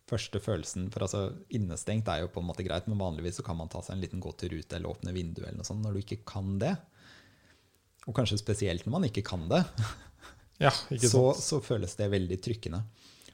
[0.07, 0.89] første følelsen.
[0.91, 1.21] For altså,
[1.55, 4.03] innestengt er jo på en måte greit, men vanligvis så kan man ta seg en
[4.03, 5.83] liten gåtur ut eller åpne vinduet eller noe sånt.
[5.85, 6.75] Når du ikke kan det,
[8.07, 9.63] og kanskje spesielt når man ikke kan det,
[10.63, 12.81] Ja, ikke så, så føles det veldig trykkende.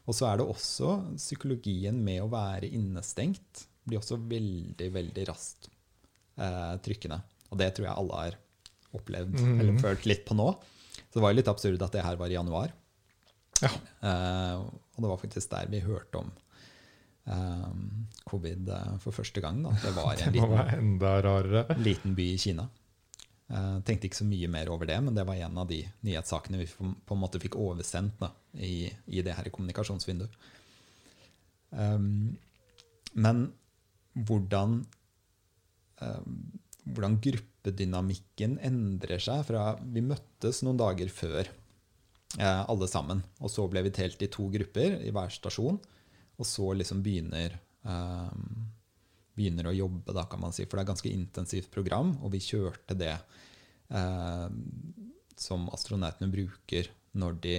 [0.04, 5.70] Og så er det også psykologien med å være innestengt blir også veldig, veldig raskt
[6.40, 7.20] eh, trykkende.
[7.52, 8.38] Og det tror jeg alle har
[8.94, 9.58] opplevd mm.
[9.60, 10.48] eller følt litt på nå.
[10.94, 12.74] Så det var jo litt absurd at det her var i januar.
[13.64, 13.72] Ja.
[13.72, 16.32] Eh, og det var faktisk der vi hørte om
[17.30, 17.68] eh,
[18.30, 19.62] covid eh, for første gang.
[19.66, 19.76] Da.
[19.84, 21.80] Det var i en liten, enda rarere.
[21.82, 22.68] liten by i Kina.
[23.52, 26.62] Eh, tenkte ikke så mye mer over det, men det var en av de nyhetssakene
[26.62, 30.38] vi på en måte fikk oversendt da, i, i det her kommunikasjonsvinduet.
[31.74, 32.36] Um,
[33.18, 33.48] men
[34.14, 34.78] hvordan,
[36.06, 36.38] um,
[36.86, 41.50] hvordan gruppedynamikken endrer seg fra Vi møttes noen dager før,
[42.38, 43.24] eh, alle sammen.
[43.42, 45.82] Og så ble vi telt i to grupper i hver stasjon.
[46.38, 48.32] Og så liksom begynner eh,
[49.38, 50.66] begynner å jobbe, da, kan man si.
[50.66, 54.50] For det er et ganske intensivt program, og vi kjørte det eh,
[55.40, 57.56] som astronautene bruker når de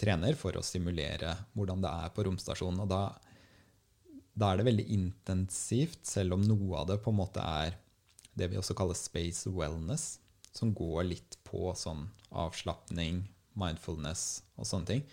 [0.00, 2.82] trener for å simulere hvordan det er på romstasjonen.
[2.84, 3.02] Og da,
[4.32, 7.76] da, er det veldig intensivt, selv om noe av det på en måte er
[8.38, 10.16] det vi også kaller space wellness,
[10.52, 12.06] som går litt på sånn
[12.40, 13.22] avslapning,
[13.58, 15.04] mindfulness og sånne ting.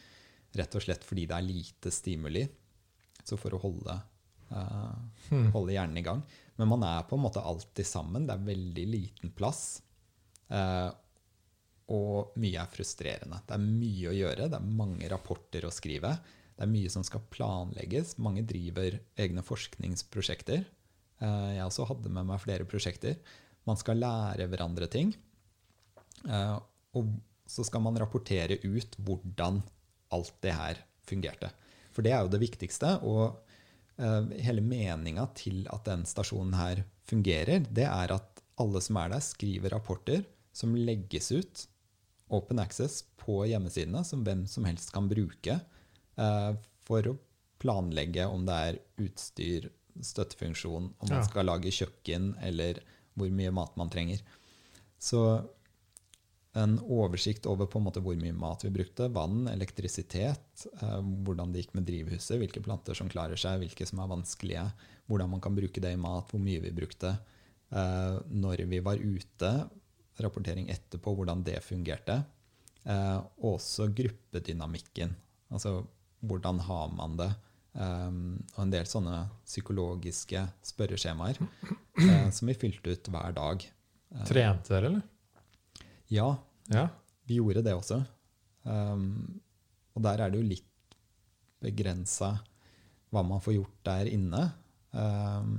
[0.56, 2.46] Rett og slett fordi det er lite stimuli.
[3.28, 4.00] Så for å holde,
[4.52, 4.96] uh,
[5.56, 6.24] holde hjernen i gang.
[6.60, 8.28] Men man er på en måte alltid sammen.
[8.28, 9.82] Det er veldig liten plass.
[10.52, 10.90] Uh,
[11.90, 13.40] og mye er frustrerende.
[13.48, 16.12] Det er mye å gjøre, det er mange rapporter å skrive.
[16.54, 18.18] Det er mye som skal planlegges.
[18.22, 20.68] Mange driver egne forskningsprosjekter.
[21.24, 23.18] Uh, jeg også hadde med meg flere prosjekter.
[23.70, 25.12] Man skal lære hverandre ting.
[26.98, 27.12] Og
[27.50, 29.60] så skal man rapportere ut hvordan
[30.16, 31.52] alt det her fungerte.
[31.94, 32.96] For det er jo det viktigste.
[33.06, 33.38] Og
[34.00, 39.24] hele meninga til at den stasjonen her fungerer, det er at alle som er der,
[39.24, 40.24] skriver rapporter
[40.56, 41.66] som legges ut
[42.30, 46.52] open access på hjemmesidene som hvem som helst kan bruke eh,
[46.86, 47.18] for å
[47.60, 49.70] planlegge om det er utstyr,
[50.00, 52.80] støttefunksjon, om man skal lage kjøkken, eller
[53.20, 54.22] hvor mye mat man trenger.
[54.96, 55.24] Så
[56.58, 61.54] en oversikt over på en måte hvor mye mat vi brukte, vann, elektrisitet, eh, hvordan
[61.54, 64.64] det gikk med drivhuset, hvilke planter som klarer seg, hvilke som er vanskelige,
[65.10, 67.14] hvordan man kan bruke det i mat, hvor mye vi brukte,
[67.70, 69.54] eh, når vi var ute,
[70.20, 72.18] rapportering etterpå, hvordan det fungerte.
[72.90, 75.14] Og også gruppedynamikken.
[75.54, 75.86] Altså
[76.28, 77.30] hvordan har man det?
[77.78, 81.40] Og en del sånne psykologiske spørreskjemaer
[82.36, 83.64] som vi fylte ut hver dag.
[84.28, 85.08] Trente dere, eller?
[86.14, 86.30] Ja,
[86.74, 86.88] ja,
[87.30, 88.02] vi gjorde det også.
[88.64, 89.40] Um,
[89.96, 90.96] og der er det jo litt
[91.64, 92.34] begrensa
[93.10, 94.44] hva man får gjort der inne.
[94.94, 95.58] Um,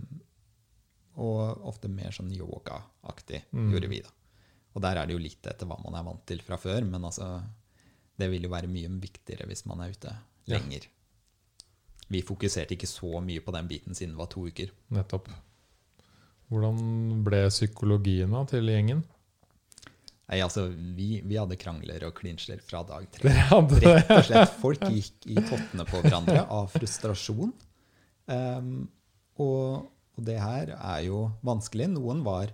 [1.20, 3.68] og ofte mer sånn yogaaktig mm.
[3.74, 4.12] gjorde vi, da.
[4.70, 7.02] Og der er det jo litt etter hva man er vant til fra før, men
[7.04, 7.26] altså,
[8.18, 10.14] det vil jo være mye viktigere hvis man er ute
[10.50, 10.86] lenger.
[10.86, 10.96] Ja.
[12.10, 14.72] Vi fokuserte ikke så mye på den biten siden det var to uker.
[14.94, 15.30] Nettopp.
[16.50, 19.04] Hvordan ble psykologien da til gjengen?
[20.30, 23.32] Nei, altså, vi, vi hadde krangler og klinsjer fra dag tre.
[23.34, 24.52] Rett og slett.
[24.62, 27.50] Folk gikk i tottene på hverandre av frustrasjon.
[28.30, 28.84] Um,
[29.42, 31.88] og, og, det her er jo vanskelig.
[31.96, 32.52] Noen var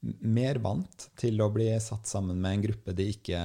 [0.00, 3.42] mer vant til å bli satt sammen med en gruppe de ikke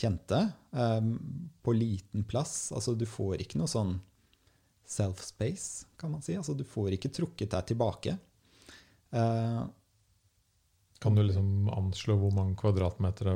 [0.00, 0.40] kjente,
[0.72, 1.12] um,
[1.60, 2.70] på liten plass.
[2.72, 3.98] Altså, du får ikke noe sånn
[4.88, 6.38] self-space, kan man si.
[6.38, 8.16] Altså, du får ikke trukket deg tilbake.
[9.12, 9.66] Uh,
[11.02, 13.30] kan du liksom anslå hvor mange kvadratmeter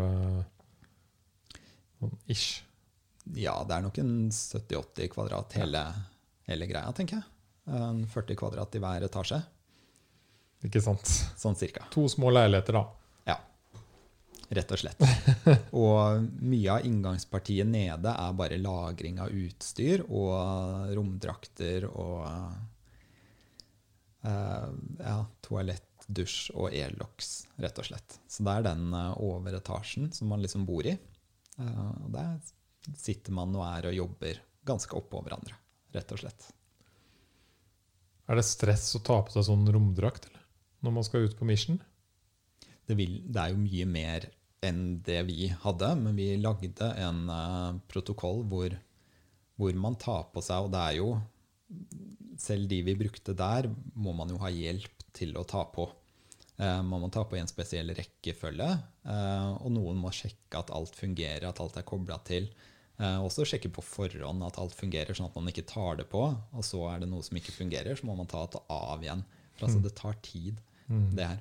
[2.01, 2.63] sånn ish?
[3.37, 5.83] Ja, det er nok en 70-80 kvadrat hele,
[6.49, 7.27] hele, greia, tenker jeg.
[7.71, 9.41] En 40 kvadrat i hver etasje.
[10.67, 11.07] Ikke sant?
[11.41, 11.87] Sånn cirka.
[11.95, 12.83] To små leiligheter, da.
[13.29, 13.37] Ja.
[14.51, 15.05] Rett og slett.
[15.85, 22.27] Og mye av inngangspartiet nede er bare lagring av utstyr og romdrakter og
[24.27, 24.69] uh,
[24.99, 27.33] ja, toalett, dusj og eloks,
[27.63, 28.19] rett og slett.
[28.31, 30.97] Så det er den uh, overetasjen som man liksom bor i.
[31.61, 35.57] Uh, og der sitter man og er og jobber ganske oppå hverandre,
[35.95, 36.51] rett og slett.
[38.31, 40.41] Er det stress å ta på seg sånn romdrakt, eller?
[40.81, 41.81] når man skal ut på mission?
[42.89, 44.27] Det, vil, det er jo mye mer
[44.67, 48.75] enn det vi hadde, men vi lagde en uh, protokoll hvor,
[49.61, 51.11] hvor, man tar på seg Og det er jo
[52.41, 55.85] Selv de vi brukte der, må man jo ha hjelp til å ta på.
[56.61, 58.67] Man må ta på i en spesiell rekkefølge,
[59.09, 62.51] uh, og noen må sjekke at alt fungerer, at alt er kobla til.
[63.01, 66.21] også sjekke på forhånd at alt fungerer, sånn at man ikke tar det på.
[66.53, 69.23] Og så er det noe som ikke fungerer, så må man ta det av igjen.
[69.55, 69.87] For altså, mm.
[69.87, 70.61] det tar tid.
[70.91, 71.17] Mm.
[71.17, 71.41] det her.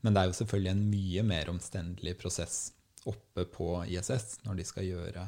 [0.00, 2.58] Men det er jo selvfølgelig en mye mer omstendelig prosess
[3.06, 5.24] oppe på ISS når de skal gjøre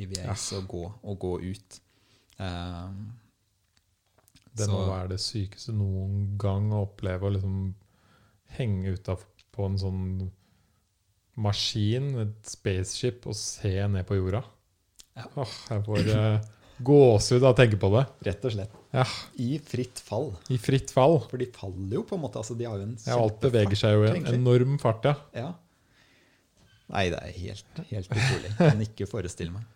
[0.00, 1.78] IVS og, gå, og, gå, ut.
[2.36, 3.12] Um,
[4.58, 7.58] det må være det sykeste noen gang å oppleve å liksom
[8.58, 8.96] henge
[9.54, 10.02] på en sånn
[11.40, 14.44] maskin, et spaceship, og se ned på jorda.
[15.14, 15.26] Ja.
[15.42, 16.46] Åh, jeg får uh,
[16.86, 18.04] gåsehud av å tenke på det.
[18.28, 18.78] Rett og slett.
[18.94, 19.04] Ja.
[19.42, 20.32] I fritt fall.
[20.54, 21.20] I fritt fall.
[21.30, 22.40] For de faller jo på en måte.
[22.42, 25.14] Altså, de har jo en ja, alt beveger seg jo i en enorm fart, ja.
[25.38, 25.52] ja.
[26.94, 28.50] Nei, det er helt, helt utrolig.
[28.50, 29.70] Jeg kan ikke forestille meg.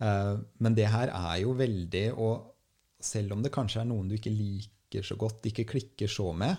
[0.00, 2.50] Uh, men det her er jo veldig Og
[3.00, 6.58] selv om det kanskje er noen du ikke liker så godt, ikke klikker så med,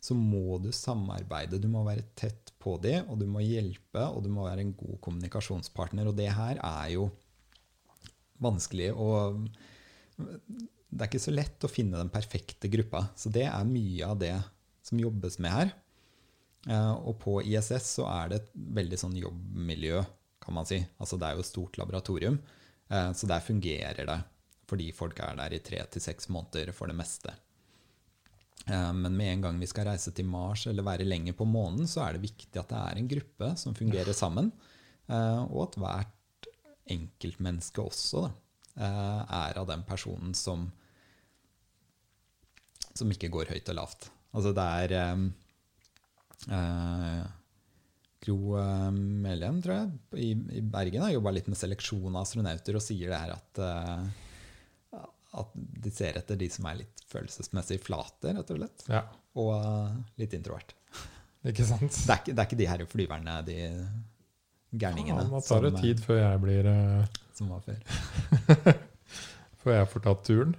[0.00, 1.60] så må du samarbeide.
[1.60, 4.72] Du må være tett på dem, og du må hjelpe, og du må være en
[4.76, 6.08] god kommunikasjonspartner.
[6.08, 7.10] Og det her er jo
[8.40, 9.10] vanskelig å
[10.90, 13.04] Det er ikke så lett å finne den perfekte gruppa.
[13.14, 14.34] Så det er mye av det
[14.82, 15.70] som jobbes med her.
[16.68, 18.50] Eh, og på ISS så er det et
[18.80, 20.02] veldig sånn jobbmiljø,
[20.42, 20.80] kan man si.
[20.98, 22.40] Altså det er jo et stort laboratorium,
[22.90, 24.18] eh, så der fungerer det
[24.70, 27.32] fordi folk er der i tre til seks måneder for det meste.
[28.66, 31.88] Eh, men med en gang vi skal reise til Mars eller være lenger på månen,
[31.90, 34.52] så er det viktig at det er en gruppe som fungerer sammen,
[35.10, 36.46] og at hvert
[36.94, 38.30] enkeltmenneske også da,
[38.78, 40.68] er av den personen som,
[42.94, 44.06] som ikke går høyt og lavt.
[44.30, 44.94] Altså det er
[46.54, 47.26] eh,
[48.20, 50.30] Gro eh, Melhem, tror jeg, i,
[50.60, 54.04] i Bergen har jobba litt med seleksjon av astronauter og sier det her at, eh,
[55.30, 58.86] at de ser etter de som er litt følelsesmessig flate, rett og slett.
[58.90, 59.04] Ja,
[59.38, 60.74] Og uh, litt introvert.
[61.50, 61.90] ikke sant?
[61.94, 63.58] Det er ikke, det er ikke de her flyverne, de
[64.70, 68.78] gærningene, Ja, da tar det som, tid før jeg blir uh, som var før.
[69.60, 70.54] Før jeg får tatt turen.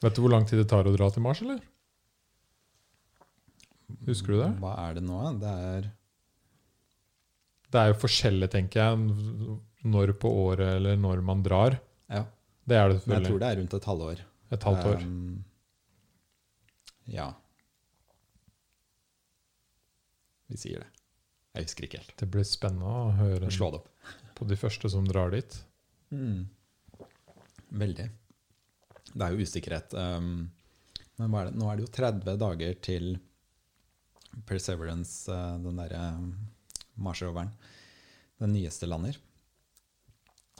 [0.00, 1.58] Vet du hvor lang tid det tar å dra til Mars, eller?
[4.06, 4.48] Husker du det?
[4.62, 5.18] Hva er det nå?
[5.42, 5.90] Det er
[7.68, 11.78] Det er jo forskjellig, tenker jeg, når på året eller når man drar.
[12.10, 12.24] Ja,
[12.64, 13.16] Det er det selvfølgelig.
[13.22, 14.22] jeg tror det er rundt et halvår.
[14.50, 15.02] Et halvt år.
[15.06, 15.44] Um,
[17.10, 17.28] ja.
[20.50, 20.90] Vi sier det.
[21.54, 22.14] Jeg husker ikke helt.
[22.18, 23.88] Det blir spennende å høre Slå det opp.
[24.38, 25.56] på de første som drar dit.
[26.10, 26.46] Mm.
[27.80, 28.10] Veldig.
[29.10, 29.94] Det er jo usikkerhet.
[29.94, 30.50] Um,
[31.18, 31.58] men er det?
[31.58, 33.10] nå er det jo 30 dager til
[34.46, 36.30] Perseverance, uh, den derre um,
[38.38, 39.18] den nyeste lander.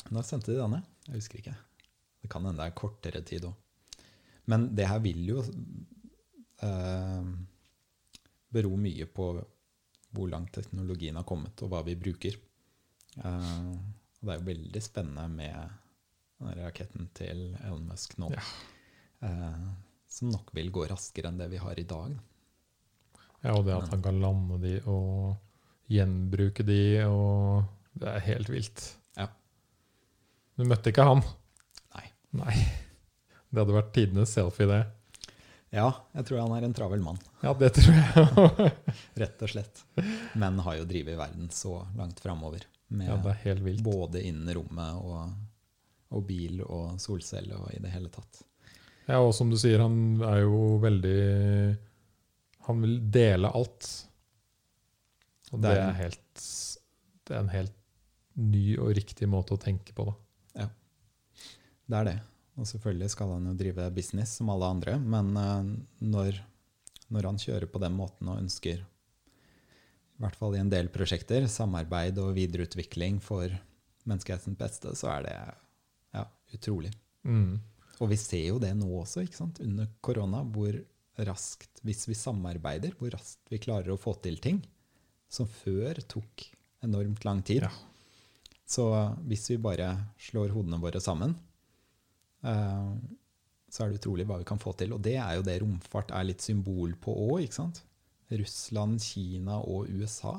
[0.08, 0.80] Når sendte de denne?
[1.06, 1.56] Jeg husker ikke.
[2.20, 3.54] Det kan hende det er kortere tid òg.
[4.50, 5.42] Men det her vil jo
[6.64, 7.26] eh,
[8.50, 9.30] bero mye på
[10.10, 12.38] hvor langt teknologien har kommet, og hva vi bruker.
[13.20, 15.78] Eh, og det er jo veldig spennende med
[16.40, 18.32] den raketten til Elon Musk nå.
[18.34, 18.42] Ja.
[19.28, 19.68] Eh,
[20.10, 22.16] som nok vil gå raskere enn det vi har i dag.
[23.44, 25.36] Ja, og det at han kan lande de og
[25.90, 27.62] gjenbruke de, og
[27.98, 28.82] det er helt vilt.
[30.60, 31.22] Du møtte ikke han?
[31.96, 32.06] Nei.
[32.36, 32.54] Nei.
[33.50, 34.80] Det hadde vært tidenes selfie, det.
[35.72, 35.86] Ja,
[36.18, 38.72] jeg tror han er en travel mann, Ja, det tror jeg.
[39.22, 39.82] rett og slett.
[40.38, 42.64] Men har jo drevet verden så langt framover.
[42.90, 43.84] Ja, det er helt vilt.
[43.86, 45.30] både innen rommet og,
[46.10, 48.40] og bil og solcelle og i det hele tatt.
[49.06, 51.20] Ja, og som du sier, han er jo veldig
[52.66, 53.86] Han vil dele alt.
[55.54, 56.42] Og det er- helt
[57.26, 57.76] Det er en helt
[58.34, 60.14] ny og riktig måte å tenke på, da.
[61.90, 62.18] Det er det.
[62.60, 65.70] Og selvfølgelig skal han jo drive business som alle andre, men eh,
[66.12, 66.38] når,
[67.10, 71.46] når han kjører på den måten og ønsker, i hvert fall i en del prosjekter,
[71.48, 73.48] samarbeid og videreutvikling for
[74.08, 75.34] menneskehetens beste, så er det
[76.18, 76.92] ja, utrolig.
[77.24, 77.56] Mm.
[78.00, 79.62] Og vi ser jo det nå også, ikke sant?
[79.64, 80.76] under korona, hvor
[81.20, 84.60] raskt, hvis vi samarbeider, hvor raskt vi klarer å få til ting
[85.30, 86.46] som før tok
[86.84, 87.64] enormt lang tid.
[87.66, 87.72] Ja.
[88.68, 88.86] Så
[89.26, 91.34] hvis vi bare slår hodene våre sammen,
[92.42, 94.94] så er det utrolig hva vi kan få til.
[94.96, 97.82] Og det er jo det romfart er litt symbol på òg, ikke sant?
[98.30, 100.36] Russland, Kina og USA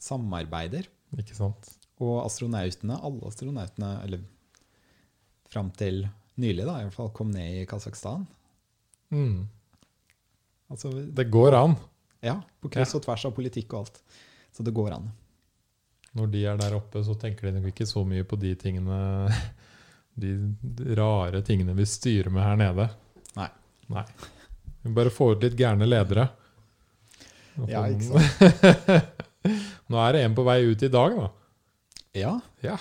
[0.00, 0.86] samarbeider.
[1.18, 1.68] Ikke sant?
[2.00, 4.22] Og astronautene, alle astronautene, eller
[5.50, 6.04] fram til
[6.40, 8.22] nylig, da, i hvert fall, kom ned i Kasakhstan.
[9.12, 9.42] Mm.
[10.70, 11.74] Altså, Det går an.
[12.22, 14.00] ja, på kryss og tvers av politikk og alt.
[14.54, 15.10] Så det går an.
[16.14, 18.96] Når de er der oppe, så tenker de nok ikke så mye på de tingene
[20.14, 20.34] De
[20.98, 22.88] rare tingene vi styrer med her nede.
[23.36, 23.48] Nei.
[23.94, 24.04] Nei.
[24.82, 26.28] Vi bare får ut litt gærne ledere.
[27.68, 29.26] Ja, ikke sant?
[29.90, 31.28] Nå er det en på vei ut i dag, da.
[32.16, 32.32] Ja,
[32.64, 32.76] Ja.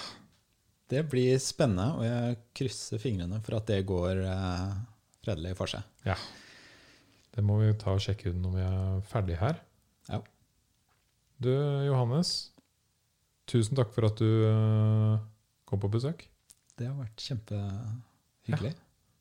[0.89, 4.71] det blir spennende, og jeg krysser fingrene for at det går eh,
[5.25, 5.83] fredelig for seg.
[6.07, 6.15] Ja.
[7.35, 9.59] Det må vi ta og sjekke ut når vi er ferdig her.
[10.09, 10.19] Ja.
[11.39, 11.51] Du,
[11.85, 12.49] Johannes.
[13.49, 15.19] Tusen takk for at du eh,
[15.69, 16.25] kom på besøk.
[16.79, 18.73] Det har vært kjempehyggelig.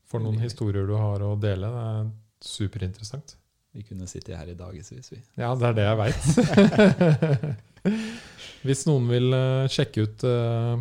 [0.08, 1.68] For noen historier du har å dele.
[1.74, 2.10] Det er
[2.48, 3.34] superinteressant.
[3.74, 5.18] Vi kunne sitte her i dagevis, vi.
[5.36, 6.22] Ja, det er det jeg veit.
[8.66, 10.80] Hvis noen vil eh, sjekke ut uh,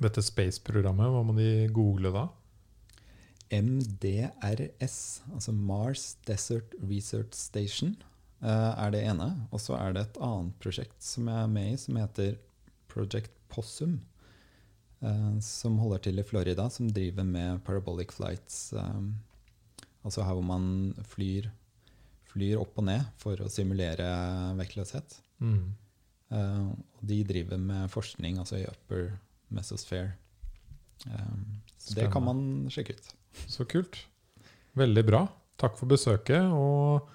[0.00, 2.28] dette Space-programmet, hva må de google da?
[3.48, 4.98] MDRS,
[5.32, 7.96] altså Mars Desert Research Station,
[8.44, 9.30] eh, er det ene.
[9.50, 12.36] Og så er det et annet prosjekt som jeg er med i, som heter
[12.92, 13.98] Project Possum.
[15.02, 18.72] Eh, Som holder til i Florida, som driver med parabolic flights.
[18.72, 19.00] eh,
[20.04, 21.50] Altså her hvor man flyr,
[22.30, 24.06] flyr opp og ned for å simulere
[24.56, 25.18] vektløshet.
[25.42, 25.74] Mm.
[26.30, 29.10] Eh, og de driver med forskning altså i upper
[29.50, 30.14] mesosphere.
[31.78, 32.40] Så det kan man
[32.72, 33.10] sjekke ut.
[33.46, 34.00] Så kult.
[34.78, 35.20] Veldig bra.
[35.60, 36.46] Takk for besøket.
[36.54, 37.06] Og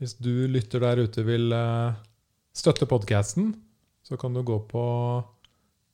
[0.00, 1.52] hvis du lytter der ute vil
[2.56, 3.52] støtte podkasten,
[4.06, 4.84] så kan du gå på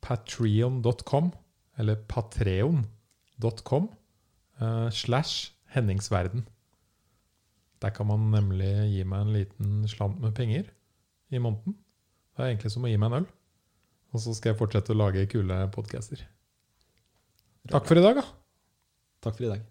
[0.01, 1.31] patreon.com,
[1.77, 3.89] eller patreon.com,
[4.61, 6.47] uh, slash Henningsverden.
[7.81, 10.71] Der kan man nemlig gi meg en liten slant med penger
[11.29, 11.75] i måneden.
[12.33, 13.29] Det er egentlig som å gi meg en øl.
[14.15, 16.23] Og så skal jeg fortsette å lage kule podcaster.
[17.67, 18.25] Takk for i dag, da.
[19.25, 19.65] Takk for i dag.